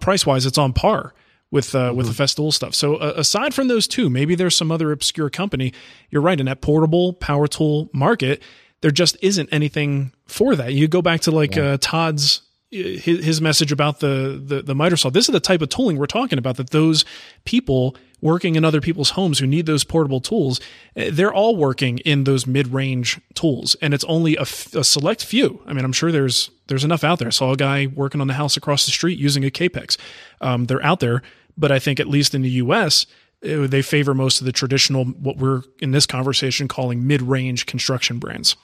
price 0.00 0.26
wise, 0.26 0.46
it's 0.46 0.58
on 0.58 0.72
par 0.72 1.14
with, 1.50 1.74
uh, 1.74 1.88
mm-hmm. 1.88 1.96
with 1.96 2.06
the 2.06 2.12
mm-hmm. 2.12 2.22
Festool 2.22 2.52
stuff. 2.52 2.74
So 2.74 2.96
uh, 2.96 3.14
aside 3.16 3.54
from 3.54 3.68
those 3.68 3.86
two, 3.86 4.10
maybe 4.10 4.34
there's 4.34 4.56
some 4.56 4.72
other 4.72 4.92
obscure 4.92 5.30
company. 5.30 5.72
You're 6.10 6.22
right. 6.22 6.38
In 6.38 6.46
that 6.46 6.60
portable 6.60 7.12
power 7.12 7.46
tool 7.46 7.88
market, 7.92 8.42
there 8.80 8.90
just 8.90 9.16
isn't 9.22 9.48
anything 9.52 10.12
for 10.26 10.56
that. 10.56 10.72
You 10.72 10.88
go 10.88 11.02
back 11.02 11.22
to 11.22 11.30
like 11.30 11.56
yeah. 11.56 11.64
uh, 11.64 11.78
Todd's 11.80 12.42
his, 12.70 13.24
his 13.24 13.40
message 13.40 13.70
about 13.72 14.00
the, 14.00 14.40
the 14.42 14.62
the 14.62 14.74
miter 14.74 14.96
saw. 14.96 15.10
This 15.10 15.28
is 15.28 15.32
the 15.32 15.40
type 15.40 15.62
of 15.62 15.68
tooling 15.68 15.96
we're 15.96 16.06
talking 16.06 16.38
about. 16.38 16.56
That 16.56 16.70
those 16.70 17.04
people 17.44 17.96
working 18.20 18.56
in 18.56 18.64
other 18.64 18.80
people's 18.80 19.10
homes 19.10 19.38
who 19.38 19.46
need 19.46 19.66
those 19.66 19.84
portable 19.84 20.20
tools, 20.20 20.60
eh, 20.96 21.10
they're 21.12 21.32
all 21.32 21.56
working 21.56 21.98
in 21.98 22.24
those 22.24 22.46
mid 22.46 22.68
range 22.68 23.20
tools, 23.34 23.76
and 23.80 23.94
it's 23.94 24.04
only 24.04 24.36
a, 24.36 24.42
f- 24.42 24.74
a 24.74 24.82
select 24.82 25.24
few. 25.24 25.62
I 25.66 25.72
mean, 25.72 25.84
I'm 25.84 25.92
sure 25.92 26.10
there's 26.10 26.50
there's 26.66 26.84
enough 26.84 27.04
out 27.04 27.18
there. 27.18 27.28
I 27.28 27.32
saw 27.32 27.52
a 27.52 27.56
guy 27.56 27.86
working 27.86 28.20
on 28.20 28.26
the 28.26 28.34
house 28.34 28.56
across 28.56 28.84
the 28.84 28.92
street 28.92 29.18
using 29.18 29.44
a 29.44 29.50
Kapex. 29.50 29.96
Um, 30.40 30.64
they're 30.64 30.84
out 30.84 31.00
there, 31.00 31.22
but 31.56 31.70
I 31.70 31.78
think 31.78 32.00
at 32.00 32.08
least 32.08 32.34
in 32.34 32.42
the 32.42 32.50
U.S 32.50 33.06
eh, 33.42 33.66
they 33.66 33.82
favor 33.82 34.12
most 34.14 34.40
of 34.40 34.44
the 34.44 34.52
traditional 34.52 35.04
what 35.04 35.36
we're 35.36 35.62
in 35.78 35.92
this 35.92 36.06
conversation 36.06 36.66
calling 36.66 37.06
mid-range 37.06 37.66
construction 37.66 38.18
brands 38.18 38.56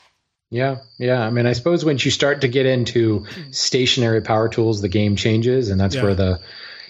yeah, 0.53 0.81
yeah. 0.99 1.19
I 1.19 1.31
mean, 1.31 1.47
I 1.47 1.55
suppose 1.55 1.83
once 1.83 2.05
you 2.05 2.11
start 2.11 2.43
to 2.43 2.49
get 2.49 2.67
into 2.67 3.25
stationary 3.53 4.21
power 4.21 4.51
tools, 4.51 4.83
the 4.83 4.89
game 4.89 5.17
changes, 5.17 5.71
and 5.71 5.81
that's 5.81 5.95
yeah. 5.95 6.03
where 6.03 6.15
the, 6.15 6.41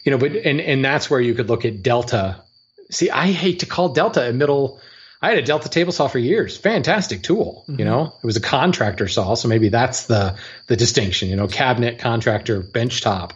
you 0.02 0.10
know, 0.10 0.18
but 0.18 0.32
and 0.32 0.60
and 0.60 0.84
that's 0.84 1.08
where 1.08 1.20
you 1.20 1.32
could 1.32 1.48
look 1.48 1.64
at 1.64 1.80
Delta. 1.80 2.42
See, 2.90 3.08
I 3.08 3.28
hate 3.28 3.60
to 3.60 3.66
call 3.66 3.90
Delta 3.90 4.28
a 4.28 4.32
middle. 4.32 4.80
I 5.22 5.28
had 5.28 5.38
a 5.38 5.42
Delta 5.42 5.68
table 5.68 5.92
saw 5.92 6.08
for 6.08 6.18
years. 6.18 6.56
Fantastic 6.56 7.22
tool. 7.22 7.64
Mm-hmm. 7.68 7.78
You 7.78 7.84
know, 7.84 8.12
it 8.20 8.26
was 8.26 8.36
a 8.36 8.40
contractor 8.40 9.06
saw, 9.06 9.34
so 9.34 9.46
maybe 9.46 9.68
that's 9.68 10.06
the 10.06 10.36
the 10.66 10.74
distinction. 10.74 11.28
You 11.28 11.36
know, 11.36 11.46
cabinet 11.46 12.00
contractor 12.00 12.62
benchtop. 12.62 13.30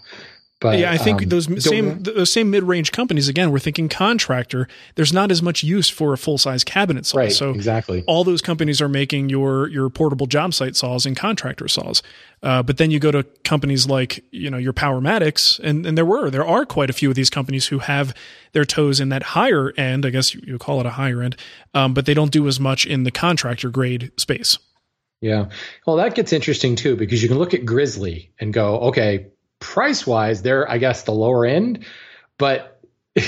But 0.59 0.79
yeah, 0.79 0.91
I 0.91 0.97
think 0.97 1.23
um, 1.23 1.29
those 1.29 1.63
same 1.63 2.03
those 2.03 2.33
same 2.33 2.51
mid 2.51 2.63
range 2.63 2.91
companies 2.91 3.29
again. 3.29 3.51
We're 3.51 3.59
thinking 3.59 3.91
contractor. 3.91 4.69
There's 4.95 5.13
not 5.13 5.31
as 5.31 5.43
much 5.43 5.63
use 5.63 5.91
for 5.91 6.15
a 6.15 6.19
full 6.19 6.39
size 6.39 6.65
cabinet 6.65 7.05
saw. 7.05 7.19
Right, 7.19 7.33
so 7.33 7.51
exactly. 7.51 8.05
All 8.07 8.25
those 8.25 8.41
companies 8.41 8.81
are 8.81 8.89
making 8.89 9.29
your 9.29 9.69
your 9.69 9.91
portable 9.91 10.27
job 10.27 10.55
site 10.55 10.75
saws 10.75 11.05
and 11.05 11.15
contractor 11.15 11.69
saws. 11.69 12.03
Uh, 12.43 12.63
but 12.63 12.79
then 12.79 12.91
you 12.91 12.99
go 12.99 13.11
to 13.11 13.23
companies 13.45 13.87
like 13.87 14.25
you 14.31 14.49
know 14.49 14.57
your 14.57 14.73
Powermatics, 14.73 15.61
and 15.61 15.85
and 15.85 15.97
there 15.97 16.07
were 16.07 16.31
there 16.31 16.47
are 16.47 16.65
quite 16.65 16.89
a 16.89 16.95
few 16.95 17.11
of 17.11 17.17
these 17.17 17.29
companies 17.29 17.67
who 17.67 17.81
have 17.81 18.15
their 18.53 18.65
toes 18.65 18.99
in 18.99 19.11
that 19.11 19.23
higher 19.23 19.75
end. 19.77 20.07
I 20.07 20.11
guess 20.11 20.35
you, 20.35 20.41
you 20.47 20.59
call 20.59 20.81
it 20.81 20.87
a 20.87 20.91
higher 20.91 21.21
end, 21.21 21.37
um, 21.75 21.93
but 21.93 22.07
they 22.07 22.15
don't 22.15 22.33
do 22.33 22.49
as 22.49 22.59
much 22.59 22.87
in 22.87 23.03
the 23.03 23.11
contractor 23.11 23.69
grade 23.69 24.11
space. 24.17 24.57
Yeah. 25.21 25.49
Well, 25.87 25.97
that 25.97 26.15
gets 26.15 26.33
interesting 26.33 26.77
too 26.77 26.97
because 26.97 27.23
you 27.23 27.29
can 27.29 27.39
look 27.39 27.53
at 27.53 27.65
Grizzly 27.67 28.33
and 28.39 28.53
go, 28.53 28.79
okay, 28.81 29.27
price 29.61 30.07
wise, 30.07 30.43
they're, 30.43 30.71
I 30.71 30.79
guess, 30.79 31.03
the 31.03 31.13
lower 31.13 31.45
end. 31.45 31.85
But 32.39 32.81
the 33.15 33.23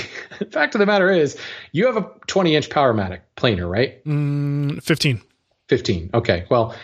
fact 0.51 0.75
of 0.75 0.79
the 0.79 0.85
matter 0.85 1.09
is, 1.09 1.37
you 1.71 1.87
have 1.87 1.97
a 1.97 2.11
20 2.27 2.55
inch 2.55 2.69
Powermatic 2.69 3.21
planer, 3.35 3.67
right? 3.67 4.03
Mm, 4.05 4.83
15. 4.83 5.21
15. 5.67 6.09
Okay. 6.13 6.45
Well, 6.49 6.75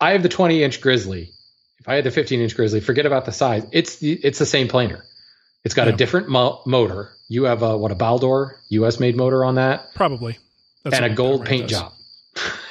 I 0.00 0.12
have 0.12 0.22
the 0.22 0.28
20 0.28 0.62
inch 0.62 0.80
Grizzly. 0.80 1.30
If 1.80 1.88
I 1.88 1.94
had 1.94 2.04
the 2.04 2.10
15 2.10 2.40
inch 2.40 2.54
Grizzly, 2.54 2.80
forget 2.80 3.06
about 3.06 3.24
the 3.24 3.32
size. 3.32 3.66
It's 3.72 3.98
the, 3.98 4.12
it's 4.12 4.38
the 4.38 4.46
same 4.46 4.68
planer. 4.68 5.04
It's 5.64 5.74
got 5.74 5.88
yeah. 5.88 5.94
a 5.94 5.96
different 5.96 6.28
mo- 6.28 6.62
motor. 6.66 7.10
You 7.28 7.44
have 7.44 7.62
a 7.62 7.76
what 7.76 7.90
a 7.90 7.96
Baldor 7.96 8.52
US 8.68 9.00
made 9.00 9.16
motor 9.16 9.44
on 9.44 9.56
that, 9.56 9.94
probably, 9.94 10.38
That's 10.84 10.96
and 10.96 11.04
a 11.04 11.10
gold 11.10 11.44
paint 11.44 11.68
job. 11.68 11.92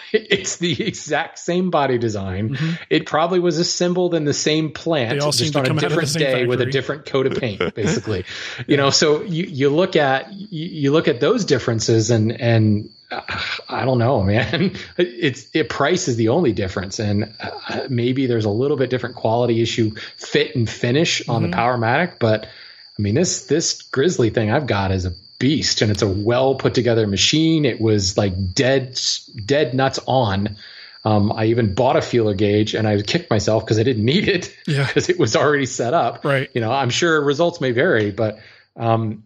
it's 0.14 0.58
the 0.58 0.84
exact 0.84 1.40
same 1.40 1.70
body 1.70 1.98
design. 1.98 2.50
Mm-hmm. 2.50 2.84
It 2.90 3.06
probably 3.06 3.40
was 3.40 3.60
assembled 3.60 4.14
in 4.14 4.26
the 4.26 4.34
same 4.34 4.72
plant, 4.72 5.22
just 5.22 5.56
on 5.56 5.66
a 5.66 5.74
different 5.74 6.14
day 6.14 6.32
factory. 6.32 6.48
with 6.48 6.62
a 6.62 6.66
different 6.66 7.06
coat 7.06 7.28
of 7.28 7.38
paint, 7.38 7.76
basically. 7.76 8.26
you 8.68 8.78
know, 8.78 8.90
so 8.90 9.22
you, 9.22 9.44
you 9.46 9.70
look 9.70 9.96
at 9.96 10.32
you, 10.34 10.68
you 10.68 10.92
look 10.92 11.08
at 11.08 11.20
those 11.20 11.46
differences, 11.46 12.12
and 12.12 12.32
and 12.40 12.90
uh, 13.12 13.22
I 13.70 13.86
don't 13.86 14.00
know, 14.00 14.24
man. 14.24 14.76
It's 14.98 15.50
it 15.54 15.70
price 15.70 16.08
is 16.08 16.16
the 16.16 16.30
only 16.30 16.54
difference, 16.54 17.00
and 17.00 17.34
uh, 17.40 17.88
maybe 17.90 18.28
there's 18.28 18.46
a 18.46 18.50
little 18.50 18.78
bit 18.78 18.90
different 18.90 19.16
quality 19.16 19.62
issue, 19.62 19.96
fit 20.18 20.56
and 20.56 20.70
finish 20.70 21.28
on 21.28 21.42
mm-hmm. 21.42 21.52
the 21.52 21.58
Powermatic, 21.58 22.20
but 22.20 22.46
I 22.46 23.02
mean 23.02 23.16
this 23.16 23.46
this 23.46 23.82
Grizzly 23.82 24.30
thing 24.30 24.52
I've 24.52 24.68
got 24.68 24.92
is 24.92 25.06
a 25.06 25.14
beast 25.46 25.84
and 25.84 25.92
it's 25.92 26.02
a 26.02 26.08
well 26.08 26.56
put 26.56 26.74
together 26.74 27.06
machine. 27.06 27.66
It 27.66 27.80
was 27.80 28.18
like 28.18 28.34
dead, 28.56 29.00
dead 29.46 29.76
nuts 29.76 30.00
on. 30.08 30.58
Um, 31.04 31.32
I 31.32 31.46
even 31.46 31.76
bought 31.76 31.98
a 31.98 32.02
feeler 32.02 32.34
gauge 32.34 32.74
and 32.74 32.88
I 32.88 33.00
kicked 33.04 33.30
myself 33.30 33.64
because 33.64 33.78
I 33.78 33.84
didn't 33.84 34.06
need 34.14 34.28
it 34.28 34.58
because 34.66 35.08
yeah. 35.08 35.14
it 35.14 35.20
was 35.20 35.36
already 35.36 35.68
set 35.68 35.94
up. 35.94 36.26
Right. 36.26 36.50
You 36.56 36.62
know, 36.62 36.72
I'm 36.72 36.90
sure 36.90 37.22
results 37.22 37.62
may 37.62 37.70
vary, 37.70 38.10
but, 38.10 38.40
um, 38.76 39.26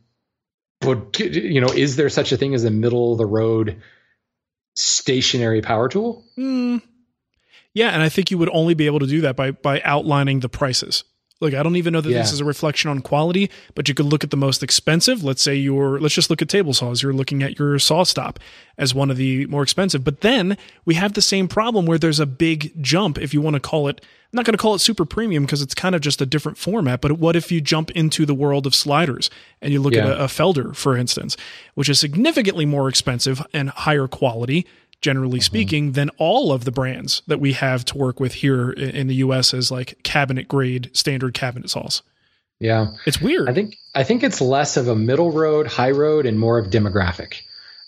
but 0.81 1.17
you 1.17 1.61
know, 1.61 1.69
is 1.69 1.95
there 1.95 2.09
such 2.09 2.33
a 2.33 2.37
thing 2.37 2.53
as 2.53 2.65
a 2.65 2.69
middle 2.69 3.13
of 3.13 3.17
the 3.17 3.25
road 3.25 3.81
stationary 4.75 5.61
power 5.61 5.87
tool? 5.87 6.25
Mm. 6.37 6.81
Yeah, 7.73 7.91
and 7.91 8.03
I 8.03 8.09
think 8.09 8.29
you 8.29 8.37
would 8.39 8.49
only 8.51 8.73
be 8.73 8.87
able 8.87 8.99
to 8.99 9.07
do 9.07 9.21
that 9.21 9.37
by 9.37 9.51
by 9.51 9.79
outlining 9.81 10.39
the 10.41 10.49
prices. 10.49 11.03
Look, 11.41 11.53
I 11.53 11.63
don't 11.63 11.77
even 11.77 11.93
know 11.93 12.01
that 12.01 12.09
yeah. 12.09 12.17
this 12.17 12.33
is 12.33 12.41
a 12.41 12.45
reflection 12.45 12.89
on 12.89 13.01
quality, 13.01 13.49
but 13.73 13.87
you 13.87 13.95
could 13.95 14.05
look 14.05 14.25
at 14.25 14.29
the 14.29 14.37
most 14.37 14.61
expensive. 14.61 15.23
Let's 15.23 15.41
say 15.41 15.55
you're, 15.55 15.99
let's 15.99 16.13
just 16.13 16.29
look 16.29 16.41
at 16.41 16.49
table 16.49 16.73
saws. 16.73 17.01
You're 17.01 17.13
looking 17.13 17.43
at 17.43 17.57
your 17.57 17.75
SawStop 17.77 18.37
as 18.77 18.93
one 18.93 19.09
of 19.09 19.15
the 19.15 19.45
more 19.45 19.63
expensive. 19.63 20.03
But 20.03 20.21
then 20.21 20.57
we 20.83 20.95
have 20.95 21.13
the 21.13 21.21
same 21.21 21.47
problem 21.47 21.85
where 21.85 21.97
there's 21.97 22.19
a 22.19 22.25
big 22.25 22.73
jump, 22.81 23.17
if 23.17 23.33
you 23.33 23.41
want 23.41 23.53
to 23.53 23.61
call 23.61 23.87
it, 23.87 24.01
I'm 24.31 24.37
not 24.37 24.45
going 24.45 24.53
to 24.53 24.61
call 24.61 24.75
it 24.75 24.79
super 24.79 25.05
premium 25.05 25.43
because 25.43 25.63
it's 25.63 25.73
kind 25.73 25.95
of 25.95 26.01
just 26.01 26.21
a 26.21 26.25
different 26.25 26.59
format. 26.59 27.01
But 27.01 27.13
what 27.13 27.35
if 27.35 27.51
you 27.51 27.61
jump 27.61 27.89
into 27.91 28.27
the 28.27 28.35
world 28.35 28.67
of 28.67 28.75
sliders 28.75 29.31
and 29.59 29.73
you 29.73 29.81
look 29.81 29.95
yeah. 29.95 30.05
at 30.05 30.19
a, 30.19 30.23
a 30.25 30.27
Felder, 30.27 30.75
for 30.75 30.95
instance, 30.95 31.35
which 31.73 31.89
is 31.89 31.99
significantly 31.99 32.65
more 32.65 32.87
expensive 32.87 33.41
and 33.53 33.71
higher 33.71 34.07
quality? 34.07 34.67
Generally 35.01 35.39
mm-hmm. 35.39 35.43
speaking, 35.43 35.91
than 35.93 36.09
all 36.17 36.51
of 36.51 36.65
the 36.65 36.71
brands 36.71 37.21
that 37.27 37.39
we 37.39 37.53
have 37.53 37.85
to 37.85 37.97
work 37.97 38.19
with 38.19 38.35
here 38.35 38.71
in 38.71 39.07
the 39.07 39.15
US 39.15 39.53
as 39.53 39.71
like 39.71 40.01
cabinet 40.03 40.47
grade 40.47 40.89
standard 40.93 41.33
cabinet 41.33 41.69
saws. 41.69 42.01
Yeah. 42.59 42.87
It's 43.05 43.21
weird. 43.21 43.49
I 43.49 43.53
think 43.53 43.75
I 43.95 44.03
think 44.03 44.23
it's 44.23 44.41
less 44.41 44.77
of 44.77 44.87
a 44.87 44.95
middle 44.95 45.31
road, 45.31 45.67
high 45.67 45.91
road, 45.91 46.25
and 46.25 46.37
more 46.37 46.57
of 46.57 46.67
demographic. 46.67 47.41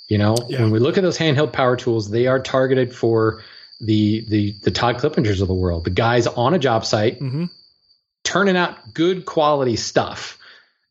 You 0.07 0.17
know, 0.17 0.35
yeah. 0.49 0.61
when 0.61 0.71
we 0.71 0.79
look 0.79 0.97
at 0.97 1.03
those 1.03 1.17
handheld 1.17 1.53
power 1.53 1.75
tools, 1.75 2.09
they 2.09 2.27
are 2.27 2.39
targeted 2.39 2.95
for 2.95 3.43
the 3.81 4.25
the 4.29 4.55
the 4.63 4.71
Todd 4.71 4.97
Clippingers 4.97 5.41
of 5.41 5.47
the 5.47 5.53
world, 5.53 5.83
the 5.83 5.89
guys 5.89 6.27
on 6.27 6.53
a 6.53 6.59
job 6.59 6.85
site 6.85 7.19
mm-hmm. 7.19 7.45
turning 8.23 8.55
out 8.55 8.93
good 8.93 9.25
quality 9.25 9.75
stuff. 9.75 10.37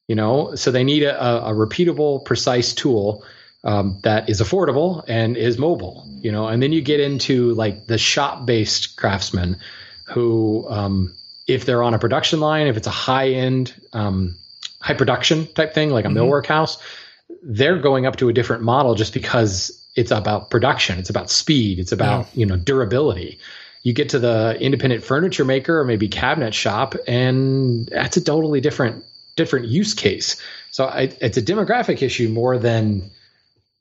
You 0.08 0.16
know, 0.16 0.56
so 0.56 0.72
they 0.72 0.84
need 0.84 1.04
a, 1.04 1.46
a 1.46 1.52
repeatable, 1.52 2.24
precise 2.24 2.74
tool 2.74 3.24
um, 3.64 3.98
that 4.02 4.28
is 4.30 4.40
affordable 4.40 5.04
and 5.06 5.36
is 5.36 5.58
mobile, 5.58 6.06
you 6.20 6.32
know, 6.32 6.46
and 6.46 6.62
then 6.62 6.72
you 6.72 6.80
get 6.80 7.00
into 7.00 7.52
like 7.54 7.86
the 7.86 7.98
shop 7.98 8.46
based 8.46 8.96
craftsmen 8.96 9.58
who, 10.04 10.66
um, 10.68 11.14
if 11.46 11.64
they're 11.64 11.82
on 11.82 11.94
a 11.94 11.98
production 11.98 12.40
line, 12.40 12.66
if 12.68 12.76
it's 12.76 12.86
a 12.86 12.90
high 12.90 13.30
end, 13.30 13.74
um, 13.92 14.36
high 14.80 14.94
production 14.94 15.46
type 15.52 15.74
thing, 15.74 15.90
like 15.90 16.04
a 16.04 16.08
mm-hmm. 16.08 16.18
millwork 16.18 16.46
house, 16.46 16.82
they're 17.42 17.78
going 17.78 18.06
up 18.06 18.16
to 18.16 18.28
a 18.28 18.32
different 18.32 18.62
model 18.62 18.94
just 18.94 19.12
because 19.12 19.78
it's 19.94 20.10
about 20.10 20.50
production, 20.50 20.98
it's 20.98 21.10
about 21.10 21.30
speed, 21.30 21.78
it's 21.78 21.92
about 21.92 22.26
yeah. 22.26 22.40
you 22.40 22.46
know 22.46 22.56
durability. 22.56 23.38
You 23.82 23.92
get 23.92 24.10
to 24.10 24.18
the 24.18 24.56
independent 24.60 25.02
furniture 25.04 25.44
maker 25.44 25.80
or 25.80 25.84
maybe 25.84 26.08
cabinet 26.08 26.54
shop, 26.54 26.94
and 27.06 27.86
that's 27.86 28.16
a 28.16 28.24
totally 28.24 28.60
different 28.60 29.04
different 29.36 29.66
use 29.66 29.94
case. 29.94 30.40
So 30.70 30.86
I, 30.86 31.12
it's 31.20 31.36
a 31.36 31.42
demographic 31.42 32.02
issue 32.02 32.28
more 32.28 32.58
than 32.58 33.10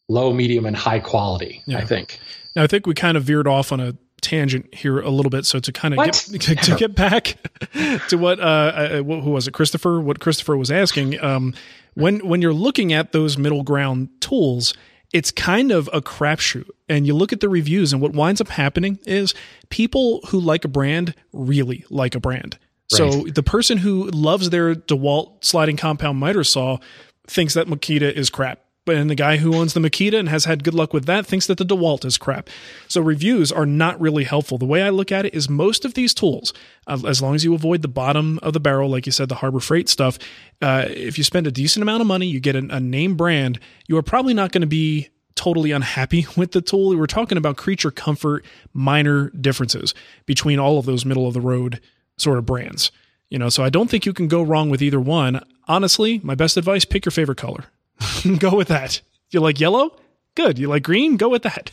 low, 0.09 0.33
medium, 0.33 0.65
and 0.65 0.75
high 0.75 0.99
quality. 0.99 1.63
Yeah. 1.65 1.77
I 1.77 1.85
think. 1.85 2.19
Now 2.55 2.63
I 2.63 2.67
think 2.67 2.85
we 2.85 2.93
kind 2.93 3.15
of 3.15 3.23
veered 3.23 3.47
off 3.47 3.71
on 3.71 3.79
a 3.79 3.95
tangent 4.21 4.73
here 4.73 4.99
a 4.99 5.09
little 5.09 5.29
bit. 5.29 5.45
So 5.45 5.59
to 5.59 5.71
kind 5.71 5.93
of 5.93 6.03
get 6.03 6.13
to, 6.13 6.55
to, 6.55 6.75
get 6.75 6.95
back 6.95 7.37
to 8.09 8.17
what 8.17 8.39
uh, 8.39 8.43
uh 8.43 9.03
who 9.03 9.31
was 9.31 9.47
it, 9.47 9.53
Christopher? 9.53 10.01
What 10.01 10.19
Christopher 10.19 10.57
was 10.57 10.71
asking. 10.71 11.21
Um, 11.23 11.53
when 11.93 12.25
when 12.27 12.41
you're 12.41 12.53
looking 12.53 12.91
at 12.91 13.11
those 13.11 13.37
middle 13.37 13.63
ground 13.63 14.09
tools, 14.19 14.73
it's 15.13 15.31
kind 15.31 15.71
of 15.71 15.89
a 15.93 16.01
crapshoot. 16.01 16.67
And 16.87 17.05
you 17.05 17.13
look 17.13 17.31
at 17.31 17.39
the 17.39 17.49
reviews, 17.49 17.93
and 17.93 18.01
what 18.01 18.13
winds 18.13 18.41
up 18.41 18.49
happening 18.49 18.99
is 19.05 19.33
people 19.69 20.21
who 20.27 20.39
like 20.39 20.65
a 20.65 20.69
brand 20.69 21.13
really 21.31 21.85
like 21.89 22.15
a 22.15 22.19
brand. 22.19 22.57
Right. 22.91 22.97
So 22.97 23.25
the 23.25 23.43
person 23.43 23.77
who 23.77 24.09
loves 24.09 24.49
their 24.49 24.73
DeWalt 24.73 25.43
sliding 25.43 25.77
compound 25.77 26.19
miter 26.19 26.43
saw 26.43 26.79
thinks 27.27 27.53
that 27.53 27.67
Makita 27.67 28.11
is 28.11 28.31
crap 28.31 28.61
and 28.95 29.09
the 29.09 29.15
guy 29.15 29.37
who 29.37 29.55
owns 29.55 29.73
the 29.73 29.79
Makita 29.79 30.17
and 30.17 30.29
has 30.29 30.45
had 30.45 30.63
good 30.63 30.73
luck 30.73 30.93
with 30.93 31.05
that 31.05 31.25
thinks 31.25 31.47
that 31.47 31.57
the 31.57 31.65
DeWalt 31.65 32.05
is 32.05 32.17
crap. 32.17 32.49
So 32.87 33.01
reviews 33.01 33.51
are 33.51 33.65
not 33.65 33.99
really 33.99 34.23
helpful. 34.23 34.57
The 34.57 34.65
way 34.65 34.81
I 34.81 34.89
look 34.89 35.11
at 35.11 35.25
it 35.25 35.33
is 35.33 35.49
most 35.49 35.85
of 35.85 35.93
these 35.93 36.13
tools, 36.13 36.53
uh, 36.87 36.99
as 37.07 37.21
long 37.21 37.35
as 37.35 37.43
you 37.43 37.53
avoid 37.53 37.81
the 37.81 37.87
bottom 37.87 38.39
of 38.43 38.53
the 38.53 38.59
barrel, 38.59 38.89
like 38.89 39.05
you 39.05 39.11
said, 39.11 39.29
the 39.29 39.35
Harbor 39.35 39.59
Freight 39.59 39.89
stuff, 39.89 40.19
uh, 40.61 40.85
if 40.87 41.17
you 41.17 41.23
spend 41.23 41.47
a 41.47 41.51
decent 41.51 41.81
amount 41.81 42.01
of 42.01 42.07
money, 42.07 42.27
you 42.27 42.39
get 42.39 42.55
a, 42.55 42.67
a 42.69 42.79
name 42.79 43.15
brand, 43.15 43.59
you 43.87 43.97
are 43.97 44.03
probably 44.03 44.33
not 44.33 44.51
going 44.51 44.61
to 44.61 44.67
be 44.67 45.09
totally 45.35 45.71
unhappy 45.71 46.27
with 46.37 46.51
the 46.51 46.61
tool. 46.61 46.95
We're 46.97 47.07
talking 47.07 47.37
about 47.37 47.57
creature 47.57 47.91
comfort, 47.91 48.45
minor 48.73 49.29
differences 49.31 49.93
between 50.25 50.59
all 50.59 50.77
of 50.77 50.85
those 50.85 51.05
middle 51.05 51.27
of 51.27 51.33
the 51.33 51.41
road 51.41 51.79
sort 52.17 52.37
of 52.37 52.45
brands. 52.45 52.91
You 53.29 53.37
know, 53.37 53.49
so 53.49 53.63
I 53.63 53.69
don't 53.69 53.89
think 53.89 54.05
you 54.05 54.13
can 54.13 54.27
go 54.27 54.41
wrong 54.41 54.69
with 54.69 54.81
either 54.81 54.99
one. 54.99 55.43
Honestly, 55.67 56.19
my 56.23 56.33
best 56.35 56.57
advice 56.57 56.83
pick 56.83 57.05
your 57.05 57.11
favorite 57.11 57.37
color. 57.37 57.65
go 58.39 58.55
with 58.55 58.69
that. 58.69 59.01
You 59.31 59.41
like 59.41 59.59
yellow? 59.59 59.95
Good. 60.35 60.59
You 60.59 60.67
like 60.67 60.83
green? 60.83 61.17
Go 61.17 61.29
with 61.29 61.43
that. 61.43 61.71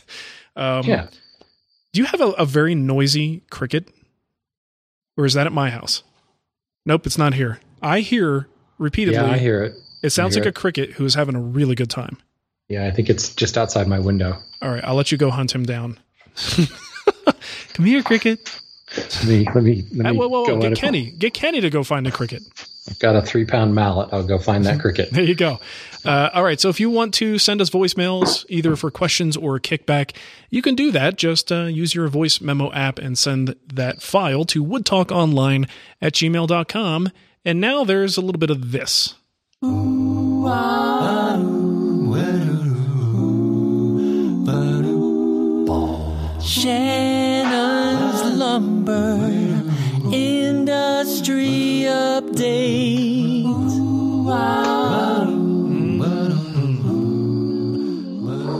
Um, 0.55 0.83
yeah. 0.85 1.07
Do 1.93 2.01
you 2.01 2.05
have 2.05 2.21
a, 2.21 2.29
a, 2.31 2.45
very 2.45 2.75
noisy 2.75 3.43
cricket? 3.49 3.89
Or 5.15 5.25
is 5.25 5.33
that 5.33 5.47
at 5.47 5.53
my 5.53 5.69
house? 5.69 6.03
Nope, 6.85 7.05
it's 7.05 7.17
not 7.17 7.33
here. 7.33 7.59
I 7.81 8.01
hear 8.01 8.47
repeatedly. 8.77 9.19
Yeah, 9.19 9.31
I 9.31 9.37
hear 9.37 9.63
it. 9.63 9.75
It 10.03 10.11
sounds 10.11 10.35
like 10.35 10.45
it. 10.45 10.49
a 10.49 10.51
cricket 10.51 10.91
who 10.91 11.05
is 11.05 11.15
having 11.15 11.35
a 11.35 11.41
really 11.41 11.75
good 11.75 11.89
time. 11.89 12.17
Yeah, 12.69 12.85
I 12.85 12.91
think 12.91 13.09
it's 13.09 13.33
just 13.33 13.57
outside 13.57 13.87
my 13.87 13.99
window. 13.99 14.37
All 14.61 14.69
right, 14.69 14.83
I'll 14.83 14.95
let 14.95 15.11
you 15.11 15.17
go 15.17 15.29
hunt 15.31 15.53
him 15.53 15.63
down. 15.63 15.99
Come 17.73 17.85
here, 17.85 18.03
cricket. 18.03 18.61
Let 18.95 19.25
me 19.25 19.45
let 19.53 19.63
me, 19.63 19.87
let 19.93 20.11
me 20.11 20.17
whoa, 20.17 20.27
whoa, 20.27 20.43
whoa. 20.43 20.59
get 20.59 20.77
Kenny. 20.77 21.11
Get 21.11 21.33
Kenny 21.33 21.61
to 21.61 21.69
go 21.69 21.83
find 21.83 22.07
a 22.07 22.11
cricket. 22.11 22.43
I've 22.89 22.99
got 22.99 23.15
a 23.15 23.21
three 23.21 23.45
pound 23.45 23.75
mallet. 23.75 24.09
I'll 24.11 24.23
go 24.23 24.37
find 24.37 24.65
that 24.65 24.79
cricket. 24.79 25.09
there 25.11 25.23
you 25.23 25.35
go. 25.35 25.59
Uh, 26.05 26.29
all 26.33 26.43
right. 26.43 26.59
So 26.59 26.69
if 26.69 26.79
you 26.79 26.89
want 26.89 27.13
to 27.15 27.37
send 27.37 27.61
us 27.61 27.69
voicemails, 27.69 28.45
either 28.49 28.75
for 28.75 28.89
questions 28.89 29.35
or 29.35 29.59
kickback, 29.59 30.15
you 30.49 30.61
can 30.61 30.75
do 30.75 30.91
that. 30.91 31.17
Just 31.17 31.51
uh, 31.51 31.63
use 31.65 31.93
your 31.93 32.07
voice 32.07 32.39
memo 32.39 32.71
app 32.71 32.97
and 32.99 33.17
send 33.17 33.55
that 33.73 34.01
file 34.01 34.45
to 34.45 34.63
woodtalkonline 34.63 35.69
at 36.01 36.13
gmail.com. 36.13 37.11
And 37.43 37.61
now 37.61 37.83
there's 37.83 38.17
a 38.17 38.21
little 38.21 38.39
bit 38.39 38.49
of 38.49 38.71
this. 38.71 39.15
Shannon's 46.41 48.23
Lumber 48.37 49.17
Industry 50.13 50.36
Update. 51.87 53.07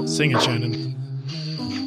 Sing 0.07 0.31
it, 0.31 0.41
Shannon. 0.41 0.95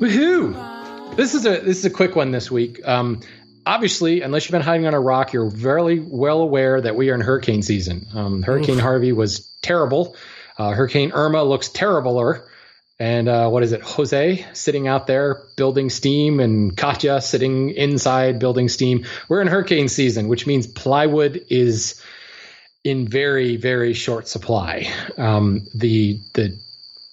Woohoo! 0.01 1.17
This 1.17 1.35
is 1.35 1.47
a 1.47 1.61
this 1.61 1.79
is 1.79 1.85
a 1.85 1.91
quick 1.91 2.15
one 2.15 2.31
this 2.31 2.51
week. 2.51 2.87
Um, 2.87 3.21
obviously, 3.67 4.21
unless 4.23 4.45
you've 4.45 4.53
been 4.53 4.63
hiding 4.63 4.87
on 4.87 4.95
a 4.95 5.01
rock, 5.01 5.33
you're 5.33 5.51
very 5.51 5.99
well 5.99 6.41
aware 6.41 6.81
that 6.81 6.97
we 6.97 7.11
are 7.11 7.15
in 7.15 7.21
hurricane 7.21 7.63
season. 7.63 8.07
Um, 8.15 8.43
hurricane 8.43 8.77
Oof. 8.77 8.83
Harvey 8.83 9.13
was 9.13 9.49
terrible. 9.63 10.17
Uh, 10.59 10.71
hurricane 10.73 11.13
Irma 11.13 11.43
looks 11.43 11.69
terribler. 11.69 12.47
And 13.01 13.29
uh, 13.29 13.49
what 13.49 13.63
is 13.63 13.73
it? 13.73 13.81
Jose 13.81 14.47
sitting 14.53 14.87
out 14.87 15.07
there 15.07 15.43
building 15.57 15.91
steam, 15.91 16.39
and 16.39 16.77
Katia 16.77 17.21
sitting 17.21 17.71
inside 17.71 18.39
building 18.39 18.69
steam. 18.69 19.07
We're 19.29 19.41
in 19.41 19.49
hurricane 19.49 19.89
season, 19.89 20.29
which 20.29 20.47
means 20.47 20.67
plywood 20.67 21.47
is 21.49 22.01
in 22.85 23.09
very, 23.09 23.57
very 23.57 23.95
short 23.95 24.29
supply. 24.29 24.93
Um, 25.17 25.67
the 25.75 26.21
the 26.35 26.59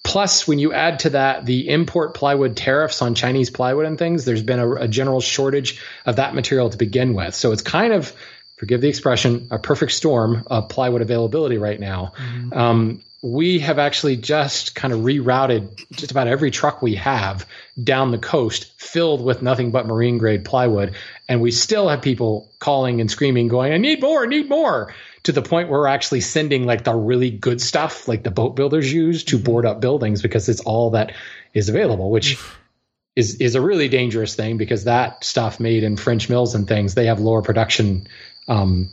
Plus, 0.04 0.48
when 0.48 0.58
you 0.58 0.72
add 0.72 1.00
to 1.00 1.10
that 1.10 1.44
the 1.44 1.68
import 1.68 2.14
plywood 2.14 2.56
tariffs 2.56 3.02
on 3.02 3.14
Chinese 3.14 3.50
plywood 3.50 3.84
and 3.84 3.98
things, 3.98 4.24
there's 4.24 4.42
been 4.42 4.58
a, 4.58 4.74
a 4.76 4.88
general 4.88 5.20
shortage 5.20 5.82
of 6.06 6.16
that 6.16 6.34
material 6.34 6.70
to 6.70 6.78
begin 6.78 7.12
with. 7.12 7.34
So 7.34 7.52
it's 7.52 7.60
kind 7.60 7.92
of, 7.92 8.14
forgive 8.56 8.80
the 8.80 8.88
expression, 8.88 9.48
a 9.50 9.58
perfect 9.58 9.92
storm 9.92 10.44
of 10.46 10.70
plywood 10.70 11.02
availability 11.02 11.58
right 11.58 11.78
now. 11.78 12.12
Mm-hmm. 12.16 12.58
Um, 12.58 13.02
we 13.22 13.58
have 13.58 13.78
actually 13.78 14.16
just 14.16 14.74
kind 14.76 14.94
of 14.94 15.00
rerouted 15.00 15.76
just 15.90 16.12
about 16.12 16.28
every 16.28 16.50
truck 16.52 16.82
we 16.82 16.94
have 16.94 17.46
down 17.82 18.12
the 18.12 18.18
coast 18.18 18.80
filled 18.80 19.24
with 19.24 19.42
nothing 19.42 19.72
but 19.72 19.86
marine 19.86 20.18
grade 20.18 20.44
plywood. 20.44 20.94
And 21.28 21.40
we 21.40 21.50
still 21.50 21.88
have 21.88 22.00
people 22.00 22.52
calling 22.60 23.00
and 23.00 23.10
screaming, 23.10 23.48
going, 23.48 23.72
I 23.72 23.78
need 23.78 24.00
more, 24.00 24.22
I 24.22 24.26
need 24.26 24.48
more 24.48 24.94
to 25.24 25.32
the 25.32 25.42
point 25.42 25.68
where 25.68 25.80
we're 25.80 25.88
actually 25.88 26.20
sending 26.20 26.64
like 26.64 26.84
the 26.84 26.94
really 26.94 27.30
good 27.30 27.60
stuff, 27.60 28.06
like 28.06 28.22
the 28.22 28.30
boat 28.30 28.54
builders 28.54 28.90
use, 28.90 29.24
to 29.24 29.38
board 29.38 29.66
up 29.66 29.80
buildings 29.80 30.22
because 30.22 30.48
it's 30.48 30.60
all 30.60 30.90
that 30.90 31.12
is 31.54 31.68
available, 31.68 32.10
which 32.10 32.38
is 33.16 33.40
is 33.40 33.56
a 33.56 33.60
really 33.60 33.88
dangerous 33.88 34.36
thing 34.36 34.58
because 34.58 34.84
that 34.84 35.24
stuff 35.24 35.58
made 35.58 35.82
in 35.82 35.96
French 35.96 36.28
mills 36.28 36.54
and 36.54 36.68
things 36.68 36.94
they 36.94 37.06
have 37.06 37.18
lower 37.18 37.42
production 37.42 38.06
um, 38.46 38.90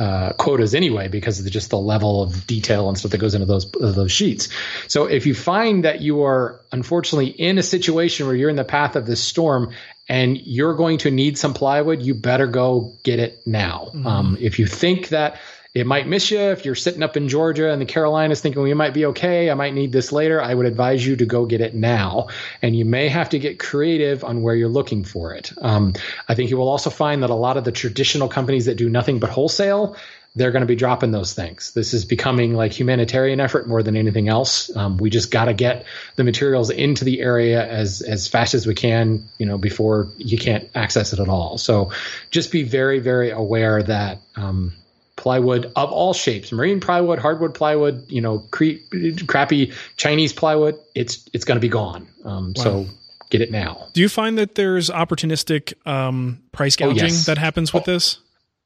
uh, 0.00 0.32
quotas 0.32 0.74
anyway 0.74 1.08
because 1.08 1.38
of 1.38 1.50
just 1.52 1.68
the 1.68 1.78
level 1.78 2.22
of 2.22 2.46
detail 2.46 2.88
and 2.88 2.96
stuff 2.96 3.10
that 3.10 3.18
goes 3.18 3.34
into 3.34 3.46
those 3.46 3.70
those 3.70 4.10
sheets. 4.10 4.48
So 4.88 5.04
if 5.04 5.26
you 5.26 5.34
find 5.34 5.84
that 5.84 6.00
you 6.00 6.22
are 6.22 6.58
unfortunately 6.72 7.26
in 7.26 7.58
a 7.58 7.62
situation 7.62 8.26
where 8.26 8.34
you're 8.34 8.48
in 8.48 8.56
the 8.56 8.64
path 8.64 8.96
of 8.96 9.04
this 9.04 9.20
storm 9.20 9.74
and 10.08 10.38
you're 10.38 10.74
going 10.74 10.98
to 10.98 11.10
need 11.10 11.36
some 11.36 11.52
plywood, 11.52 12.00
you 12.00 12.14
better 12.14 12.46
go 12.46 12.94
get 13.02 13.18
it 13.18 13.46
now. 13.46 13.90
Mm-hmm. 13.92 14.06
Um, 14.06 14.38
if 14.40 14.58
you 14.58 14.66
think 14.66 15.08
that 15.08 15.38
it 15.72 15.86
might 15.86 16.08
miss 16.08 16.32
you 16.32 16.40
if 16.40 16.64
you're 16.64 16.74
sitting 16.74 17.02
up 17.02 17.16
in 17.16 17.28
Georgia 17.28 17.70
and 17.70 17.80
the 17.80 17.86
Carolinas 17.86 18.40
thinking, 18.40 18.66
you 18.66 18.74
might 18.74 18.92
be 18.92 19.06
okay. 19.06 19.50
I 19.50 19.54
might 19.54 19.72
need 19.72 19.92
this 19.92 20.10
later. 20.10 20.42
I 20.42 20.52
would 20.52 20.66
advise 20.66 21.06
you 21.06 21.14
to 21.16 21.26
go 21.26 21.46
get 21.46 21.60
it 21.60 21.74
now. 21.74 22.26
And 22.60 22.74
you 22.74 22.84
may 22.84 23.08
have 23.08 23.28
to 23.30 23.38
get 23.38 23.60
creative 23.60 24.24
on 24.24 24.42
where 24.42 24.54
you're 24.54 24.68
looking 24.68 25.04
for 25.04 25.32
it. 25.34 25.52
Um, 25.62 25.92
I 26.28 26.34
think 26.34 26.50
you 26.50 26.56
will 26.56 26.68
also 26.68 26.90
find 26.90 27.22
that 27.22 27.30
a 27.30 27.34
lot 27.34 27.56
of 27.56 27.62
the 27.62 27.70
traditional 27.70 28.28
companies 28.28 28.66
that 28.66 28.78
do 28.78 28.88
nothing 28.88 29.20
but 29.20 29.30
wholesale, 29.30 29.96
they're 30.34 30.50
going 30.50 30.62
to 30.62 30.66
be 30.66 30.74
dropping 30.74 31.12
those 31.12 31.34
things. 31.34 31.72
This 31.72 31.94
is 31.94 32.04
becoming 32.04 32.54
like 32.54 32.72
humanitarian 32.72 33.38
effort 33.38 33.68
more 33.68 33.82
than 33.82 33.96
anything 33.96 34.28
else. 34.28 34.74
Um, 34.76 34.96
we 34.96 35.08
just 35.08 35.30
got 35.30 35.44
to 35.44 35.54
get 35.54 35.86
the 36.16 36.24
materials 36.24 36.70
into 36.70 37.04
the 37.04 37.20
area 37.20 37.64
as 37.64 38.00
as 38.00 38.26
fast 38.28 38.54
as 38.54 38.66
we 38.66 38.74
can, 38.74 39.28
you 39.38 39.46
know, 39.46 39.58
before 39.58 40.08
you 40.18 40.38
can't 40.38 40.68
access 40.74 41.12
it 41.12 41.18
at 41.18 41.28
all. 41.28 41.58
So, 41.58 41.90
just 42.30 42.52
be 42.52 42.62
very 42.62 43.00
very 43.00 43.30
aware 43.30 43.82
that 43.82 44.18
um, 44.36 44.72
plywood 45.20 45.70
of 45.76 45.92
all 45.92 46.12
shapes 46.12 46.50
marine 46.50 46.80
plywood 46.80 47.18
hardwood 47.18 47.54
plywood 47.54 48.10
you 48.10 48.20
know 48.20 48.38
cre- 48.50 48.80
crappy 49.26 49.72
chinese 49.96 50.32
plywood 50.32 50.78
it's 50.94 51.28
it's 51.32 51.44
going 51.44 51.56
to 51.56 51.60
be 51.60 51.68
gone. 51.68 52.08
Um, 52.24 52.52
wow. 52.56 52.62
so 52.62 52.86
get 53.30 53.40
it 53.40 53.50
now. 53.50 53.88
Do 53.92 54.00
you 54.00 54.08
find 54.08 54.38
that 54.38 54.54
there's 54.54 54.90
opportunistic 54.90 55.74
um, 55.86 56.42
price 56.52 56.76
oh, 56.80 56.88
gouging 56.88 57.04
oh, 57.04 57.06
yes. 57.08 57.26
that 57.26 57.38
happens 57.38 57.72
with 57.72 57.88
oh, 57.88 57.92
this? 57.92 58.18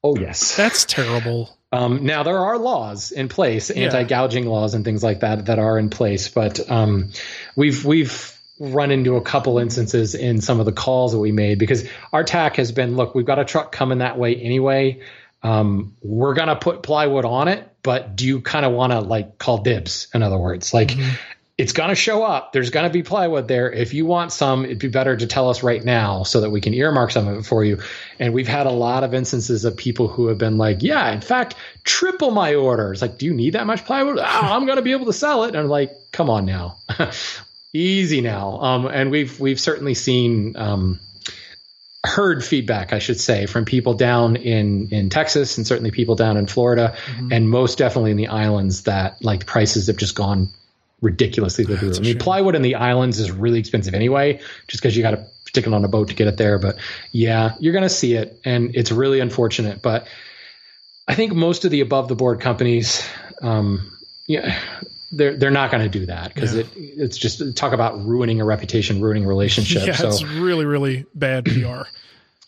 Oh 0.03 0.17
yes. 0.17 0.55
That's 0.55 0.85
terrible. 0.85 1.57
Um, 1.71 2.05
now 2.05 2.23
there 2.23 2.37
are 2.37 2.57
laws 2.57 3.11
in 3.11 3.27
place 3.27 3.69
anti-gouging 3.69 4.45
laws 4.45 4.75
and 4.75 4.85
things 4.85 5.03
like 5.03 5.21
that 5.21 5.47
that 5.47 5.59
are 5.59 5.77
in 5.77 5.89
place 5.89 6.29
but 6.29 6.71
um, 6.71 7.09
we've 7.57 7.83
we've 7.83 8.31
run 8.59 8.91
into 8.91 9.17
a 9.17 9.21
couple 9.21 9.59
instances 9.59 10.15
in 10.15 10.39
some 10.39 10.61
of 10.61 10.65
the 10.65 10.71
calls 10.71 11.11
that 11.11 11.19
we 11.19 11.33
made 11.33 11.59
because 11.59 11.85
our 12.13 12.23
tack 12.23 12.55
has 12.55 12.71
been 12.71 12.95
look 12.95 13.13
we've 13.13 13.25
got 13.25 13.39
a 13.39 13.43
truck 13.43 13.73
coming 13.73 13.97
that 13.97 14.17
way 14.17 14.37
anyway 14.37 15.01
um, 15.45 15.95
we're 16.01 16.33
going 16.33 16.47
to 16.47 16.55
put 16.55 16.81
plywood 16.81 17.23
on 17.23 17.47
it, 17.47 17.69
but 17.83 18.15
do 18.15 18.25
you 18.25 18.41
kind 18.41 18.65
of 18.65 18.71
want 18.71 18.93
to 18.93 18.99
like 19.01 19.37
call 19.37 19.59
dibs? 19.59 20.07
In 20.11 20.23
other 20.23 20.39
words, 20.39 20.73
like 20.73 20.87
mm-hmm. 20.87 21.17
it's 21.55 21.71
going 21.71 21.89
to 21.89 21.95
show 21.95 22.23
up. 22.23 22.51
There's 22.51 22.71
going 22.71 22.87
to 22.87 22.89
be 22.91 23.03
plywood 23.03 23.47
there. 23.47 23.71
If 23.71 23.93
you 23.93 24.07
want 24.07 24.31
some, 24.31 24.65
it'd 24.65 24.79
be 24.79 24.87
better 24.87 25.15
to 25.15 25.27
tell 25.27 25.51
us 25.51 25.61
right 25.61 25.85
now 25.85 26.23
so 26.23 26.41
that 26.41 26.49
we 26.49 26.61
can 26.61 26.73
earmark 26.73 27.11
some 27.11 27.27
of 27.27 27.37
it 27.37 27.45
for 27.45 27.63
you. 27.63 27.79
And 28.17 28.33
we've 28.33 28.47
had 28.47 28.65
a 28.65 28.71
lot 28.71 29.03
of 29.03 29.13
instances 29.13 29.65
of 29.65 29.77
people 29.77 30.07
who 30.07 30.29
have 30.29 30.39
been 30.39 30.57
like, 30.57 30.81
yeah, 30.81 31.11
in 31.11 31.21
fact, 31.21 31.53
triple 31.83 32.31
my 32.31 32.55
order. 32.55 32.91
It's 32.91 33.03
like, 33.03 33.19
do 33.19 33.27
you 33.27 33.33
need 33.35 33.53
that 33.53 33.67
much 33.67 33.85
plywood? 33.85 34.17
Oh, 34.17 34.23
I'm 34.23 34.65
going 34.65 34.77
to 34.77 34.81
be 34.81 34.93
able 34.93 35.05
to 35.05 35.13
sell 35.13 35.43
it. 35.43 35.49
And 35.49 35.57
I'm 35.57 35.67
like, 35.67 35.91
come 36.11 36.31
on 36.31 36.47
now. 36.47 36.77
Easy 37.71 38.21
now. 38.21 38.59
Um, 38.61 38.87
and 38.87 39.11
we've, 39.11 39.39
we've 39.39 39.59
certainly 39.59 39.93
seen, 39.93 40.55
um, 40.57 40.99
heard 42.05 42.43
feedback, 42.43 42.93
I 42.93 42.99
should 42.99 43.19
say, 43.19 43.45
from 43.45 43.65
people 43.65 43.93
down 43.93 44.35
in 44.35 44.89
in 44.91 45.09
Texas 45.09 45.57
and 45.57 45.65
certainly 45.65 45.91
people 45.91 46.15
down 46.15 46.37
in 46.37 46.47
Florida, 46.47 46.95
mm-hmm. 47.05 47.31
and 47.31 47.49
most 47.49 47.77
definitely 47.77 48.11
in 48.11 48.17
the 48.17 48.27
islands 48.27 48.83
that 48.83 49.23
like 49.23 49.45
prices 49.45 49.87
have 49.87 49.97
just 49.97 50.15
gone 50.15 50.49
ridiculously 51.01 51.65
through. 51.65 51.93
I 51.95 51.99
mean, 51.99 52.17
plywood 52.17 52.55
in 52.55 52.61
the 52.61 52.75
islands 52.75 53.19
is 53.19 53.31
really 53.31 53.59
expensive 53.59 53.93
anyway, 53.93 54.39
just 54.67 54.81
because 54.81 54.95
you 54.95 55.03
got 55.03 55.11
to 55.11 55.25
stick 55.47 55.67
it 55.67 55.73
on 55.73 55.85
a 55.85 55.87
boat 55.87 56.09
to 56.09 56.15
get 56.15 56.27
it 56.27 56.37
there. 56.37 56.59
But 56.59 56.77
yeah, 57.11 57.55
you're 57.59 57.73
going 57.73 57.83
to 57.83 57.89
see 57.89 58.15
it, 58.15 58.39
and 58.43 58.75
it's 58.75 58.91
really 58.91 59.19
unfortunate. 59.19 59.81
But 59.81 60.07
I 61.07 61.15
think 61.15 61.33
most 61.33 61.65
of 61.65 61.71
the 61.71 61.81
above 61.81 62.07
the 62.07 62.15
board 62.15 62.41
companies, 62.41 63.07
um, 63.41 63.97
yeah, 64.27 64.59
they're 65.11 65.35
they're 65.37 65.51
not 65.51 65.71
going 65.71 65.83
to 65.83 65.99
do 65.99 66.05
that 66.07 66.33
because 66.33 66.55
yeah. 66.55 66.61
it 66.61 66.67
it's 66.75 67.17
just 67.17 67.55
talk 67.55 67.73
about 67.73 68.05
ruining 68.05 68.41
a 68.41 68.45
reputation, 68.45 69.01
ruining 69.01 69.25
relationships. 69.25 69.85
relationship. 69.85 70.03
yeah, 70.05 70.11
so, 70.11 70.23
it's 70.23 70.39
really 70.39 70.65
really 70.65 71.05
bad 71.13 71.45
PR. 71.45 71.83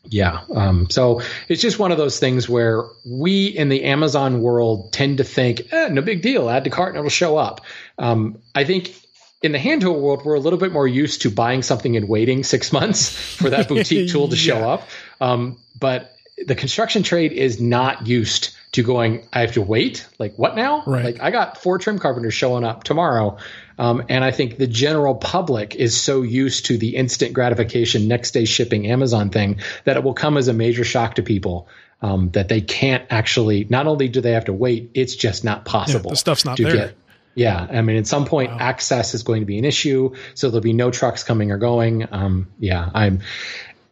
Yeah. 0.10 0.42
Um, 0.54 0.90
so 0.90 1.22
it's 1.50 1.62
just 1.62 1.80
one 1.80 1.92
of 1.92 1.98
those 1.98 2.20
things 2.20 2.48
where 2.48 2.86
we 3.06 3.48
in 3.48 3.70
the 3.70 3.84
Amazon 3.84 4.42
world 4.42 4.94
tend 4.94 5.18
to 5.18 5.24
think, 5.24 5.74
eh, 5.74 5.90
no 5.90 6.02
big 6.02 6.22
deal, 6.22 6.50
add 6.50 6.64
to 6.64 6.70
cart 6.70 6.90
and 6.90 7.00
it'll 7.00 7.10
show 7.10 7.38
up. 7.38 7.62
Um, 7.98 8.40
I 8.56 8.64
think 8.64 8.96
in 9.42 9.52
the 9.52 9.60
hand 9.60 9.82
tool 9.82 10.00
world, 10.00 10.24
we're 10.26 10.36
a 10.36 10.40
little 10.40 10.60
bit 10.60 10.72
more 10.72 10.88
used 10.88 11.24
to 11.24 11.30
buying 11.30 11.62
something 11.62 11.96
and 11.96 12.08
waiting 12.08 12.44
six 12.44 12.72
months 12.74 13.10
for 13.10 13.50
that 13.50 13.68
boutique 13.68 14.10
tool 14.10 14.30
to 14.30 14.36
yeah. 14.38 14.42
show 14.42 14.70
up. 14.70 14.88
Um, 15.20 15.58
but 15.80 16.16
the 16.46 16.56
construction 16.56 17.04
trade 17.04 17.34
is 17.34 17.60
not 17.60 18.08
used 18.08 18.56
to 18.74 18.84
going, 18.84 19.28
I 19.32 19.42
have 19.42 19.54
to 19.54 19.62
wait. 19.62 20.06
Like, 20.20 20.36
what 20.36 20.56
now? 20.56 20.84
Right. 20.86 21.06
Like, 21.06 21.22
I 21.22 21.32
got 21.32 21.62
four 21.62 21.78
trim 21.78 22.00
carpenters 22.00 22.34
showing 22.34 22.64
up 22.64 22.84
tomorrow. 22.84 23.38
Um, 23.80 24.04
and 24.10 24.24
I 24.24 24.32
think 24.32 24.58
the 24.58 24.68
general 24.68 25.16
public 25.16 25.76
is 25.76 26.00
so 26.00 26.22
used 26.22 26.66
to 26.66 26.78
the 26.78 26.96
instant 26.96 27.34
gratification, 27.34 28.08
next 28.08 28.32
day 28.32 28.46
shipping 28.46 28.88
Amazon 28.88 29.30
thing 29.30 29.62
that 29.86 29.98
it 29.98 30.04
will 30.04 30.14
come 30.14 30.38
as 30.38 30.48
a 30.48 30.54
major 30.54 30.84
shock 30.84 31.16
to 31.16 31.24
people 31.24 31.68
um, 32.02 32.30
that 32.32 32.50
they 32.50 32.62
can't 32.62 33.06
actually, 33.10 33.66
not 33.70 33.88
only 33.88 34.10
do 34.10 34.20
they 34.20 34.34
have 34.34 34.46
to 34.46 34.54
wait, 34.54 34.92
it's 34.94 35.16
just 35.16 35.44
not 35.44 35.64
possible. 35.64 36.10
Yeah, 36.10 36.14
the 36.14 36.18
stuff's 36.18 36.46
not 36.46 36.58
there. 36.58 36.74
Get, 36.74 36.96
yeah. 37.36 37.68
I 37.70 37.82
mean, 37.82 37.98
at 37.98 38.08
some 38.08 38.26
point, 38.26 38.52
wow. 38.52 38.58
access 38.60 39.14
is 39.14 39.24
going 39.24 39.42
to 39.42 39.46
be 39.46 39.60
an 39.60 39.66
issue. 39.66 40.16
So 40.34 40.50
there'll 40.50 40.62
be 40.62 40.74
no 40.74 40.92
trucks 40.92 41.24
coming 41.24 41.52
or 41.52 41.58
going. 41.58 42.08
Um, 42.12 42.48
yeah. 42.60 42.90
I'm, 42.94 43.22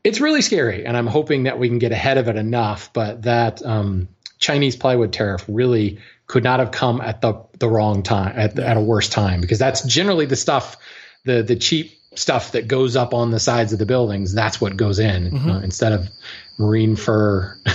it's 0.04 0.20
really 0.20 0.42
scary. 0.42 0.86
And 0.86 0.98
I'm 0.98 1.08
hoping 1.08 1.44
that 1.44 1.60
we 1.60 1.70
can 1.70 1.80
get 1.80 1.92
ahead 1.92 2.18
of 2.18 2.28
it 2.28 2.36
enough, 2.36 2.92
but 2.92 3.22
that, 3.22 3.64
um, 3.64 4.08
Chinese 4.40 4.76
plywood 4.76 5.14
tariff 5.14 5.46
really 5.48 6.00
could 6.28 6.44
not 6.44 6.60
have 6.60 6.72
come 6.72 7.02
at 7.02 7.22
the 7.22 7.44
the 7.60 7.70
wrong 7.70 8.04
time 8.04 8.34
at, 8.36 8.58
at 8.60 8.78
a 8.78 8.82
worse 8.82 9.10
time 9.10 9.42
because 9.42 9.60
that's 9.60 9.84
generally 9.84 10.26
the 10.26 10.36
stuff 10.36 10.78
the 11.24 11.44
the 11.44 11.56
cheap 11.56 11.92
stuff 12.16 12.54
that 12.54 12.68
goes 12.68 12.96
up 12.96 13.14
on 13.14 13.32
the 13.32 13.40
sides 13.40 13.74
of 13.74 13.80
the 13.80 13.86
buildings 13.86 14.34
that's 14.34 14.60
what 14.60 14.76
goes 14.76 15.00
in 15.00 15.32
mm-hmm. 15.32 15.50
uh, 15.50 15.60
instead 15.60 15.94
of 15.94 16.10
marine 16.58 16.96
fur 16.96 17.58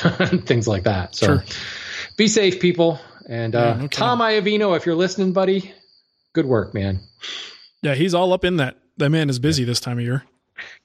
things 0.46 0.66
like 0.66 0.84
that. 0.84 1.14
So 1.14 1.26
sure. 1.26 1.44
be 2.16 2.26
safe 2.28 2.61
people. 2.61 2.98
And 3.28 3.54
uh, 3.54 3.76
yeah, 3.80 3.86
Tom 3.88 4.20
Iovino 4.20 4.76
if 4.76 4.86
you're 4.86 4.94
listening 4.94 5.32
buddy 5.32 5.72
good 6.32 6.46
work 6.46 6.74
man. 6.74 7.00
Yeah 7.82 7.94
he's 7.94 8.14
all 8.14 8.32
up 8.32 8.44
in 8.44 8.56
that. 8.56 8.76
That 8.96 9.11
man 9.11 9.30
is 9.30 9.38
busy 9.38 9.64
this 9.64 9.80
time 9.80 9.98
of 9.98 10.04
year. 10.04 10.24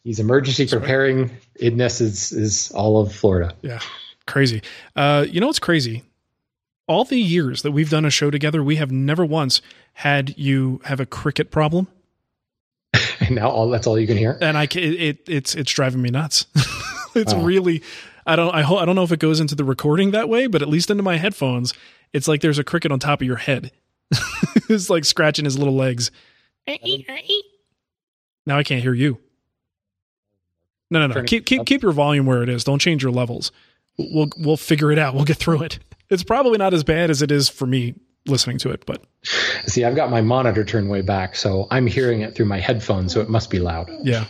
He's 0.05 0.21
emergency 0.21 0.67
preparing. 0.67 1.32
Idness 1.61 1.99
is 1.99 2.32
is 2.32 2.71
all 2.71 3.01
of 3.01 3.13
Florida. 3.13 3.53
Yeah 3.61 3.80
crazy 4.28 4.61
uh 4.95 5.26
you 5.30 5.39
know 5.39 5.47
what's 5.47 5.59
crazy 5.59 6.03
all 6.88 7.03
the 7.03 7.19
years 7.19 7.61
that 7.63 7.71
we've 7.71 7.89
done 7.89 8.05
a 8.05 8.09
show 8.09 8.30
together, 8.30 8.63
we 8.63 8.76
have 8.76 8.91
never 8.91 9.26
once 9.26 9.61
had 9.93 10.38
you 10.38 10.82
have 10.86 10.99
a 10.99 11.05
cricket 11.05 11.51
problem. 11.51 11.88
and 13.19 13.32
now 13.36 13.49
all 13.49 13.69
that's 13.69 13.88
all 13.88 13.99
you 13.99 14.07
can 14.07 14.17
hear. 14.17 14.38
And 14.41 14.57
I 14.57 14.63
it, 14.63 14.76
it 14.76 15.17
it's 15.28 15.55
it's 15.55 15.71
driving 15.71 16.01
me 16.01 16.09
nuts. 16.09 16.45
it's 17.15 17.34
oh. 17.34 17.43
really 17.43 17.84
I 18.26 18.36
don't 18.36 18.53
I 18.53 18.61
ho- 18.61 18.78
I 18.78 18.86
don't 18.86 18.95
know 18.95 19.03
if 19.03 19.11
it 19.11 19.19
goes 19.19 19.39
into 19.39 19.55
the 19.55 19.63
recording 19.63 20.11
that 20.11 20.30
way, 20.30 20.47
but 20.47 20.61
at 20.61 20.69
least 20.69 20.89
into 20.89 21.03
my 21.03 21.17
headphones, 21.17 21.73
it's 22.13 22.28
like 22.28 22.41
there's 22.41 22.59
a 22.59 22.63
cricket 22.63 22.91
on 22.91 22.99
top 22.99 23.21
of 23.21 23.28
your 23.28 23.38
head. 23.38 23.71
it's 24.69 24.89
like 24.89 25.05
scratching 25.05 25.45
his 25.45 25.57
little 25.57 25.76
legs. 25.76 26.11
now 28.45 28.57
I 28.57 28.63
can't 28.63 28.82
hear 28.82 28.93
you. 28.93 29.19
No, 30.91 31.07
no, 31.07 31.15
no. 31.15 31.23
Keep 31.23 31.47
keep 31.47 31.65
keep 31.65 31.82
your 31.82 31.91
volume 31.91 32.28
where 32.28 32.43
it 32.43 32.49
is. 32.49 32.63
Don't 32.63 32.80
change 32.80 33.01
your 33.01 33.11
levels. 33.11 33.51
We'll 33.97 34.29
we'll 34.37 34.57
figure 34.57 34.91
it 34.91 34.99
out. 34.99 35.15
We'll 35.15 35.25
get 35.25 35.37
through 35.37 35.63
it. 35.63 35.79
It's 36.09 36.23
probably 36.23 36.57
not 36.57 36.73
as 36.73 36.83
bad 36.83 37.09
as 37.09 37.21
it 37.21 37.31
is 37.31 37.49
for 37.49 37.65
me 37.65 37.95
listening 38.27 38.57
to 38.59 38.71
it, 38.71 38.85
but 38.85 39.03
see, 39.67 39.83
I've 39.83 39.95
got 39.95 40.09
my 40.09 40.21
monitor 40.21 40.63
turned 40.63 40.89
way 40.89 41.01
back, 41.01 41.35
so 41.35 41.67
I'm 41.71 41.87
hearing 41.87 42.21
it 42.21 42.35
through 42.35 42.45
my 42.45 42.59
headphones, 42.59 43.13
so 43.13 43.21
it 43.21 43.29
must 43.29 43.49
be 43.49 43.59
loud. 43.59 43.89
Yeah. 44.03 44.25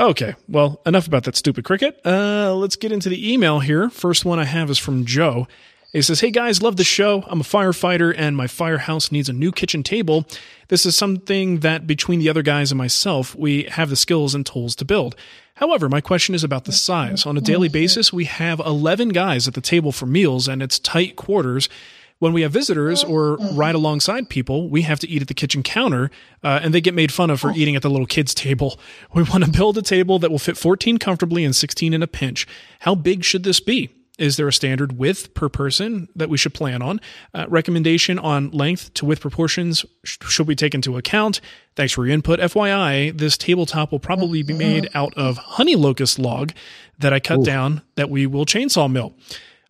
Okay, 0.00 0.36
well, 0.48 0.80
enough 0.86 1.08
about 1.08 1.24
that 1.24 1.34
stupid 1.34 1.64
cricket. 1.64 2.00
Uh, 2.04 2.54
let's 2.54 2.76
get 2.76 2.92
into 2.92 3.08
the 3.08 3.32
email 3.32 3.58
here. 3.58 3.90
First 3.90 4.24
one 4.24 4.38
I 4.38 4.44
have 4.44 4.70
is 4.70 4.78
from 4.78 5.04
Joe. 5.04 5.48
He 5.92 6.02
says, 6.02 6.20
Hey 6.20 6.30
guys, 6.30 6.60
love 6.60 6.76
the 6.76 6.84
show. 6.84 7.24
I'm 7.28 7.40
a 7.40 7.44
firefighter 7.44 8.14
and 8.16 8.36
my 8.36 8.46
firehouse 8.46 9.10
needs 9.10 9.30
a 9.30 9.32
new 9.32 9.50
kitchen 9.50 9.82
table. 9.82 10.26
This 10.68 10.84
is 10.84 10.94
something 10.94 11.60
that 11.60 11.86
between 11.86 12.18
the 12.18 12.28
other 12.28 12.42
guys 12.42 12.70
and 12.70 12.76
myself, 12.78 13.34
we 13.34 13.62
have 13.64 13.88
the 13.88 13.96
skills 13.96 14.34
and 14.34 14.44
tools 14.44 14.76
to 14.76 14.84
build. 14.84 15.16
However, 15.54 15.88
my 15.88 16.02
question 16.02 16.34
is 16.34 16.44
about 16.44 16.66
the 16.66 16.72
size. 16.72 17.24
On 17.24 17.38
a 17.38 17.40
daily 17.40 17.68
basis, 17.68 18.12
we 18.12 18.26
have 18.26 18.60
11 18.60 19.08
guys 19.08 19.48
at 19.48 19.54
the 19.54 19.62
table 19.62 19.90
for 19.90 20.04
meals 20.04 20.46
and 20.46 20.62
it's 20.62 20.78
tight 20.78 21.16
quarters. 21.16 21.70
When 22.18 22.34
we 22.34 22.42
have 22.42 22.52
visitors 22.52 23.02
or 23.02 23.36
ride 23.52 23.74
alongside 23.74 24.28
people, 24.28 24.68
we 24.68 24.82
have 24.82 24.98
to 25.00 25.08
eat 25.08 25.22
at 25.22 25.28
the 25.28 25.34
kitchen 25.34 25.62
counter, 25.62 26.10
uh, 26.42 26.58
and 26.62 26.74
they 26.74 26.80
get 26.80 26.92
made 26.92 27.12
fun 27.12 27.30
of 27.30 27.40
for 27.40 27.52
eating 27.52 27.76
at 27.76 27.82
the 27.82 27.88
little 27.88 28.06
kids' 28.06 28.34
table. 28.34 28.78
We 29.14 29.22
want 29.22 29.44
to 29.44 29.50
build 29.50 29.78
a 29.78 29.82
table 29.82 30.18
that 30.18 30.30
will 30.30 30.40
fit 30.40 30.56
14 30.56 30.98
comfortably 30.98 31.44
and 31.44 31.54
16 31.54 31.94
in 31.94 32.02
a 32.02 32.08
pinch. 32.08 32.44
How 32.80 32.96
big 32.96 33.24
should 33.24 33.44
this 33.44 33.60
be? 33.60 33.90
Is 34.18 34.36
there 34.36 34.48
a 34.48 34.52
standard 34.52 34.98
width 34.98 35.32
per 35.34 35.48
person 35.48 36.08
that 36.16 36.28
we 36.28 36.36
should 36.36 36.52
plan 36.52 36.82
on? 36.82 37.00
Uh, 37.32 37.46
recommendation 37.48 38.18
on 38.18 38.50
length 38.50 38.92
to 38.94 39.06
width 39.06 39.20
proportions 39.20 39.84
sh- 40.04 40.18
should 40.28 40.48
we 40.48 40.56
take 40.56 40.74
into 40.74 40.96
account? 40.96 41.40
Thanks 41.76 41.92
for 41.92 42.04
your 42.04 42.12
input. 42.12 42.40
FYI, 42.40 43.16
this 43.16 43.38
tabletop 43.38 43.92
will 43.92 44.00
probably 44.00 44.42
be 44.42 44.54
made 44.54 44.88
out 44.92 45.14
of 45.14 45.36
honey 45.38 45.76
locust 45.76 46.18
log 46.18 46.52
that 46.98 47.12
I 47.12 47.20
cut 47.20 47.40
Ooh. 47.40 47.44
down 47.44 47.82
that 47.94 48.10
we 48.10 48.26
will 48.26 48.44
chainsaw 48.44 48.90
mill. 48.90 49.14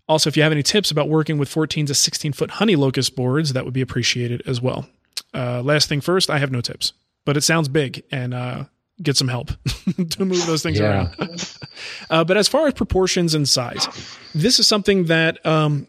Also, 0.08 0.30
if 0.30 0.36
you 0.36 0.42
have 0.42 0.52
any 0.52 0.62
tips 0.62 0.90
about 0.90 1.10
working 1.10 1.36
with 1.36 1.50
14 1.50 1.84
to 1.86 1.94
16 1.94 2.32
foot 2.32 2.52
honey 2.52 2.76
locust 2.76 3.14
boards, 3.14 3.52
that 3.52 3.66
would 3.66 3.74
be 3.74 3.82
appreciated 3.82 4.42
as 4.46 4.60
well. 4.60 4.88
Uh, 5.34 5.60
last 5.62 5.88
thing 5.90 6.00
first, 6.00 6.30
I 6.30 6.38
have 6.38 6.50
no 6.50 6.62
tips, 6.62 6.94
but 7.26 7.36
it 7.36 7.42
sounds 7.42 7.68
big 7.68 8.02
and 8.10 8.32
uh, 8.32 8.64
get 9.02 9.16
some 9.16 9.28
help 9.28 9.48
to 10.10 10.24
move 10.24 10.44
those 10.46 10.62
things 10.62 10.78
yeah. 10.78 11.12
around. 11.18 11.56
uh, 12.10 12.24
but 12.24 12.36
as 12.36 12.48
far 12.48 12.66
as 12.66 12.74
proportions 12.74 13.34
and 13.34 13.48
size, 13.48 13.86
this 14.34 14.58
is 14.58 14.66
something 14.66 15.04
that 15.04 15.44
um, 15.46 15.86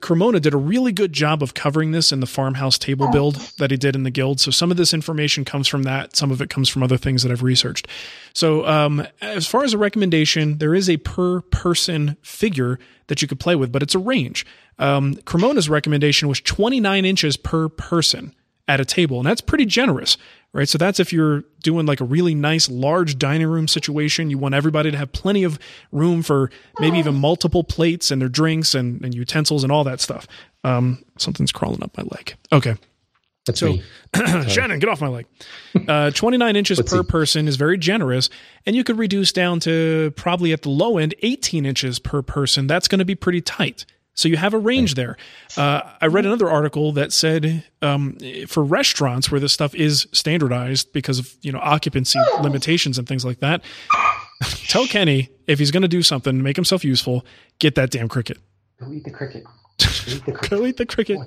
Cremona 0.00 0.40
did 0.40 0.54
a 0.54 0.58
really 0.58 0.92
good 0.92 1.12
job 1.12 1.42
of 1.42 1.54
covering 1.54 1.92
this 1.92 2.12
in 2.12 2.20
the 2.20 2.26
farmhouse 2.26 2.78
table 2.78 3.08
build 3.10 3.36
that 3.58 3.70
he 3.70 3.76
did 3.76 3.94
in 3.94 4.02
the 4.02 4.10
guild. 4.10 4.40
So 4.40 4.50
some 4.50 4.70
of 4.70 4.76
this 4.76 4.94
information 4.94 5.44
comes 5.44 5.68
from 5.68 5.82
that. 5.82 6.16
Some 6.16 6.30
of 6.30 6.40
it 6.40 6.48
comes 6.48 6.68
from 6.68 6.82
other 6.82 6.96
things 6.96 7.22
that 7.22 7.32
I've 7.32 7.42
researched. 7.42 7.88
So 8.32 8.66
um, 8.66 9.06
as 9.20 9.46
far 9.46 9.64
as 9.64 9.74
a 9.74 9.78
recommendation, 9.78 10.58
there 10.58 10.74
is 10.74 10.88
a 10.88 10.96
per 10.98 11.40
person 11.42 12.16
figure 12.22 12.78
that 13.08 13.20
you 13.20 13.28
could 13.28 13.40
play 13.40 13.56
with, 13.56 13.70
but 13.70 13.82
it's 13.82 13.94
a 13.94 13.98
range. 13.98 14.46
Um, 14.78 15.16
Cremona's 15.24 15.68
recommendation 15.68 16.28
was 16.28 16.40
29 16.40 17.04
inches 17.04 17.36
per 17.36 17.68
person 17.68 18.34
at 18.66 18.80
a 18.80 18.84
table, 18.84 19.18
and 19.18 19.26
that's 19.26 19.42
pretty 19.42 19.66
generous 19.66 20.16
right? 20.54 20.68
So 20.68 20.78
that's 20.78 20.98
if 20.98 21.12
you're 21.12 21.42
doing 21.62 21.84
like 21.84 22.00
a 22.00 22.04
really 22.04 22.34
nice 22.34 22.70
large 22.70 23.18
dining 23.18 23.48
room 23.48 23.68
situation. 23.68 24.30
You 24.30 24.38
want 24.38 24.54
everybody 24.54 24.90
to 24.90 24.96
have 24.96 25.12
plenty 25.12 25.44
of 25.44 25.58
room 25.92 26.22
for 26.22 26.50
maybe 26.78 26.98
even 26.98 27.16
multiple 27.16 27.64
plates 27.64 28.10
and 28.10 28.22
their 28.22 28.28
drinks 28.30 28.74
and, 28.74 29.04
and 29.04 29.14
utensils 29.14 29.64
and 29.64 29.70
all 29.70 29.84
that 29.84 30.00
stuff. 30.00 30.26
Um, 30.62 31.04
something's 31.18 31.52
crawling 31.52 31.82
up 31.82 31.94
my 31.96 32.04
leg. 32.04 32.36
Okay. 32.52 32.76
That's 33.46 33.60
so, 33.60 33.76
Shannon, 34.48 34.78
get 34.78 34.88
off 34.88 35.02
my 35.02 35.08
leg. 35.08 35.26
Uh, 35.86 36.10
29 36.10 36.56
inches 36.56 36.80
per 36.80 37.02
see. 37.02 37.08
person 37.08 37.46
is 37.46 37.56
very 37.56 37.76
generous, 37.76 38.30
and 38.64 38.74
you 38.74 38.82
could 38.84 38.96
reduce 38.96 39.32
down 39.32 39.60
to 39.60 40.14
probably 40.16 40.54
at 40.54 40.62
the 40.62 40.70
low 40.70 40.96
end 40.96 41.14
18 41.20 41.66
inches 41.66 41.98
per 41.98 42.22
person. 42.22 42.66
That's 42.66 42.88
going 42.88 43.00
to 43.00 43.04
be 43.04 43.14
pretty 43.14 43.42
tight. 43.42 43.84
So 44.14 44.28
you 44.28 44.36
have 44.36 44.54
a 44.54 44.58
range 44.58 44.94
there. 44.94 45.16
Uh, 45.56 45.82
I 46.00 46.06
read 46.06 46.24
another 46.24 46.48
article 46.48 46.92
that 46.92 47.12
said 47.12 47.64
um, 47.82 48.16
for 48.46 48.64
restaurants 48.64 49.30
where 49.30 49.40
this 49.40 49.52
stuff 49.52 49.74
is 49.74 50.06
standardized 50.12 50.92
because 50.92 51.18
of 51.18 51.34
you 51.42 51.52
know 51.52 51.60
occupancy 51.60 52.20
limitations 52.40 52.98
and 52.98 53.06
things 53.06 53.24
like 53.24 53.40
that. 53.40 53.62
tell 54.68 54.86
Kenny 54.86 55.30
if 55.46 55.58
he's 55.58 55.70
going 55.70 55.82
to 55.82 55.88
do 55.88 56.02
something, 56.02 56.42
make 56.42 56.56
himself 56.56 56.84
useful, 56.84 57.24
get 57.58 57.74
that 57.74 57.90
damn 57.90 58.08
cricket. 58.08 58.38
Go 58.80 58.92
eat 58.92 59.04
the 59.04 59.10
cricket. 59.10 59.44
Go 60.48 60.64
eat 60.66 60.76
the 60.76 60.86
cricket. 60.88 61.18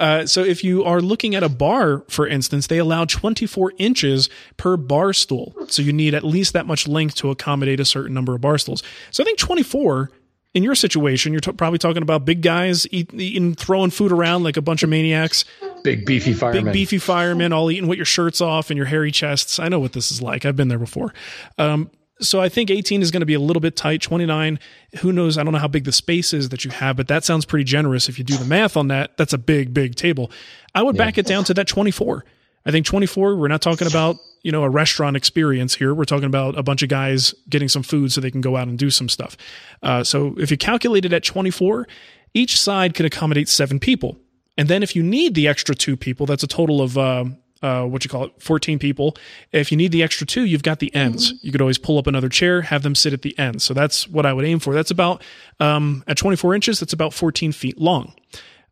Uh, 0.00 0.26
so 0.26 0.42
if 0.42 0.64
you 0.64 0.84
are 0.84 1.00
looking 1.00 1.34
at 1.34 1.42
a 1.42 1.48
bar, 1.48 2.04
for 2.08 2.26
instance, 2.26 2.66
they 2.66 2.78
allow 2.78 3.04
24 3.04 3.72
inches 3.78 4.30
per 4.56 4.76
bar 4.76 5.12
stool. 5.12 5.54
So 5.68 5.82
you 5.82 5.92
need 5.92 6.14
at 6.14 6.24
least 6.24 6.52
that 6.54 6.66
much 6.66 6.88
length 6.88 7.16
to 7.16 7.30
accommodate 7.30 7.80
a 7.80 7.84
certain 7.84 8.14
number 8.14 8.34
of 8.34 8.40
bar 8.40 8.58
stools. 8.58 8.82
So 9.10 9.22
I 9.22 9.24
think 9.24 9.38
24 9.38 10.10
in 10.54 10.62
your 10.62 10.76
situation, 10.76 11.32
you're 11.32 11.40
t- 11.40 11.52
probably 11.52 11.78
talking 11.78 12.02
about 12.02 12.24
big 12.24 12.40
guys 12.40 12.86
eat, 12.92 13.12
eating, 13.12 13.54
throwing 13.54 13.90
food 13.90 14.12
around 14.12 14.44
like 14.44 14.56
a 14.56 14.62
bunch 14.62 14.82
of 14.84 14.88
maniacs. 14.88 15.44
Big 15.82 16.06
beefy 16.06 16.32
firemen. 16.32 16.64
Big 16.66 16.72
beefy 16.72 16.98
firemen, 16.98 17.52
all 17.52 17.70
eating 17.70 17.88
with 17.88 17.98
your 17.98 18.06
shirts 18.06 18.40
off 18.40 18.70
and 18.70 18.76
your 18.76 18.86
hairy 18.86 19.10
chests. 19.10 19.58
I 19.58 19.68
know 19.68 19.80
what 19.80 19.92
this 19.92 20.12
is 20.12 20.22
like. 20.22 20.44
I've 20.44 20.56
been 20.56 20.68
there 20.68 20.78
before. 20.78 21.12
Um, 21.58 21.90
so 22.20 22.40
I 22.40 22.48
think 22.48 22.70
18 22.70 23.02
is 23.02 23.10
going 23.10 23.20
to 23.20 23.26
be 23.26 23.34
a 23.34 23.40
little 23.40 23.60
bit 23.60 23.74
tight. 23.74 24.00
29, 24.00 24.60
who 25.00 25.12
knows? 25.12 25.36
I 25.36 25.42
don't 25.42 25.52
know 25.52 25.58
how 25.58 25.68
big 25.68 25.84
the 25.84 25.92
space 25.92 26.32
is 26.32 26.50
that 26.50 26.64
you 26.64 26.70
have, 26.70 26.96
but 26.96 27.08
that 27.08 27.24
sounds 27.24 27.44
pretty 27.44 27.64
generous. 27.64 28.08
If 28.08 28.18
you 28.18 28.24
do 28.24 28.36
the 28.36 28.44
math 28.44 28.76
on 28.76 28.88
that, 28.88 29.16
that's 29.16 29.32
a 29.32 29.38
big, 29.38 29.74
big 29.74 29.96
table. 29.96 30.30
I 30.74 30.84
would 30.84 30.94
yeah. 30.94 31.04
back 31.04 31.18
it 31.18 31.26
down 31.26 31.42
to 31.44 31.54
that 31.54 31.66
24. 31.66 32.24
I 32.66 32.70
think 32.70 32.86
24, 32.86 33.36
we're 33.36 33.48
not 33.48 33.62
talking 33.62 33.86
about, 33.86 34.16
you 34.42 34.52
know, 34.52 34.62
a 34.62 34.70
restaurant 34.70 35.16
experience 35.16 35.74
here. 35.74 35.94
We're 35.94 36.04
talking 36.04 36.26
about 36.26 36.58
a 36.58 36.62
bunch 36.62 36.82
of 36.82 36.88
guys 36.88 37.34
getting 37.48 37.68
some 37.68 37.82
food 37.82 38.12
so 38.12 38.20
they 38.20 38.30
can 38.30 38.40
go 38.40 38.56
out 38.56 38.68
and 38.68 38.78
do 38.78 38.90
some 38.90 39.08
stuff. 39.08 39.36
Uh, 39.82 40.02
so 40.04 40.34
if 40.38 40.50
you 40.50 40.56
calculate 40.56 41.04
it 41.04 41.12
at 41.12 41.24
24, 41.24 41.86
each 42.32 42.60
side 42.60 42.94
can 42.94 43.06
accommodate 43.06 43.48
seven 43.48 43.78
people. 43.78 44.18
And 44.56 44.68
then 44.68 44.82
if 44.82 44.94
you 44.96 45.02
need 45.02 45.34
the 45.34 45.48
extra 45.48 45.74
two 45.74 45.96
people, 45.96 46.26
that's 46.26 46.42
a 46.42 46.46
total 46.46 46.80
of, 46.80 46.96
uh, 46.96 47.24
uh, 47.62 47.84
what 47.84 48.04
you 48.04 48.10
call 48.10 48.24
it, 48.24 48.32
14 48.42 48.78
people. 48.78 49.16
If 49.50 49.70
you 49.70 49.78
need 49.78 49.90
the 49.90 50.02
extra 50.02 50.26
two, 50.26 50.44
you've 50.44 50.62
got 50.62 50.80
the 50.80 50.94
ends. 50.94 51.32
You 51.42 51.50
could 51.50 51.62
always 51.62 51.78
pull 51.78 51.98
up 51.98 52.06
another 52.06 52.28
chair, 52.28 52.62
have 52.62 52.82
them 52.82 52.94
sit 52.94 53.12
at 53.12 53.22
the 53.22 53.36
end. 53.38 53.62
So 53.62 53.72
that's 53.72 54.06
what 54.06 54.26
I 54.26 54.32
would 54.32 54.44
aim 54.44 54.58
for. 54.58 54.74
That's 54.74 54.90
about, 54.90 55.22
um, 55.60 56.04
at 56.06 56.16
24 56.18 56.54
inches, 56.54 56.80
that's 56.80 56.92
about 56.92 57.14
14 57.14 57.52
feet 57.52 57.80
long. 57.80 58.14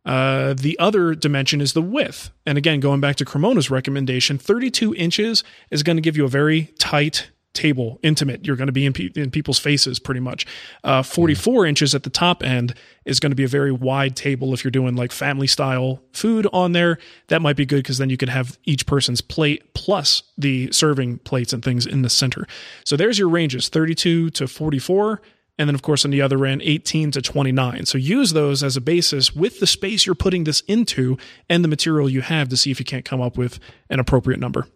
Uh, 0.05 0.53
the 0.53 0.77
other 0.79 1.15
dimension 1.15 1.61
is 1.61 1.73
the 1.73 1.81
width. 1.81 2.31
And 2.45 2.57
again, 2.57 2.79
going 2.79 2.99
back 2.99 3.15
to 3.17 3.25
Cremona's 3.25 3.69
recommendation, 3.69 4.37
32 4.37 4.93
inches 4.95 5.43
is 5.71 5.83
going 5.83 5.97
to 5.97 6.01
give 6.01 6.17
you 6.17 6.25
a 6.25 6.29
very 6.29 6.73
tight 6.77 7.29
table, 7.53 7.99
intimate. 8.01 8.45
You're 8.45 8.55
going 8.55 8.67
to 8.67 8.73
be 8.73 8.85
in, 8.85 8.93
pe- 8.93 9.11
in 9.15 9.29
people's 9.29 9.59
faces 9.59 9.99
pretty 9.99 10.19
much. 10.19 10.45
Uh, 10.83 11.03
44 11.03 11.65
inches 11.65 11.93
at 11.93 12.03
the 12.03 12.09
top 12.09 12.43
end 12.43 12.73
is 13.05 13.19
going 13.19 13.31
to 13.31 13.35
be 13.35 13.43
a 13.43 13.47
very 13.47 13.71
wide 13.71 14.15
table. 14.15 14.53
If 14.53 14.63
you're 14.63 14.71
doing 14.71 14.95
like 14.95 15.11
family 15.11 15.47
style 15.47 16.01
food 16.13 16.47
on 16.51 16.71
there, 16.71 16.97
that 17.27 17.41
might 17.41 17.55
be 17.55 17.65
good 17.65 17.77
because 17.77 17.99
then 17.99 18.09
you 18.09 18.17
can 18.17 18.29
have 18.29 18.57
each 18.63 18.85
person's 18.85 19.21
plate 19.21 19.73
plus 19.73 20.23
the 20.37 20.71
serving 20.71 21.19
plates 21.19 21.53
and 21.53 21.63
things 21.63 21.85
in 21.85 22.01
the 22.01 22.09
center. 22.09 22.47
So 22.85 22.97
there's 22.97 23.19
your 23.19 23.29
ranges 23.29 23.69
32 23.69 24.31
to 24.31 24.47
44 24.47 25.21
and 25.57 25.69
then, 25.69 25.75
of 25.75 25.83
course, 25.83 26.03
on 26.03 26.11
the 26.11 26.21
other 26.21 26.45
end, 26.45 26.61
18 26.63 27.11
to 27.11 27.21
29. 27.21 27.85
So 27.85 27.97
use 27.97 28.33
those 28.33 28.63
as 28.63 28.75
a 28.75 28.81
basis 28.81 29.35
with 29.35 29.59
the 29.59 29.67
space 29.67 30.05
you're 30.05 30.15
putting 30.15 30.45
this 30.45 30.61
into 30.61 31.17
and 31.47 31.63
the 31.63 31.67
material 31.67 32.09
you 32.09 32.21
have 32.21 32.49
to 32.49 32.57
see 32.57 32.71
if 32.71 32.79
you 32.79 32.85
can't 32.85 33.05
come 33.05 33.21
up 33.21 33.37
with 33.37 33.59
an 33.89 33.99
appropriate 33.99 34.39
number. 34.39 34.67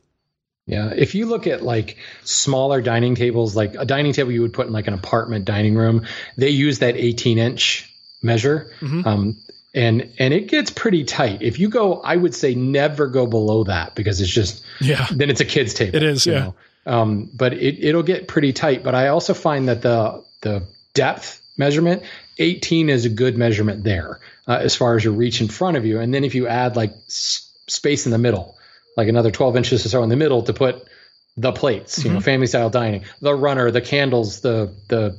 Yeah. 0.68 0.92
If 0.96 1.16
you 1.16 1.26
look 1.26 1.48
at 1.48 1.64
like 1.64 1.98
smaller 2.24 2.82
dining 2.82 3.16
tables, 3.16 3.56
like 3.56 3.74
a 3.74 3.86
dining 3.86 4.14
table 4.14 4.32
you 4.32 4.42
would 4.42 4.54
put 4.54 4.68
in 4.68 4.74
like 4.74 4.88
an 4.88 4.94
apartment 4.94 5.46
dining 5.46 5.76
room, 5.76 6.06
they 6.38 6.50
use 6.50 6.80
that 6.80 6.96
18 6.96 7.40
inch 7.40 7.92
measure. 8.22 8.72
Mm-hmm. 8.82 9.08
Um, 9.08 9.38
and 9.74 10.12
and 10.18 10.34
it 10.34 10.48
gets 10.48 10.72
pretty 10.72 11.04
tight. 11.04 11.42
If 11.42 11.60
you 11.60 11.70
go, 11.70 12.02
I 12.02 12.16
would 12.16 12.34
say 12.34 12.56
never 12.56 13.08
go 13.08 13.26
below 13.28 13.64
that 13.66 13.96
because 13.96 14.22
it's 14.22 14.32
just 14.32 14.64
yeah. 14.82 15.08
Then 15.12 15.30
it's 15.30 15.42
a 15.42 15.46
kid's 15.46 15.74
table. 15.74 15.96
It 15.96 16.04
is, 16.04 16.26
yeah. 16.26 16.40
Know? 16.40 16.56
Um, 16.86 17.30
but 17.34 17.54
it 17.54 17.84
it'll 17.84 18.04
get 18.04 18.28
pretty 18.28 18.54
tight. 18.54 18.84
But 18.84 18.96
I 18.96 19.10
also 19.10 19.34
find 19.34 19.68
that 19.70 19.82
the 19.82 20.24
the 20.42 20.64
depth 20.94 21.42
measurement, 21.58 22.04
18 22.40 22.90
is 22.90 23.06
a 23.06 23.10
good 23.10 23.38
measurement 23.38 23.84
there 23.84 24.20
uh, 24.48 24.60
as 24.62 24.76
far 24.76 24.96
as 24.96 25.04
your 25.04 25.14
reach 25.14 25.42
in 25.42 25.48
front 25.48 25.78
of 25.78 25.86
you. 25.86 26.00
And 26.00 26.14
then 26.14 26.24
if 26.24 26.36
you 26.36 26.48
add 26.48 26.76
like 26.76 26.92
s- 27.08 27.52
space 27.68 28.06
in 28.06 28.12
the 28.12 28.18
middle, 28.18 28.58
like 28.96 29.08
another 29.08 29.32
12 29.32 29.58
inches 29.58 29.86
or 29.86 29.90
so 29.90 30.04
in 30.04 30.10
the 30.10 30.16
middle 30.16 30.44
to 30.44 30.54
put 30.54 30.88
the 31.36 31.52
plates, 31.52 32.00
mm-hmm. 32.00 32.08
you 32.08 32.14
know, 32.14 32.20
mm-hmm. 32.20 32.26
family 32.26 32.48
style 32.48 32.70
dining, 32.70 33.06
the 33.22 33.34
runner, 33.34 33.72
the 33.72 33.82
candles, 33.82 34.42
the 34.42 34.74
the 34.88 35.18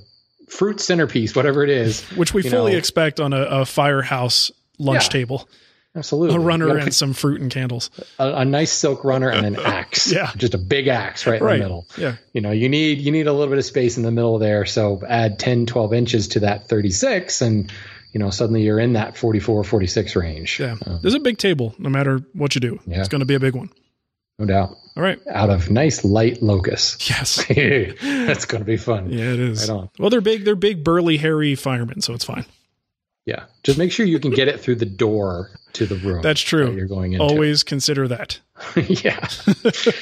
fruit 0.48 0.80
centerpiece, 0.80 1.36
whatever 1.36 1.62
it 1.62 1.70
is, 1.70 2.02
which 2.10 2.34
we 2.34 2.42
fully 2.42 2.72
know. 2.72 2.78
expect 2.78 3.20
on 3.20 3.32
a, 3.32 3.42
a 3.42 3.64
firehouse 3.64 4.50
lunch 4.78 5.04
yeah. 5.04 5.08
table. 5.08 5.48
Absolutely. 5.96 6.36
A 6.36 6.40
runner 6.40 6.76
and 6.76 6.94
some 6.94 7.12
fruit 7.12 7.40
and 7.40 7.50
candles. 7.50 7.90
A, 8.18 8.32
a 8.34 8.44
nice 8.44 8.70
silk 8.70 9.04
runner 9.04 9.30
and 9.30 9.46
an 9.46 9.56
axe. 9.64 10.12
yeah. 10.12 10.30
Just 10.36 10.54
a 10.54 10.58
big 10.58 10.86
axe 10.86 11.26
right 11.26 11.40
in 11.40 11.46
right. 11.46 11.56
the 11.56 11.62
middle. 11.62 11.86
Yeah. 11.96 12.16
You 12.32 12.40
know, 12.40 12.50
you 12.50 12.68
need 12.68 12.98
you 12.98 13.10
need 13.10 13.26
a 13.26 13.32
little 13.32 13.48
bit 13.48 13.58
of 13.58 13.64
space 13.64 13.96
in 13.96 14.02
the 14.02 14.10
middle 14.10 14.38
there. 14.38 14.64
So 14.66 15.02
add 15.08 15.38
10, 15.38 15.66
12 15.66 15.92
inches 15.94 16.28
to 16.28 16.40
that 16.40 16.68
36 16.68 17.40
and 17.42 17.72
you 18.12 18.20
know, 18.20 18.30
suddenly 18.30 18.62
you're 18.62 18.80
in 18.80 18.94
that 18.94 19.16
44, 19.16 19.64
46 19.64 20.16
range. 20.16 20.60
Yeah. 20.60 20.76
Um, 20.86 20.98
There's 21.02 21.14
a 21.14 21.20
big 21.20 21.38
table 21.38 21.74
no 21.78 21.90
matter 21.90 22.18
what 22.32 22.54
you 22.54 22.60
do. 22.60 22.80
Yeah. 22.86 23.00
It's 23.00 23.08
going 23.08 23.20
to 23.20 23.26
be 23.26 23.34
a 23.34 23.40
big 23.40 23.54
one. 23.54 23.70
No 24.38 24.46
doubt. 24.46 24.76
All 24.96 25.02
right. 25.02 25.18
Out 25.28 25.50
of 25.50 25.70
nice 25.70 26.04
light 26.04 26.42
locust. 26.42 27.08
Yes. 27.08 27.36
That's 27.48 28.44
going 28.44 28.60
to 28.62 28.66
be 28.66 28.76
fun. 28.76 29.10
Yeah, 29.10 29.32
it 29.32 29.40
is. 29.40 29.68
Right 29.68 29.88
well, 29.98 30.10
they're 30.10 30.20
big, 30.20 30.44
they're 30.44 30.56
big, 30.56 30.84
burly, 30.84 31.16
hairy 31.16 31.54
firemen, 31.54 32.00
so 32.02 32.14
it's 32.14 32.24
fine. 32.24 32.44
Yeah. 33.28 33.44
Just 33.62 33.76
make 33.76 33.92
sure 33.92 34.06
you 34.06 34.20
can 34.20 34.30
get 34.30 34.48
it 34.48 34.58
through 34.58 34.76
the 34.76 34.86
door 34.86 35.50
to 35.74 35.84
the 35.84 35.96
room. 35.96 36.22
That's 36.22 36.40
true. 36.40 36.64
That 36.64 36.74
you're 36.76 36.86
going 36.86 37.12
into. 37.12 37.22
Always 37.22 37.62
consider 37.62 38.08
that. 38.08 38.40
yeah. 38.88 39.28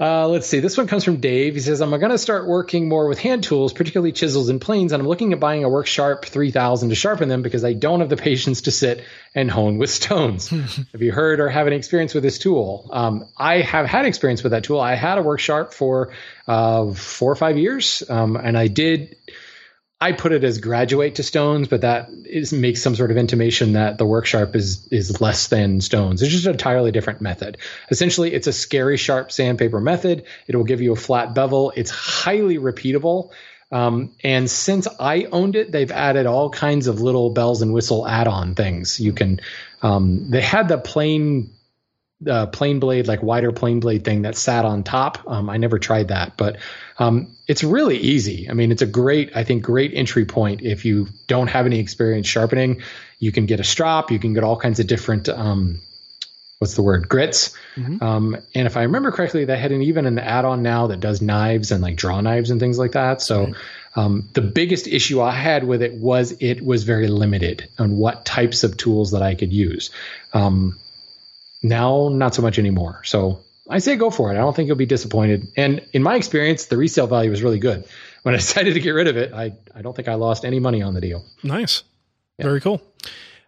Uh, 0.00 0.26
let's 0.26 0.48
see. 0.48 0.58
This 0.58 0.76
one 0.76 0.88
comes 0.88 1.04
from 1.04 1.18
Dave. 1.18 1.54
He 1.54 1.60
says, 1.60 1.80
I'm 1.80 1.90
going 1.90 2.10
to 2.10 2.18
start 2.18 2.48
working 2.48 2.88
more 2.88 3.06
with 3.06 3.20
hand 3.20 3.44
tools, 3.44 3.72
particularly 3.72 4.10
chisels 4.10 4.48
and 4.48 4.60
planes, 4.60 4.90
and 4.90 5.00
I'm 5.00 5.06
looking 5.06 5.32
at 5.32 5.38
buying 5.38 5.62
a 5.62 5.68
Work 5.68 5.86
Sharp 5.86 6.24
3000 6.24 6.88
to 6.88 6.94
sharpen 6.96 7.28
them 7.28 7.42
because 7.42 7.62
I 7.62 7.72
don't 7.74 8.00
have 8.00 8.08
the 8.08 8.16
patience 8.16 8.62
to 8.62 8.72
sit 8.72 9.04
and 9.32 9.48
hone 9.48 9.78
with 9.78 9.90
stones. 9.90 10.48
have 10.92 11.02
you 11.02 11.12
heard 11.12 11.38
or 11.38 11.48
have 11.48 11.68
any 11.68 11.76
experience 11.76 12.14
with 12.14 12.24
this 12.24 12.40
tool? 12.40 12.90
Um, 12.92 13.28
I 13.36 13.60
have 13.60 13.86
had 13.86 14.04
experience 14.04 14.42
with 14.42 14.50
that 14.50 14.64
tool. 14.64 14.80
I 14.80 14.96
had 14.96 15.18
a 15.18 15.22
Work 15.22 15.38
Sharp 15.38 15.72
for 15.72 16.10
uh, 16.48 16.92
four 16.94 17.30
or 17.30 17.36
five 17.36 17.56
years, 17.56 18.02
um, 18.08 18.34
and 18.34 18.58
I 18.58 18.66
did 18.66 19.14
I 20.02 20.10
put 20.10 20.32
it 20.32 20.42
as 20.42 20.58
graduate 20.58 21.14
to 21.14 21.22
stones, 21.22 21.68
but 21.68 21.82
that 21.82 22.10
is, 22.24 22.52
makes 22.52 22.82
some 22.82 22.96
sort 22.96 23.12
of 23.12 23.16
intimation 23.16 23.74
that 23.74 23.98
the 23.98 24.04
work 24.04 24.26
sharp 24.26 24.56
is 24.56 24.88
is 24.88 25.20
less 25.20 25.46
than 25.46 25.80
stones. 25.80 26.22
It's 26.22 26.32
just 26.32 26.46
an 26.46 26.50
entirely 26.50 26.90
different 26.90 27.20
method. 27.20 27.58
Essentially, 27.88 28.34
it's 28.34 28.48
a 28.48 28.52
scary 28.52 28.96
sharp 28.96 29.30
sandpaper 29.30 29.80
method. 29.80 30.24
It 30.48 30.56
will 30.56 30.64
give 30.64 30.80
you 30.80 30.92
a 30.92 30.96
flat 30.96 31.34
bevel. 31.34 31.72
It's 31.76 31.92
highly 31.92 32.58
repeatable. 32.58 33.30
Um, 33.70 34.10
and 34.24 34.50
since 34.50 34.88
I 34.98 35.28
owned 35.30 35.54
it, 35.54 35.70
they've 35.70 35.92
added 35.92 36.26
all 36.26 36.50
kinds 36.50 36.88
of 36.88 37.00
little 37.00 37.30
bells 37.30 37.62
and 37.62 37.72
whistle 37.72 38.06
add-on 38.06 38.56
things. 38.56 38.98
You 38.98 39.12
can. 39.12 39.40
Um, 39.82 40.30
they 40.30 40.42
had 40.42 40.66
the 40.66 40.78
plain 40.78 41.52
uh, 42.28 42.46
plane 42.46 42.80
blade, 42.80 43.06
like 43.06 43.22
wider 43.22 43.52
plain 43.52 43.80
blade 43.80 44.04
thing 44.04 44.22
that 44.22 44.36
sat 44.36 44.64
on 44.64 44.82
top. 44.82 45.18
Um, 45.26 45.48
I 45.48 45.56
never 45.56 45.78
tried 45.78 46.08
that, 46.08 46.36
but 46.36 46.56
um, 46.98 47.36
it's 47.52 47.62
really 47.62 47.98
easy. 47.98 48.48
I 48.48 48.54
mean, 48.54 48.72
it's 48.72 48.80
a 48.80 48.86
great, 48.86 49.36
I 49.36 49.44
think, 49.44 49.62
great 49.62 49.92
entry 49.94 50.24
point 50.24 50.62
if 50.62 50.86
you 50.86 51.08
don't 51.26 51.48
have 51.48 51.66
any 51.66 51.80
experience 51.80 52.26
sharpening. 52.26 52.80
You 53.18 53.30
can 53.30 53.44
get 53.44 53.60
a 53.60 53.64
strop, 53.64 54.10
you 54.10 54.18
can 54.18 54.32
get 54.32 54.42
all 54.42 54.56
kinds 54.56 54.80
of 54.80 54.86
different, 54.86 55.28
um, 55.28 55.82
what's 56.58 56.74
the 56.74 56.80
word, 56.80 57.10
grits. 57.10 57.54
Mm-hmm. 57.76 58.02
Um, 58.02 58.38
and 58.54 58.66
if 58.66 58.78
I 58.78 58.84
remember 58.84 59.12
correctly, 59.12 59.44
they 59.44 59.58
had 59.58 59.70
an 59.70 59.82
even 59.82 60.06
an 60.06 60.18
add-on 60.18 60.62
now 60.62 60.86
that 60.86 61.00
does 61.00 61.20
knives 61.20 61.72
and 61.72 61.82
like 61.82 61.96
draw 61.96 62.22
knives 62.22 62.50
and 62.50 62.58
things 62.58 62.78
like 62.78 62.92
that. 62.92 63.20
So. 63.20 63.52
Um, 63.94 64.30
the 64.32 64.40
biggest 64.40 64.86
issue 64.86 65.20
I 65.20 65.32
had 65.32 65.64
with 65.64 65.82
it 65.82 65.92
was 65.92 66.32
it 66.40 66.64
was 66.64 66.84
very 66.84 67.08
limited 67.08 67.68
on 67.78 67.98
what 67.98 68.24
types 68.24 68.64
of 68.64 68.78
tools 68.78 69.10
that 69.10 69.20
I 69.20 69.34
could 69.34 69.52
use. 69.52 69.90
Um, 70.32 70.78
now, 71.62 72.08
not 72.08 72.34
so 72.34 72.40
much 72.40 72.58
anymore. 72.58 73.02
So 73.04 73.40
I 73.68 73.78
say 73.78 73.96
go 73.96 74.10
for 74.10 74.30
it. 74.30 74.34
I 74.34 74.38
don't 74.38 74.54
think 74.54 74.66
you'll 74.66 74.76
be 74.76 74.86
disappointed. 74.86 75.46
And 75.56 75.86
in 75.92 76.02
my 76.02 76.16
experience, 76.16 76.66
the 76.66 76.76
resale 76.76 77.06
value 77.06 77.30
was 77.30 77.42
really 77.42 77.58
good. 77.58 77.84
When 78.22 78.34
I 78.34 78.38
decided 78.38 78.74
to 78.74 78.80
get 78.80 78.90
rid 78.90 79.08
of 79.08 79.16
it, 79.16 79.32
I, 79.32 79.52
I 79.74 79.82
don't 79.82 79.94
think 79.94 80.08
I 80.08 80.14
lost 80.14 80.44
any 80.44 80.60
money 80.60 80.82
on 80.82 80.94
the 80.94 81.00
deal. 81.00 81.24
Nice. 81.42 81.84
Yeah. 82.38 82.46
Very 82.46 82.60
cool. 82.60 82.82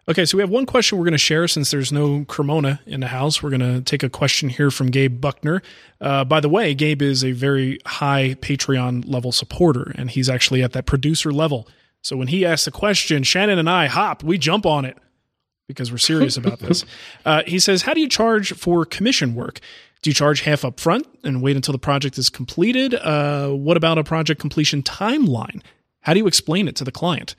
Okay, 0.07 0.23
so 0.25 0.37
we 0.37 0.43
have 0.43 0.51
one 0.51 0.67
question 0.67 0.99
we're 0.99 1.05
going 1.05 1.13
to 1.13 1.17
share 1.17 1.47
since 1.47 1.71
there's 1.71 1.91
no 1.91 2.25
Cremona 2.25 2.79
in 2.85 2.99
the 2.99 3.07
house. 3.07 3.41
We're 3.41 3.49
going 3.49 3.61
to 3.61 3.81
take 3.81 4.03
a 4.03 4.09
question 4.09 4.49
here 4.49 4.69
from 4.69 4.91
Gabe 4.91 5.19
Buckner. 5.19 5.63
Uh, 5.99 6.23
by 6.23 6.39
the 6.39 6.49
way, 6.49 6.75
Gabe 6.75 7.01
is 7.01 7.23
a 7.23 7.31
very 7.31 7.79
high 7.87 8.35
Patreon 8.39 9.11
level 9.11 9.31
supporter, 9.31 9.91
and 9.95 10.11
he's 10.11 10.29
actually 10.29 10.61
at 10.61 10.73
that 10.73 10.85
producer 10.85 11.31
level. 11.31 11.67
So 12.03 12.15
when 12.17 12.27
he 12.27 12.45
asks 12.45 12.67
a 12.67 12.71
question, 12.71 13.23
Shannon 13.23 13.57
and 13.57 13.67
I 13.67 13.87
hop, 13.87 14.23
we 14.23 14.37
jump 14.37 14.67
on 14.67 14.85
it 14.85 14.95
because 15.67 15.91
we're 15.91 15.97
serious 15.97 16.37
about 16.37 16.59
this. 16.59 16.85
Uh, 17.25 17.41
he 17.47 17.57
says, 17.57 17.81
How 17.81 17.95
do 17.95 18.01
you 18.01 18.07
charge 18.07 18.53
for 18.53 18.85
commission 18.85 19.33
work? 19.33 19.59
Do 20.05 20.11
you 20.11 20.13
charge 20.13 20.41
half 20.41 20.63
up 20.63 20.79
front 20.79 21.07
and 21.23 21.41
wait 21.41 21.55
until 21.55 21.71
the 21.71 21.79
project 21.79 22.19
is 22.19 22.29
completed? 22.29 22.93
Uh, 22.93 23.49
what 23.49 23.75
about 23.75 23.97
a 23.97 24.03
project 24.03 24.39
completion 24.39 24.83
timeline? 24.83 25.63
How 26.01 26.13
do 26.13 26.19
you 26.19 26.27
explain 26.27 26.67
it 26.67 26.75
to 26.75 26.83
the 26.83 26.91
client? 26.91 27.33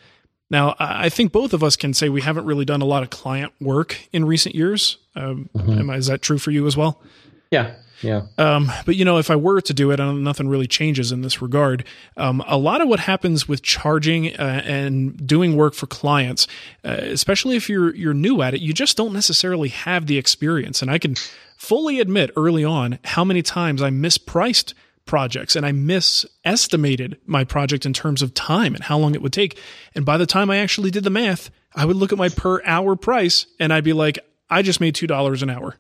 Now, 0.51 0.75
I 0.81 1.09
think 1.09 1.31
both 1.31 1.53
of 1.53 1.63
us 1.63 1.77
can 1.77 1.95
say 1.95 2.09
we 2.09 2.23
haven't 2.23 2.45
really 2.45 2.65
done 2.65 2.83
a 2.83 2.85
lot 2.85 3.05
of 3.05 3.11
client 3.11 3.53
work 3.61 3.97
in 4.13 4.25
recent 4.25 4.57
years. 4.57 4.99
Um, 5.15 5.49
mm-hmm. 5.57 5.91
Is 5.91 6.09
that 6.09 6.23
true 6.23 6.39
for 6.39 6.51
you 6.51 6.67
as 6.67 6.77
well? 6.77 7.01
Yeah. 7.53 7.77
Yeah. 8.03 8.23
Um, 8.37 8.73
but 8.85 8.97
you 8.97 9.05
know, 9.05 9.19
if 9.19 9.31
I 9.31 9.37
were 9.37 9.61
to 9.61 9.73
do 9.73 9.93
it, 9.93 10.01
nothing 10.01 10.49
really 10.49 10.67
changes 10.67 11.13
in 11.13 11.23
this 11.23 11.41
regard. 11.41 11.85
Um, 12.17 12.43
a 12.49 12.59
lot 12.59 12.81
of 12.81 12.89
what 12.89 12.99
happens 12.99 13.47
with 13.47 13.63
charging 13.63 14.35
uh, 14.37 14.63
and 14.65 15.25
doing 15.25 15.57
work 15.57 15.75
for 15.75 15.87
clients, 15.87 16.49
uh, 16.85 16.97
especially 17.01 17.55
if 17.55 17.71
you're 17.71 17.95
you're 17.95 18.13
new 18.13 18.43
at 18.43 18.55
it, 18.55 18.61
you 18.61 18.73
just 18.73 18.97
don't 18.97 19.13
necessarily 19.13 19.69
have 19.69 20.07
the 20.07 20.19
experience. 20.19 20.83
And 20.83 20.91
I 20.91 20.99
can 20.99 21.15
fully 21.67 21.99
admit 21.99 22.31
early 22.37 22.65
on 22.65 23.01
how 23.03 23.25
many 23.25 23.43
times 23.43 23.83
I 23.83 23.91
mispriced 23.91 24.73
projects 25.05 25.57
and 25.57 25.67
I 25.67 25.73
misestimated 25.73 27.19
my 27.27 27.43
project 27.43 27.85
in 27.85 27.93
terms 27.93 28.23
of 28.23 28.35
time 28.35 28.77
and 28.77 28.85
how 28.85 28.99
long 28.99 29.17
it 29.17 29.23
would 29.23 29.33
take. 29.33 29.59
And 29.95 30.05
by 30.05 30.17
the 30.17 30.27
time 30.27 30.49
I 30.49 30.59
actually 30.59 30.93
did 30.93 31.03
the 31.03 31.11
math, 31.11 31.51
I 31.75 31.85
would 31.85 31.97
look 31.97 32.13
at 32.13 32.19
my 32.19 32.29
per 32.29 32.63
hour 32.65 32.95
price 32.95 33.47
and 33.59 33.73
I'd 33.73 33.83
be 33.83 33.93
like, 33.93 34.21
I 34.49 34.63
just 34.63 34.81
made 34.81 34.95
$2 34.95 35.43
an 35.43 35.51
hour. 35.51 35.75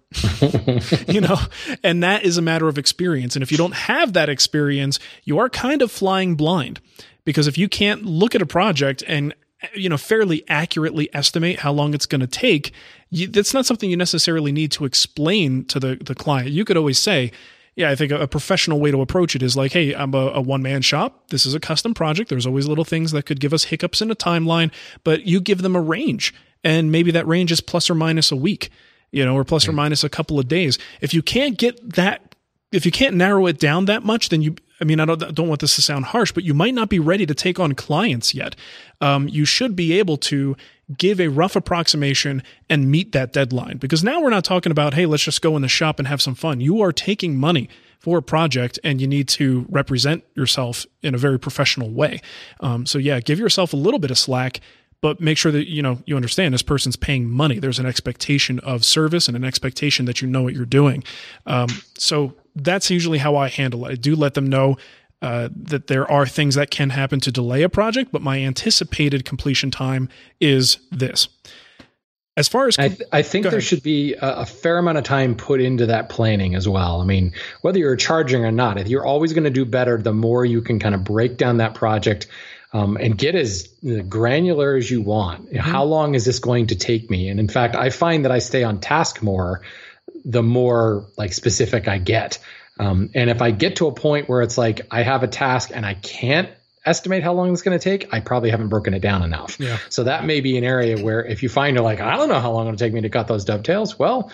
you 1.12 1.20
know, 1.20 1.38
and 1.84 2.02
that 2.02 2.24
is 2.24 2.36
a 2.36 2.42
matter 2.42 2.66
of 2.66 2.78
experience. 2.78 3.36
And 3.36 3.44
if 3.44 3.52
you 3.52 3.58
don't 3.58 3.74
have 3.74 4.14
that 4.14 4.28
experience, 4.28 4.98
you 5.22 5.38
are 5.38 5.48
kind 5.48 5.82
of 5.82 5.92
flying 5.92 6.34
blind 6.34 6.80
because 7.24 7.46
if 7.46 7.56
you 7.56 7.68
can't 7.68 8.04
look 8.04 8.34
at 8.34 8.42
a 8.42 8.46
project 8.46 9.04
and 9.06 9.34
you 9.74 9.88
know 9.88 9.96
fairly 9.96 10.44
accurately 10.48 11.08
estimate 11.14 11.60
how 11.60 11.72
long 11.72 11.94
it's 11.94 12.06
going 12.06 12.20
to 12.20 12.26
take 12.26 12.72
you, 13.10 13.26
that's 13.28 13.54
not 13.54 13.66
something 13.66 13.90
you 13.90 13.96
necessarily 13.96 14.52
need 14.52 14.72
to 14.72 14.84
explain 14.84 15.64
to 15.64 15.80
the, 15.80 15.96
the 15.96 16.14
client 16.14 16.50
you 16.50 16.64
could 16.64 16.76
always 16.76 16.98
say 16.98 17.32
yeah, 17.76 17.90
I 17.90 17.94
think 17.94 18.10
a, 18.10 18.26
professional 18.26 18.80
way 18.80 18.90
to 18.90 19.02
approach 19.02 19.36
it 19.36 19.42
is 19.42 19.54
like, 19.54 19.72
hey, 19.72 19.94
I'm 19.94 20.14
a, 20.14 20.28
a 20.28 20.40
one 20.40 20.62
man 20.62 20.80
shop. 20.80 21.28
This 21.28 21.44
is 21.44 21.54
a 21.54 21.60
custom 21.60 21.92
project. 21.92 22.30
There's 22.30 22.46
always 22.46 22.66
little 22.66 22.86
things 22.86 23.12
that 23.12 23.26
could 23.26 23.38
give 23.38 23.52
us 23.52 23.64
hiccups 23.64 24.00
in 24.00 24.10
a 24.10 24.16
timeline, 24.16 24.72
but 25.04 25.26
you 25.26 25.40
give 25.40 25.60
them 25.60 25.76
a 25.76 25.80
range, 25.80 26.34
and 26.64 26.90
maybe 26.90 27.10
that 27.10 27.26
range 27.26 27.52
is 27.52 27.60
plus 27.60 27.90
or 27.90 27.94
minus 27.94 28.32
a 28.32 28.36
week, 28.36 28.70
you 29.12 29.24
know, 29.24 29.36
or 29.36 29.44
plus 29.44 29.68
or 29.68 29.72
mm. 29.72 29.76
minus 29.76 30.02
a 30.02 30.08
couple 30.08 30.38
of 30.38 30.48
days. 30.48 30.78
If 31.02 31.12
you 31.12 31.22
can't 31.22 31.58
get 31.58 31.94
that, 31.94 32.34
if 32.72 32.86
you 32.86 32.92
can't 32.92 33.14
narrow 33.14 33.46
it 33.46 33.58
down 33.58 33.84
that 33.84 34.02
much, 34.02 34.30
then 34.30 34.40
you 34.40 34.56
I 34.80 34.84
mean, 34.84 35.00
I 35.00 35.04
don't, 35.04 35.34
don't 35.34 35.48
want 35.48 35.60
this 35.60 35.76
to 35.76 35.82
sound 35.82 36.06
harsh, 36.06 36.32
but 36.32 36.44
you 36.44 36.54
might 36.54 36.74
not 36.74 36.88
be 36.88 36.98
ready 36.98 37.24
to 37.26 37.34
take 37.34 37.58
on 37.58 37.72
clients 37.72 38.34
yet. 38.34 38.54
Um, 39.00 39.28
you 39.28 39.44
should 39.44 39.74
be 39.74 39.98
able 39.98 40.16
to 40.18 40.56
give 40.96 41.20
a 41.20 41.28
rough 41.28 41.56
approximation 41.56 42.42
and 42.68 42.90
meet 42.90 43.12
that 43.12 43.32
deadline. 43.32 43.78
Because 43.78 44.04
now 44.04 44.20
we're 44.20 44.30
not 44.30 44.44
talking 44.44 44.70
about, 44.70 44.94
hey, 44.94 45.06
let's 45.06 45.24
just 45.24 45.42
go 45.42 45.56
in 45.56 45.62
the 45.62 45.68
shop 45.68 45.98
and 45.98 46.06
have 46.06 46.22
some 46.22 46.34
fun. 46.34 46.60
You 46.60 46.80
are 46.82 46.92
taking 46.92 47.36
money 47.36 47.68
for 47.98 48.18
a 48.18 48.22
project 48.22 48.78
and 48.84 49.00
you 49.00 49.06
need 49.06 49.28
to 49.28 49.66
represent 49.68 50.24
yourself 50.34 50.86
in 51.02 51.14
a 51.14 51.18
very 51.18 51.38
professional 51.38 51.90
way. 51.90 52.20
Um, 52.60 52.86
so, 52.86 52.98
yeah, 52.98 53.20
give 53.20 53.38
yourself 53.38 53.72
a 53.72 53.76
little 53.76 53.98
bit 53.98 54.10
of 54.10 54.18
slack. 54.18 54.60
But 55.02 55.20
make 55.20 55.36
sure 55.36 55.52
that 55.52 55.68
you 55.68 55.82
know 55.82 56.02
you 56.06 56.16
understand 56.16 56.54
this 56.54 56.62
person's 56.62 56.96
paying 56.96 57.28
money. 57.28 57.58
There's 57.58 57.78
an 57.78 57.84
expectation 57.84 58.58
of 58.60 58.82
service 58.82 59.28
and 59.28 59.36
an 59.36 59.44
expectation 59.44 60.06
that 60.06 60.22
you 60.22 60.26
know 60.26 60.42
what 60.42 60.54
you're 60.54 60.64
doing. 60.64 61.04
Um, 61.44 61.68
so 61.98 62.34
that's 62.56 62.90
usually 62.90 63.18
how 63.18 63.36
I 63.36 63.48
handle 63.48 63.86
it. 63.86 63.92
I 63.92 63.94
do 63.94 64.16
let 64.16 64.34
them 64.34 64.46
know 64.46 64.76
uh, 65.22 65.48
that 65.54 65.86
there 65.86 66.10
are 66.10 66.26
things 66.26 66.54
that 66.56 66.70
can 66.70 66.90
happen 66.90 67.20
to 67.20 67.32
delay 67.32 67.62
a 67.62 67.68
project, 67.68 68.12
but 68.12 68.22
my 68.22 68.40
anticipated 68.40 69.24
completion 69.24 69.70
time 69.70 70.08
is 70.40 70.78
this. 70.90 71.28
As 72.36 72.48
far 72.48 72.68
as 72.68 72.76
com- 72.76 72.84
I, 72.84 72.88
th- 72.88 73.08
I, 73.12 73.22
think 73.22 73.46
there 73.46 73.62
should 73.62 73.82
be 73.82 74.12
a, 74.12 74.40
a, 74.40 74.46
fair 74.46 74.76
amount 74.76 74.98
of 74.98 75.04
time 75.04 75.34
put 75.34 75.62
into 75.62 75.86
that 75.86 76.10
planning 76.10 76.54
as 76.54 76.68
well. 76.68 77.00
I 77.00 77.06
mean, 77.06 77.32
whether 77.62 77.78
you're 77.78 77.96
charging 77.96 78.44
or 78.44 78.52
not, 78.52 78.78
if 78.78 78.88
you're 78.88 79.06
always 79.06 79.32
going 79.32 79.44
to 79.44 79.50
do 79.50 79.64
better, 79.64 79.96
the 79.96 80.12
more 80.12 80.44
you 80.44 80.60
can 80.60 80.78
kind 80.78 80.94
of 80.94 81.02
break 81.02 81.38
down 81.38 81.56
that 81.58 81.74
project 81.74 82.26
um, 82.74 82.98
and 82.98 83.16
get 83.16 83.34
as 83.34 83.68
granular 84.08 84.76
as 84.76 84.90
you 84.90 85.00
want. 85.00 85.46
Mm-hmm. 85.46 85.56
How 85.56 85.84
long 85.84 86.14
is 86.14 86.26
this 86.26 86.38
going 86.38 86.66
to 86.66 86.76
take 86.76 87.08
me? 87.08 87.30
And 87.30 87.40
in 87.40 87.48
fact, 87.48 87.74
I 87.74 87.88
find 87.88 88.26
that 88.26 88.32
I 88.32 88.40
stay 88.40 88.64
on 88.64 88.80
task 88.80 89.22
more 89.22 89.62
the 90.26 90.42
more 90.42 91.06
like 91.16 91.32
specific 91.32 91.88
I 91.88 91.98
get. 91.98 92.38
Um, 92.78 93.10
and 93.14 93.30
if 93.30 93.40
I 93.40 93.52
get 93.52 93.76
to 93.76 93.86
a 93.86 93.92
point 93.92 94.28
where 94.28 94.42
it's 94.42 94.58
like 94.58 94.82
I 94.90 95.02
have 95.02 95.22
a 95.22 95.28
task 95.28 95.70
and 95.72 95.86
I 95.86 95.94
can't 95.94 96.50
estimate 96.84 97.22
how 97.22 97.32
long 97.32 97.52
it's 97.52 97.62
going 97.62 97.78
to 97.78 97.82
take, 97.82 98.12
I 98.12 98.20
probably 98.20 98.50
haven't 98.50 98.68
broken 98.68 98.92
it 98.92 99.00
down 99.00 99.22
enough. 99.22 99.58
Yeah. 99.58 99.78
So 99.88 100.04
that 100.04 100.24
may 100.24 100.40
be 100.40 100.58
an 100.58 100.64
area 100.64 101.02
where 101.02 101.24
if 101.24 101.42
you 101.42 101.48
find 101.48 101.74
you're 101.74 101.84
like, 101.84 102.00
I 102.00 102.16
don't 102.16 102.28
know 102.28 102.40
how 102.40 102.52
long 102.52 102.66
it'll 102.66 102.76
take 102.76 102.92
me 102.92 103.00
to 103.02 103.08
cut 103.08 103.28
those 103.28 103.44
dovetails, 103.44 103.98
well, 103.98 104.30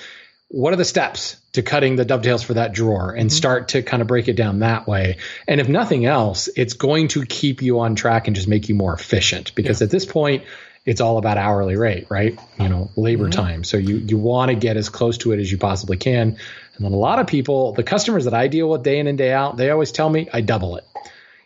what 0.49 0.73
are 0.73 0.77
the 0.77 0.85
steps 0.85 1.37
to 1.53 1.63
cutting 1.63 1.97
the 1.97 2.05
dovetails 2.05 2.43
for 2.43 2.55
that 2.55 2.73
drawer 2.73 3.11
and 3.11 3.31
mm-hmm. 3.31 3.37
start 3.37 3.69
to 3.69 3.83
kind 3.83 4.03
of 4.03 4.09
break 4.09 4.29
it 4.29 4.37
down 4.37 4.59
that 4.59 4.87
way? 4.87 5.19
And 5.47 5.61
if 5.61 5.69
nothing 5.69 6.05
else, 6.05 6.49
it's 6.57 6.75
going 6.75 7.09
to 7.09 7.25
keep 7.25 7.63
you 7.63 7.81
on 7.81 7.95
track 7.95 8.27
and 8.27 8.37
just 8.37 8.49
make 8.49 8.69
you 8.69 8.75
more 8.75 8.93
efficient 8.93 9.55
because 9.55 9.81
yeah. 9.81 9.87
at 9.87 9.91
this 9.91 10.05
point, 10.05 10.45
it's 10.85 11.01
all 11.01 11.19
about 11.19 11.39
hourly 11.39 11.77
rate, 11.77 12.07
right? 12.11 12.39
You 12.59 12.69
know, 12.69 12.91
labor 12.97 13.25
mm-hmm. 13.25 13.41
time. 13.41 13.65
So 13.65 13.77
you 13.77 13.97
you 13.97 14.19
want 14.19 14.51
to 14.51 14.55
get 14.55 14.77
as 14.77 14.89
close 14.89 15.19
to 15.19 15.33
it 15.33 15.41
as 15.41 15.51
you 15.51 15.59
possibly 15.59 15.97
can. 15.97 16.37
And 16.77 16.85
then 16.85 16.93
a 16.93 16.97
lot 16.97 17.19
of 17.19 17.27
people, 17.27 17.73
the 17.73 17.83
customers 17.83 18.25
that 18.25 18.35
I 18.35 18.49
deal 18.49 18.69
with 18.69 18.83
day 18.83 18.99
in 18.99 19.07
and 19.07 19.17
day 19.17 19.33
out, 19.33 19.57
they 19.57 19.71
always 19.71 19.93
tell 19.93 20.09
me 20.09 20.29
I 20.33 20.41
double 20.41 20.77
it. 20.77 20.87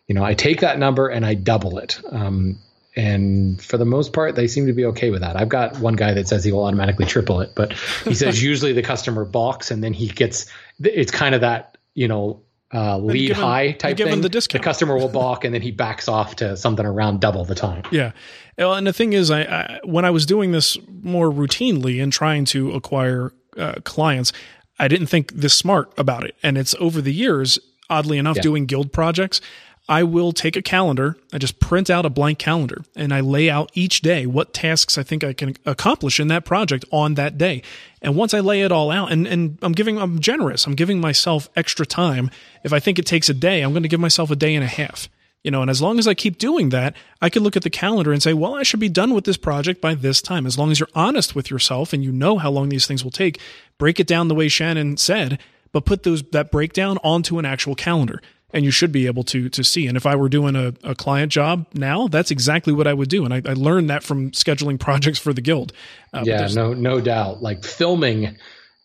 You 0.07 0.15
know, 0.15 0.25
I 0.25 0.35
take 0.35 0.61
that 0.61 0.79
number 0.79 1.09
and 1.09 1.27
I 1.27 1.35
double 1.35 1.79
it. 1.79 2.01
Um, 2.11 2.59
and 2.95 3.61
for 3.61 3.77
the 3.77 3.85
most 3.85 4.15
part, 4.15 4.37
they 4.37 4.49
seem 4.49 4.69
to 4.69 4.73
be 4.73 4.87
okay 4.87 5.11
with 5.11 5.21
that. 5.21 5.37
I've 5.37 5.51
got 5.51 5.79
one 5.81 5.97
guy 5.97 6.15
that 6.15 6.29
says 6.29 6.45
he 6.45 6.53
will 6.53 6.65
automatically 6.65 7.05
triple 7.05 7.41
it, 7.41 7.53
but 7.55 7.75
he 8.05 8.15
says 8.15 8.43
usually 8.43 8.73
the 8.73 8.83
customer 8.83 9.25
balks 9.27 9.71
and 9.71 9.85
then 9.85 9.93
he 9.93 10.09
gets. 10.09 10.47
It's 10.81 11.11
kind 11.11 11.35
of 11.35 11.43
that 11.43 11.77
you 11.95 12.09
know 12.09 12.43
uh, 12.73 12.99
lead 12.99 13.31
him, 13.31 13.37
high 13.37 13.73
type 13.73 13.97
thing. 13.97 14.21
The, 14.23 14.29
discount. 14.29 14.63
the 14.63 14.65
customer 14.65 14.97
will 14.97 15.09
balk 15.09 15.45
and 15.45 15.55
then 15.55 15.63
he 15.63 15.71
backs 15.71 16.09
off 16.09 16.37
to 16.37 16.57
something 16.57 16.87
around 16.87 17.21
double 17.21 17.45
the 17.45 17.55
time. 17.55 17.83
Yeah, 17.91 18.13
well, 18.59 18.75
and 18.75 18.87
the 18.87 18.93
thing 18.93 19.13
is, 19.13 19.31
I, 19.31 19.43
I, 19.43 19.81
when 19.85 20.05
I 20.05 20.11
was 20.11 20.27
doing 20.27 20.53
this 20.53 20.79
more 21.03 21.31
routinely 21.31 22.03
and 22.03 22.13
trying 22.13 22.45
to 22.47 22.73
acquire 22.73 23.33
uh, 23.57 23.75
clients, 23.85 24.33
I 24.79 24.89
didn't 24.89 25.09
think 25.09 25.33
this 25.33 25.55
smart 25.55 25.93
about 25.97 26.25
it. 26.25 26.37
And 26.43 26.59
it's 26.59 26.75
over 26.79 27.01
the 27.01 27.13
years, 27.13 27.59
oddly 27.89 28.19
enough, 28.19 28.37
yeah. 28.37 28.43
doing 28.43 28.67
guild 28.67 28.93
projects. 28.93 29.41
I 29.89 30.03
will 30.03 30.33
take 30.33 30.57
a 30.57 30.63
calendar, 30.63 31.17
I 31.33 31.39
just 31.39 31.61
print 31.61 31.91
out 31.91 32.05
a 32.05 32.11
blank 32.11 32.41
calendar, 32.41 32.83
and 32.97 33.15
I 33.15 33.21
lay 33.21 33.49
out 33.49 33.71
each 33.75 34.01
day 34.01 34.27
what 34.27 34.53
tasks 34.53 34.99
I 34.99 35.05
think 35.05 35.23
I 35.23 35.33
can 35.33 35.55
accomplish 35.65 36.19
in 36.19 36.27
that 36.27 36.45
project 36.45 36.85
on 36.91 37.15
that 37.15 37.39
day. 37.39 37.63
And 38.03 38.17
once 38.17 38.35
I 38.35 38.41
lay 38.41 38.63
it 38.63 38.73
all 38.73 38.91
out, 38.91 39.13
and, 39.13 39.29
and 39.29 39.59
I'm 39.63 39.73
giving, 39.73 39.97
I'm 39.97 40.19
generous, 40.19 40.67
I'm 40.67 40.75
giving 40.75 41.01
myself 41.01 41.49
extra 41.55 41.87
time. 41.87 42.33
If 42.65 42.73
I 42.73 42.81
think 42.81 42.99
it 42.99 43.07
takes 43.07 43.29
a 43.29 43.35
day, 43.35 43.63
I'm 43.63 43.71
going 43.73 43.85
to 43.85 43.89
give 43.89 44.01
myself 44.01 44.31
a 44.33 44.37
day 44.37 44.57
and 44.57 44.65
a 44.65 44.69
half. 44.69 45.09
You 45.47 45.53
know, 45.53 45.61
and 45.63 45.71
as 45.71 45.81
long 45.81 46.01
as 46.01 46.09
I 46.09 46.15
keep 46.15 46.39
doing 46.39 46.71
that, 46.71 46.97
I 47.23 47.31
can 47.31 47.45
look 47.45 47.57
at 47.57 47.63
the 47.63 47.71
calendar 47.71 48.13
and 48.13 48.21
say, 48.21 48.33
well, 48.33 48.57
I 48.57 48.65
should 48.65 48.81
be 48.81 48.89
done 48.89 49.15
with 49.15 49.23
this 49.23 49.37
project 49.37 49.81
by 49.81 49.95
this 49.95 50.21
time. 50.21 50.45
As 50.45 50.59
long 50.59 50.73
as 50.73 50.81
you're 50.81 50.89
honest 50.93 51.37
with 51.37 51.53
yourself 51.53 51.93
and 51.93 52.03
you 52.03 52.11
know 52.11 52.37
how 52.39 52.51
long 52.51 52.69
these 52.69 52.85
things 52.85 53.05
will 53.05 53.13
take, 53.13 53.39
break 53.79 54.01
it 54.01 54.09
down 54.09 54.27
the 54.27 54.35
way 54.35 54.49
Shannon 54.49 54.97
said, 54.97 55.39
but 55.71 55.85
put 55.85 56.03
those 56.03 56.25
that 56.31 56.51
breakdown 56.51 56.99
onto 57.05 57.39
an 57.39 57.45
actual 57.45 57.77
calendar 57.77 58.21
and 58.53 58.65
you 58.65 58.73
should 58.73 58.91
be 58.91 59.07
able 59.07 59.23
to 59.23 59.49
to 59.51 59.63
see. 59.63 59.87
And 59.87 59.97
if 59.97 60.05
I 60.05 60.17
were 60.17 60.29
doing 60.29 60.57
a, 60.57 60.75
a 60.83 60.97
client 60.97 61.31
job 61.31 61.67
now, 61.75 62.09
that's 62.09 62.33
exactly 62.33 62.73
what 62.73 62.89
I 62.89 62.95
would 62.95 63.09
do. 63.09 63.25
And 63.25 63.33
I, 63.33 63.41
I 63.47 63.53
learned 63.53 63.89
that 63.89 64.03
from 64.03 64.33
scheduling 64.33 64.81
projects 64.81 65.21
for 65.21 65.33
the 65.33 65.41
guild. 65.41 65.73
Uh, 66.13 66.23
yeah, 66.25 66.49
no, 66.55 66.73
no 66.75 67.01
doubt. 67.01 67.41
Like 67.41 67.63
filming 67.63 68.37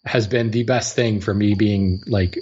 has 0.06 0.28
been 0.28 0.52
the 0.52 0.62
best 0.62 0.96
thing 0.96 1.22
for 1.22 1.34
me 1.34 1.56
being 1.56 2.04
like 2.06 2.38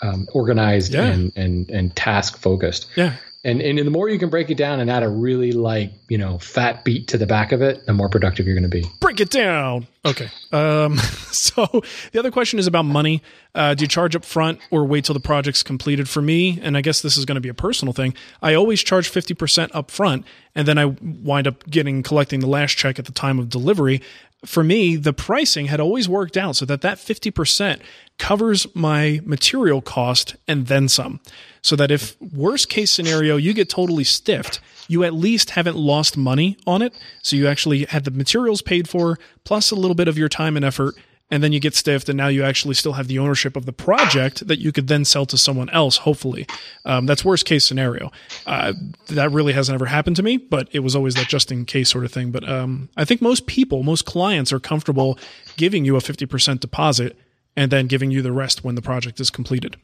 um, 0.00 0.28
organized 0.32 0.94
yeah. 0.94 1.06
and 1.06 1.32
and 1.34 1.70
and 1.70 1.96
task 1.96 2.38
focused. 2.38 2.86
Yeah. 2.94 3.16
And 3.44 3.60
and 3.60 3.78
the 3.78 3.90
more 3.90 4.08
you 4.08 4.18
can 4.18 4.30
break 4.30 4.50
it 4.50 4.56
down 4.56 4.80
and 4.80 4.90
add 4.90 5.02
a 5.02 5.08
really 5.08 5.52
like 5.52 5.92
you 6.08 6.16
know 6.16 6.38
fat 6.38 6.84
beat 6.84 7.08
to 7.08 7.18
the 7.18 7.26
back 7.26 7.52
of 7.52 7.60
it, 7.60 7.84
the 7.84 7.92
more 7.92 8.08
productive 8.08 8.46
you're 8.46 8.54
going 8.54 8.70
to 8.70 8.70
be. 8.70 8.86
Break 9.00 9.20
it 9.20 9.30
down. 9.30 9.86
Okay. 10.04 10.30
Um, 10.50 10.96
so 11.30 11.82
the 12.12 12.18
other 12.18 12.30
question 12.30 12.58
is 12.58 12.66
about 12.66 12.84
money. 12.84 13.22
Uh, 13.54 13.74
do 13.74 13.84
you 13.84 13.88
charge 13.88 14.16
up 14.16 14.24
front 14.24 14.60
or 14.70 14.84
wait 14.84 15.04
till 15.04 15.12
the 15.14 15.20
project's 15.20 15.62
completed? 15.62 16.08
For 16.08 16.22
me, 16.22 16.58
and 16.62 16.76
I 16.76 16.80
guess 16.80 17.02
this 17.02 17.16
is 17.16 17.24
going 17.24 17.36
to 17.36 17.40
be 17.40 17.48
a 17.50 17.54
personal 17.54 17.92
thing. 17.92 18.14
I 18.40 18.54
always 18.54 18.82
charge 18.82 19.08
fifty 19.08 19.34
percent 19.34 19.74
up 19.74 19.90
front, 19.90 20.24
and 20.54 20.66
then 20.66 20.78
I 20.78 20.86
wind 20.86 21.46
up 21.46 21.68
getting 21.68 22.02
collecting 22.02 22.40
the 22.40 22.48
last 22.48 22.78
check 22.78 22.98
at 22.98 23.04
the 23.04 23.12
time 23.12 23.38
of 23.38 23.50
delivery. 23.50 24.00
For 24.44 24.64
me, 24.64 24.96
the 24.96 25.12
pricing 25.12 25.66
had 25.66 25.80
always 25.80 26.08
worked 26.08 26.36
out 26.36 26.56
so 26.56 26.64
that 26.66 26.80
that 26.82 26.98
fifty 26.98 27.30
percent 27.30 27.82
covers 28.18 28.66
my 28.74 29.20
material 29.24 29.80
cost 29.80 30.36
and 30.46 30.66
then 30.66 30.88
some. 30.88 31.20
So 31.62 31.76
that 31.76 31.90
if 31.90 32.20
worst 32.20 32.68
case 32.68 32.90
scenario 32.90 33.36
you 33.36 33.52
get 33.52 33.68
totally 33.68 34.04
stiffed 34.04 34.60
you 34.88 35.04
at 35.04 35.14
least 35.14 35.50
haven't 35.50 35.76
lost 35.76 36.16
money 36.16 36.56
on 36.66 36.82
it. 36.82 36.94
So 37.22 37.36
you 37.36 37.48
actually 37.48 37.84
had 37.84 38.04
the 38.04 38.10
materials 38.10 38.62
paid 38.62 38.88
for 38.88 39.18
plus 39.44 39.70
a 39.70 39.74
little 39.74 39.94
bit 39.94 40.08
of 40.08 40.18
your 40.18 40.28
time 40.28 40.56
and 40.56 40.64
effort 40.64 40.94
and 41.30 41.42
then 41.42 41.52
you 41.52 41.60
get 41.60 41.74
stiffed 41.74 42.08
and 42.08 42.16
now 42.16 42.28
you 42.28 42.44
actually 42.44 42.74
still 42.74 42.92
have 42.94 43.08
the 43.08 43.18
ownership 43.18 43.56
of 43.56 43.66
the 43.66 43.72
project 43.72 44.46
that 44.46 44.58
you 44.58 44.72
could 44.72 44.88
then 44.88 45.04
sell 45.04 45.26
to 45.26 45.36
someone 45.36 45.70
else 45.70 45.98
hopefully 45.98 46.46
um, 46.84 47.06
that's 47.06 47.24
worst 47.24 47.46
case 47.46 47.64
scenario 47.64 48.10
uh, 48.46 48.72
that 49.08 49.30
really 49.30 49.52
hasn't 49.52 49.74
ever 49.74 49.86
happened 49.86 50.16
to 50.16 50.22
me 50.22 50.36
but 50.36 50.68
it 50.72 50.80
was 50.80 50.94
always 50.94 51.14
that 51.14 51.28
just 51.28 51.50
in 51.50 51.64
case 51.64 51.90
sort 51.90 52.04
of 52.04 52.12
thing 52.12 52.30
but 52.30 52.48
um, 52.48 52.88
i 52.96 53.04
think 53.04 53.20
most 53.20 53.46
people 53.46 53.82
most 53.82 54.04
clients 54.04 54.52
are 54.52 54.60
comfortable 54.60 55.18
giving 55.56 55.84
you 55.84 55.96
a 55.96 56.00
50% 56.00 56.60
deposit 56.60 57.16
and 57.56 57.70
then 57.70 57.86
giving 57.86 58.10
you 58.10 58.22
the 58.22 58.32
rest 58.32 58.64
when 58.64 58.74
the 58.74 58.82
project 58.82 59.20
is 59.20 59.30
completed 59.30 59.76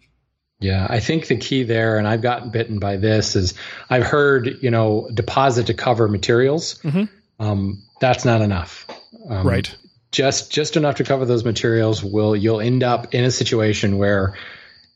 yeah, 0.63 0.87
I 0.91 1.01
think 1.01 1.29
the 1.29 1.39
key 1.39 1.63
there, 1.63 1.97
and 1.97 2.07
I've 2.07 2.21
gotten 2.21 2.51
bitten 2.51 2.79
by 2.79 2.99
this, 2.99 3.35
is 3.35 3.55
I've 3.89 4.05
heard, 4.05 4.59
you 4.61 4.71
know, 4.71 5.09
deposit 5.15 5.67
to 5.69 5.75
cover 5.75 6.07
materials. 6.07 6.79
Mm-hmm. 6.83 7.05
Um, 7.43 7.83
that's 7.99 8.27
not 8.27 8.43
enough. 8.43 8.87
Um, 9.31 9.47
right. 9.47 9.75
Just 10.13 10.51
just 10.51 10.77
enough 10.77 10.97
to 10.97 11.05
cover 11.05 11.25
those 11.25 11.45
materials 11.45 12.03
will 12.03 12.35
you'll 12.35 12.61
end 12.61 12.83
up 12.83 13.15
in 13.15 13.25
a 13.25 13.31
situation 13.31 13.99
where 13.99 14.37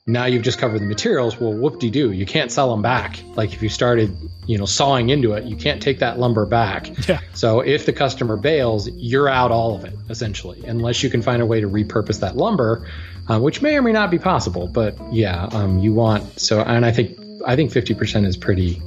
now 0.06 0.26
you've 0.26 0.42
just 0.42 0.58
covered 0.58 0.80
the 0.80 0.86
materials 0.86 1.38
well 1.40 1.52
whoop-de-doo 1.52 2.12
you 2.12 2.26
can't 2.26 2.50
sell 2.52 2.70
them 2.70 2.82
back 2.82 3.22
like 3.36 3.52
if 3.54 3.62
you 3.62 3.68
started 3.68 4.14
you 4.46 4.58
know 4.58 4.66
sawing 4.66 5.08
into 5.10 5.32
it 5.32 5.44
you 5.44 5.56
can't 5.56 5.80
take 5.80 6.00
that 6.00 6.18
lumber 6.18 6.44
back 6.44 6.90
Yeah. 7.08 7.20
so 7.32 7.60
if 7.60 7.86
the 7.86 7.92
customer 7.92 8.36
bails 8.36 8.88
you're 8.90 9.28
out 9.28 9.50
all 9.50 9.76
of 9.76 9.84
it 9.84 9.94
essentially 10.10 10.64
unless 10.66 11.02
you 11.02 11.10
can 11.10 11.22
find 11.22 11.40
a 11.40 11.46
way 11.46 11.60
to 11.60 11.68
repurpose 11.68 12.20
that 12.20 12.36
lumber 12.36 12.86
uh, 13.28 13.38
which 13.38 13.62
may 13.62 13.76
or 13.76 13.82
may 13.82 13.92
not 13.92 14.10
be 14.10 14.18
possible 14.18 14.68
but 14.68 14.96
yeah 15.12 15.44
um, 15.52 15.78
you 15.78 15.94
want 15.94 16.38
so 16.38 16.60
and 16.60 16.84
i 16.84 16.92
think 16.92 17.18
i 17.46 17.56
think 17.56 17.70
50% 17.70 18.26
is 18.26 18.36
pretty 18.36 18.82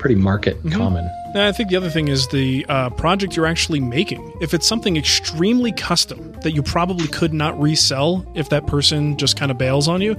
pretty 0.00 0.16
market 0.16 0.56
common 0.72 1.04
And 1.34 1.42
I 1.42 1.52
think 1.52 1.68
the 1.68 1.76
other 1.76 1.90
thing 1.90 2.08
is 2.08 2.26
the 2.28 2.66
uh, 2.68 2.90
project 2.90 3.36
you're 3.36 3.46
actually 3.46 3.80
making. 3.80 4.32
If 4.40 4.54
it's 4.54 4.66
something 4.66 4.96
extremely 4.96 5.72
custom 5.72 6.32
that 6.42 6.52
you 6.52 6.62
probably 6.62 7.06
could 7.06 7.32
not 7.34 7.60
resell 7.60 8.26
if 8.34 8.48
that 8.48 8.66
person 8.66 9.16
just 9.16 9.36
kind 9.36 9.50
of 9.50 9.58
bails 9.58 9.86
on 9.86 10.00
you, 10.00 10.16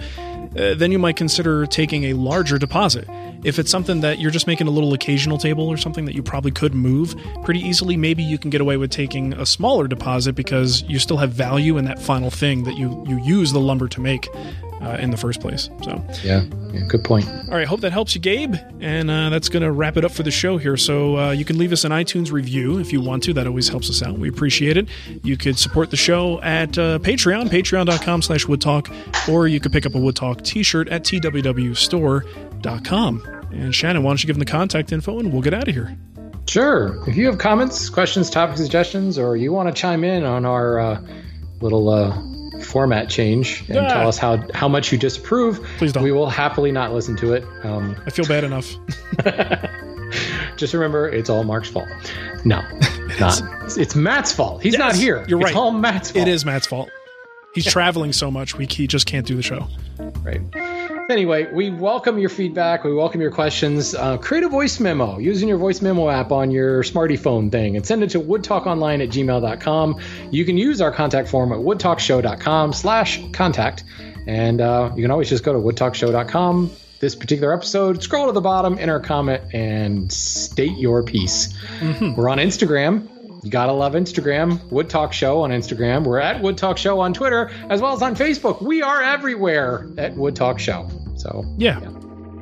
uh, 0.56 0.76
then 0.76 0.92
you 0.92 1.00
might 1.00 1.16
consider 1.16 1.66
taking 1.66 2.06
a 2.06 2.14
larger 2.14 2.58
deposit. 2.58 3.08
If 3.44 3.58
it's 3.58 3.72
something 3.72 4.02
that 4.02 4.20
you're 4.20 4.32
just 4.32 4.48
making 4.48 4.68
a 4.68 4.72
little 4.72 4.94
occasional 4.94 5.38
table 5.38 5.68
or 5.68 5.78
something 5.78 6.06
that 6.06 6.14
you 6.14 6.22
probably 6.22 6.52
could 6.52 6.76
move 6.76 7.16
pretty 7.44 7.62
easily, 7.62 7.98
maybe 7.98 8.22
you 8.22 8.38
can 8.38 8.50
get 8.50 8.62
away 8.62 8.78
with 8.78 8.92
taking 8.92 9.34
a 9.34 9.46
smaller 9.46 9.88
deposit 9.88 10.34
because 10.34 10.84
you 10.84 11.00
still 11.00 11.18
have 11.18 11.32
value 11.32 11.78
in 11.78 11.86
that 11.86 12.00
final 12.00 12.30
thing 12.30 12.64
that 12.66 12.76
you, 12.76 13.04
you 13.08 13.20
use 13.24 13.52
the 13.52 13.60
lumber 13.60 13.88
to 13.88 14.02
make 14.02 14.30
uh, 14.82 14.98
in 15.00 15.12
the 15.12 15.18
first 15.18 15.40
place. 15.42 15.70
So. 15.84 16.04
yeah, 16.24 16.44
yeah 16.74 16.82
good 16.88 17.04
point 17.04 17.28
All 17.28 17.58
right, 17.58 17.68
hope 17.68 17.82
that 17.82 17.92
helps 17.92 18.16
you, 18.16 18.22
Gabe. 18.22 18.56
And 18.80 19.12
uh, 19.12 19.30
that's 19.30 19.50
going 19.50 19.64
to 19.64 19.72
wrap 19.72 19.98
it 19.98 20.06
up 20.06 20.12
for 20.12 20.24
the 20.24 20.32
show 20.32 20.58
here. 20.58 20.78
So 20.78 21.18
uh, 21.18 21.32
you 21.32 21.46
can 21.46 21.58
leave 21.58 21.72
us 21.72 21.84
an 21.84 21.92
iTunes 21.92 22.32
review 22.32 22.80
if 22.80 22.92
you 22.92 23.02
want 23.02 23.24
to. 23.24 23.34
That 23.34 23.48
always 23.48 23.68
helps 23.68 23.90
us 23.90 24.02
out. 24.04 24.18
We 24.18 24.30
appreciate 24.30 24.78
it. 24.78 24.88
You 25.24 25.38
could 25.38 25.58
support 25.58 25.92
the 25.92 25.98
show 25.98 26.42
at 26.42 26.78
uh, 26.78 27.00
Patreon, 27.00 27.50
patreon.com 27.50 28.22
slash 28.22 28.46
woodtalk, 28.46 29.30
or 29.30 29.48
you 29.48 29.60
could 29.60 29.72
pick 29.72 29.86
up 29.86 29.96
a 29.96 30.00
Wood 30.00 30.16
Talk 30.16 30.42
t-shirt 30.44 30.90
at 30.90 31.04
twwstore.com. 31.04 32.22
And 33.52 33.76
Shannon, 33.76 34.04
why 34.04 34.12
don't 34.12 34.24
you 34.24 34.28
give 34.28 34.36
them 34.36 34.40
the 34.40 34.46
contact 34.46 34.92
info 34.94 35.20
and 35.20 35.34
we'll 35.34 35.42
get 35.42 35.54
out 35.54 35.68
of 35.68 35.74
here. 35.74 35.98
Sure. 36.48 36.98
If 37.08 37.16
you 37.16 37.28
have 37.28 37.38
comments, 37.38 37.90
questions, 37.90 38.30
topic 38.30 38.58
suggestions, 38.58 39.18
or 39.18 39.38
you 39.38 39.54
want 39.54 39.74
to 39.74 39.80
chime 39.80 40.04
in 40.04 40.24
on 40.24 40.46
our 40.46 40.80
uh, 40.80 41.02
little 41.62 41.90
uh, 41.90 42.22
format 42.64 43.10
change 43.10 43.62
and 43.70 43.78
tell 43.90 44.08
us 44.08 44.18
how, 44.18 44.38
how 44.54 44.68
much 44.68 44.92
you 44.92 44.98
disapprove, 44.98 45.64
Please 45.78 45.92
don't. 45.94 46.04
we 46.04 46.12
will 46.12 46.30
happily 46.30 46.72
not 46.72 46.94
listen 46.94 47.16
to 47.18 47.34
it. 47.34 47.44
Um, 47.64 47.96
I 48.06 48.10
feel 48.10 48.26
bad 48.26 48.44
enough. 48.44 48.76
just 50.58 50.74
remember, 50.74 51.10
it's 51.10 51.30
all 51.30 51.44
Marc's 51.44 51.70
fault. 51.70 51.88
No, 52.46 52.62
not. 53.20 53.42
It's, 53.64 53.78
it's 53.78 53.96
Matt's 53.96 54.32
fault. 54.32 54.62
He's 54.62 54.78
not 54.78 54.96
here. 54.96 55.26
you're 55.28 55.40
right. 55.40 55.50
It's 55.50 55.58
all 55.58 55.72
Matt's 55.72 56.12
fault. 56.12 56.28
It 56.28 56.32
is 56.32 56.46
Matt's 56.46 56.68
fault. 56.68 56.90
He's 57.54 57.66
traveling 57.66 58.14
so 58.14 58.32
much, 58.32 58.58
we, 58.58 58.66
he 58.66 58.88
just 58.88 59.06
can't 59.06 59.26
do 59.26 59.36
the 59.36 59.44
show. 59.44 59.68
Right. 60.24 60.42
Anyway, 61.12 61.52
we 61.52 61.70
welcome 61.70 62.18
your 62.18 62.30
feedback. 62.30 62.86
We 62.86 62.94
welcome 62.94 63.20
your 63.20 63.32
questions. 63.32 63.94
Uh, 63.94 64.18
create 64.18 64.46
a 64.46 64.50
voice 64.50 64.80
memo 64.80 65.20
using 65.20 65.50
your 65.50 65.58
voice 65.58 65.82
memo 65.82 66.10
app 66.10 66.32
on 66.32 66.52
your 66.52 66.84
smarty 66.84 67.18
phone 67.18 67.52
thing 67.52 67.76
and 67.76 67.86
send 67.86 68.02
it 68.02 68.12
to 68.12 68.22
woodtalkonline 68.22 69.04
at 69.04 69.10
gmail.com. 69.10 70.00
You 70.32 70.46
can 70.46 70.58
use 70.58 70.80
our 70.80 70.90
contact 70.92 71.28
form 71.28 71.52
at 71.52 71.60
woodtalkshow.com 71.60 72.72
slash 72.72 73.22
contact. 73.34 73.84
And 74.26 74.62
uh, 74.62 74.94
you 74.96 75.02
can 75.02 75.12
always 75.12 75.28
just 75.28 75.44
go 75.44 75.52
to 75.52 75.60
woodtalkshow.com. 75.60 76.72
This 77.02 77.16
particular 77.16 77.54
episode, 77.54 78.02
scroll 78.02 78.28
to 78.28 78.32
the 78.32 78.40
bottom, 78.40 78.78
enter 78.80 78.96
a 78.96 79.04
comment, 79.04 79.54
and 79.54 80.10
state 80.14 80.78
your 80.78 81.04
piece. 81.04 81.54
We're 82.16 82.30
on 82.30 82.38
Instagram. 82.38 83.10
You 83.44 83.50
gotta 83.50 83.74
love 83.74 83.94
Instagram. 83.94 84.64
Wood 84.72 84.90
Talk 84.90 85.12
Show 85.12 85.42
on 85.42 85.50
Instagram. 85.50 86.04
We're 86.04 86.20
at 86.20 86.42
Wood 86.42 86.58
Talk 86.58 86.78
Show 86.78 87.00
on 87.00 87.14
Twitter, 87.14 87.50
as 87.70 87.82
well 87.82 87.94
as 87.94 88.02
on 88.04 88.16
Facebook. 88.16 88.62
We 88.62 88.84
are 88.84 89.02
everywhere 89.02 89.90
at 89.98 90.16
Wood 90.16 90.36
Talk 90.36 90.60
Show. 90.60 90.88
So 91.22 91.46
Yeah, 91.58 91.80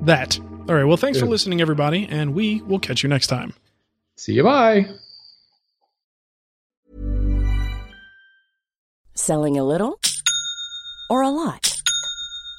that. 0.04 0.40
All 0.70 0.76
right, 0.76 0.86
well, 0.86 0.96
thanks 0.96 1.20
for 1.20 1.26
listening, 1.26 1.60
everybody, 1.60 2.08
and 2.10 2.34
we 2.34 2.62
will 2.62 2.80
catch 2.80 3.04
you 3.04 3.10
next 3.10 3.28
time. 3.28 3.54
see 4.16 4.34
you. 4.34 4.44
Bye. 4.44 4.88
Selling 9.16 9.58
a 9.58 9.64
little 9.64 10.00
or 11.10 11.24
a 11.24 11.30
lot? 11.30 11.82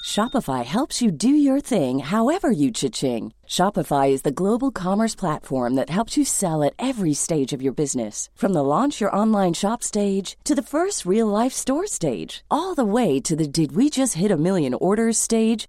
Shopify 0.05 0.65
helps 0.65 1.01
you 1.01 1.11
do 1.11 1.29
your 1.29 1.61
thing 1.61 2.01
however 2.01 2.51
you 2.51 2.71
cha-ching. 2.71 3.33
Shopify 3.47 4.11
is 4.11 4.23
the 4.23 4.33
global 4.43 4.71
commerce 4.71 5.15
platform 5.15 5.75
that 5.77 5.89
helps 5.89 6.17
you 6.17 6.25
sell 6.25 6.63
at 6.63 6.75
every 6.79 7.15
stage 7.15 7.53
of 7.53 7.63
your 7.63 7.73
business. 7.73 8.29
From 8.35 8.53
the 8.53 8.65
launch 8.65 9.01
your 9.01 9.15
online 9.15 9.55
shop 9.55 9.83
stage 9.83 10.37
to 10.45 10.55
the 10.55 10.63
first 10.75 11.07
real 11.07 11.29
life 11.29 11.53
store 11.53 11.87
stage, 11.87 12.43
all 12.51 12.75
the 12.75 12.85
way 12.85 13.21
to 13.21 13.37
the 13.37 13.47
did 13.47 13.73
we 13.73 13.89
just 13.89 14.15
hit 14.15 14.31
a 14.31 14.37
million 14.37 14.75
orders 14.75 15.17
stage. 15.17 15.69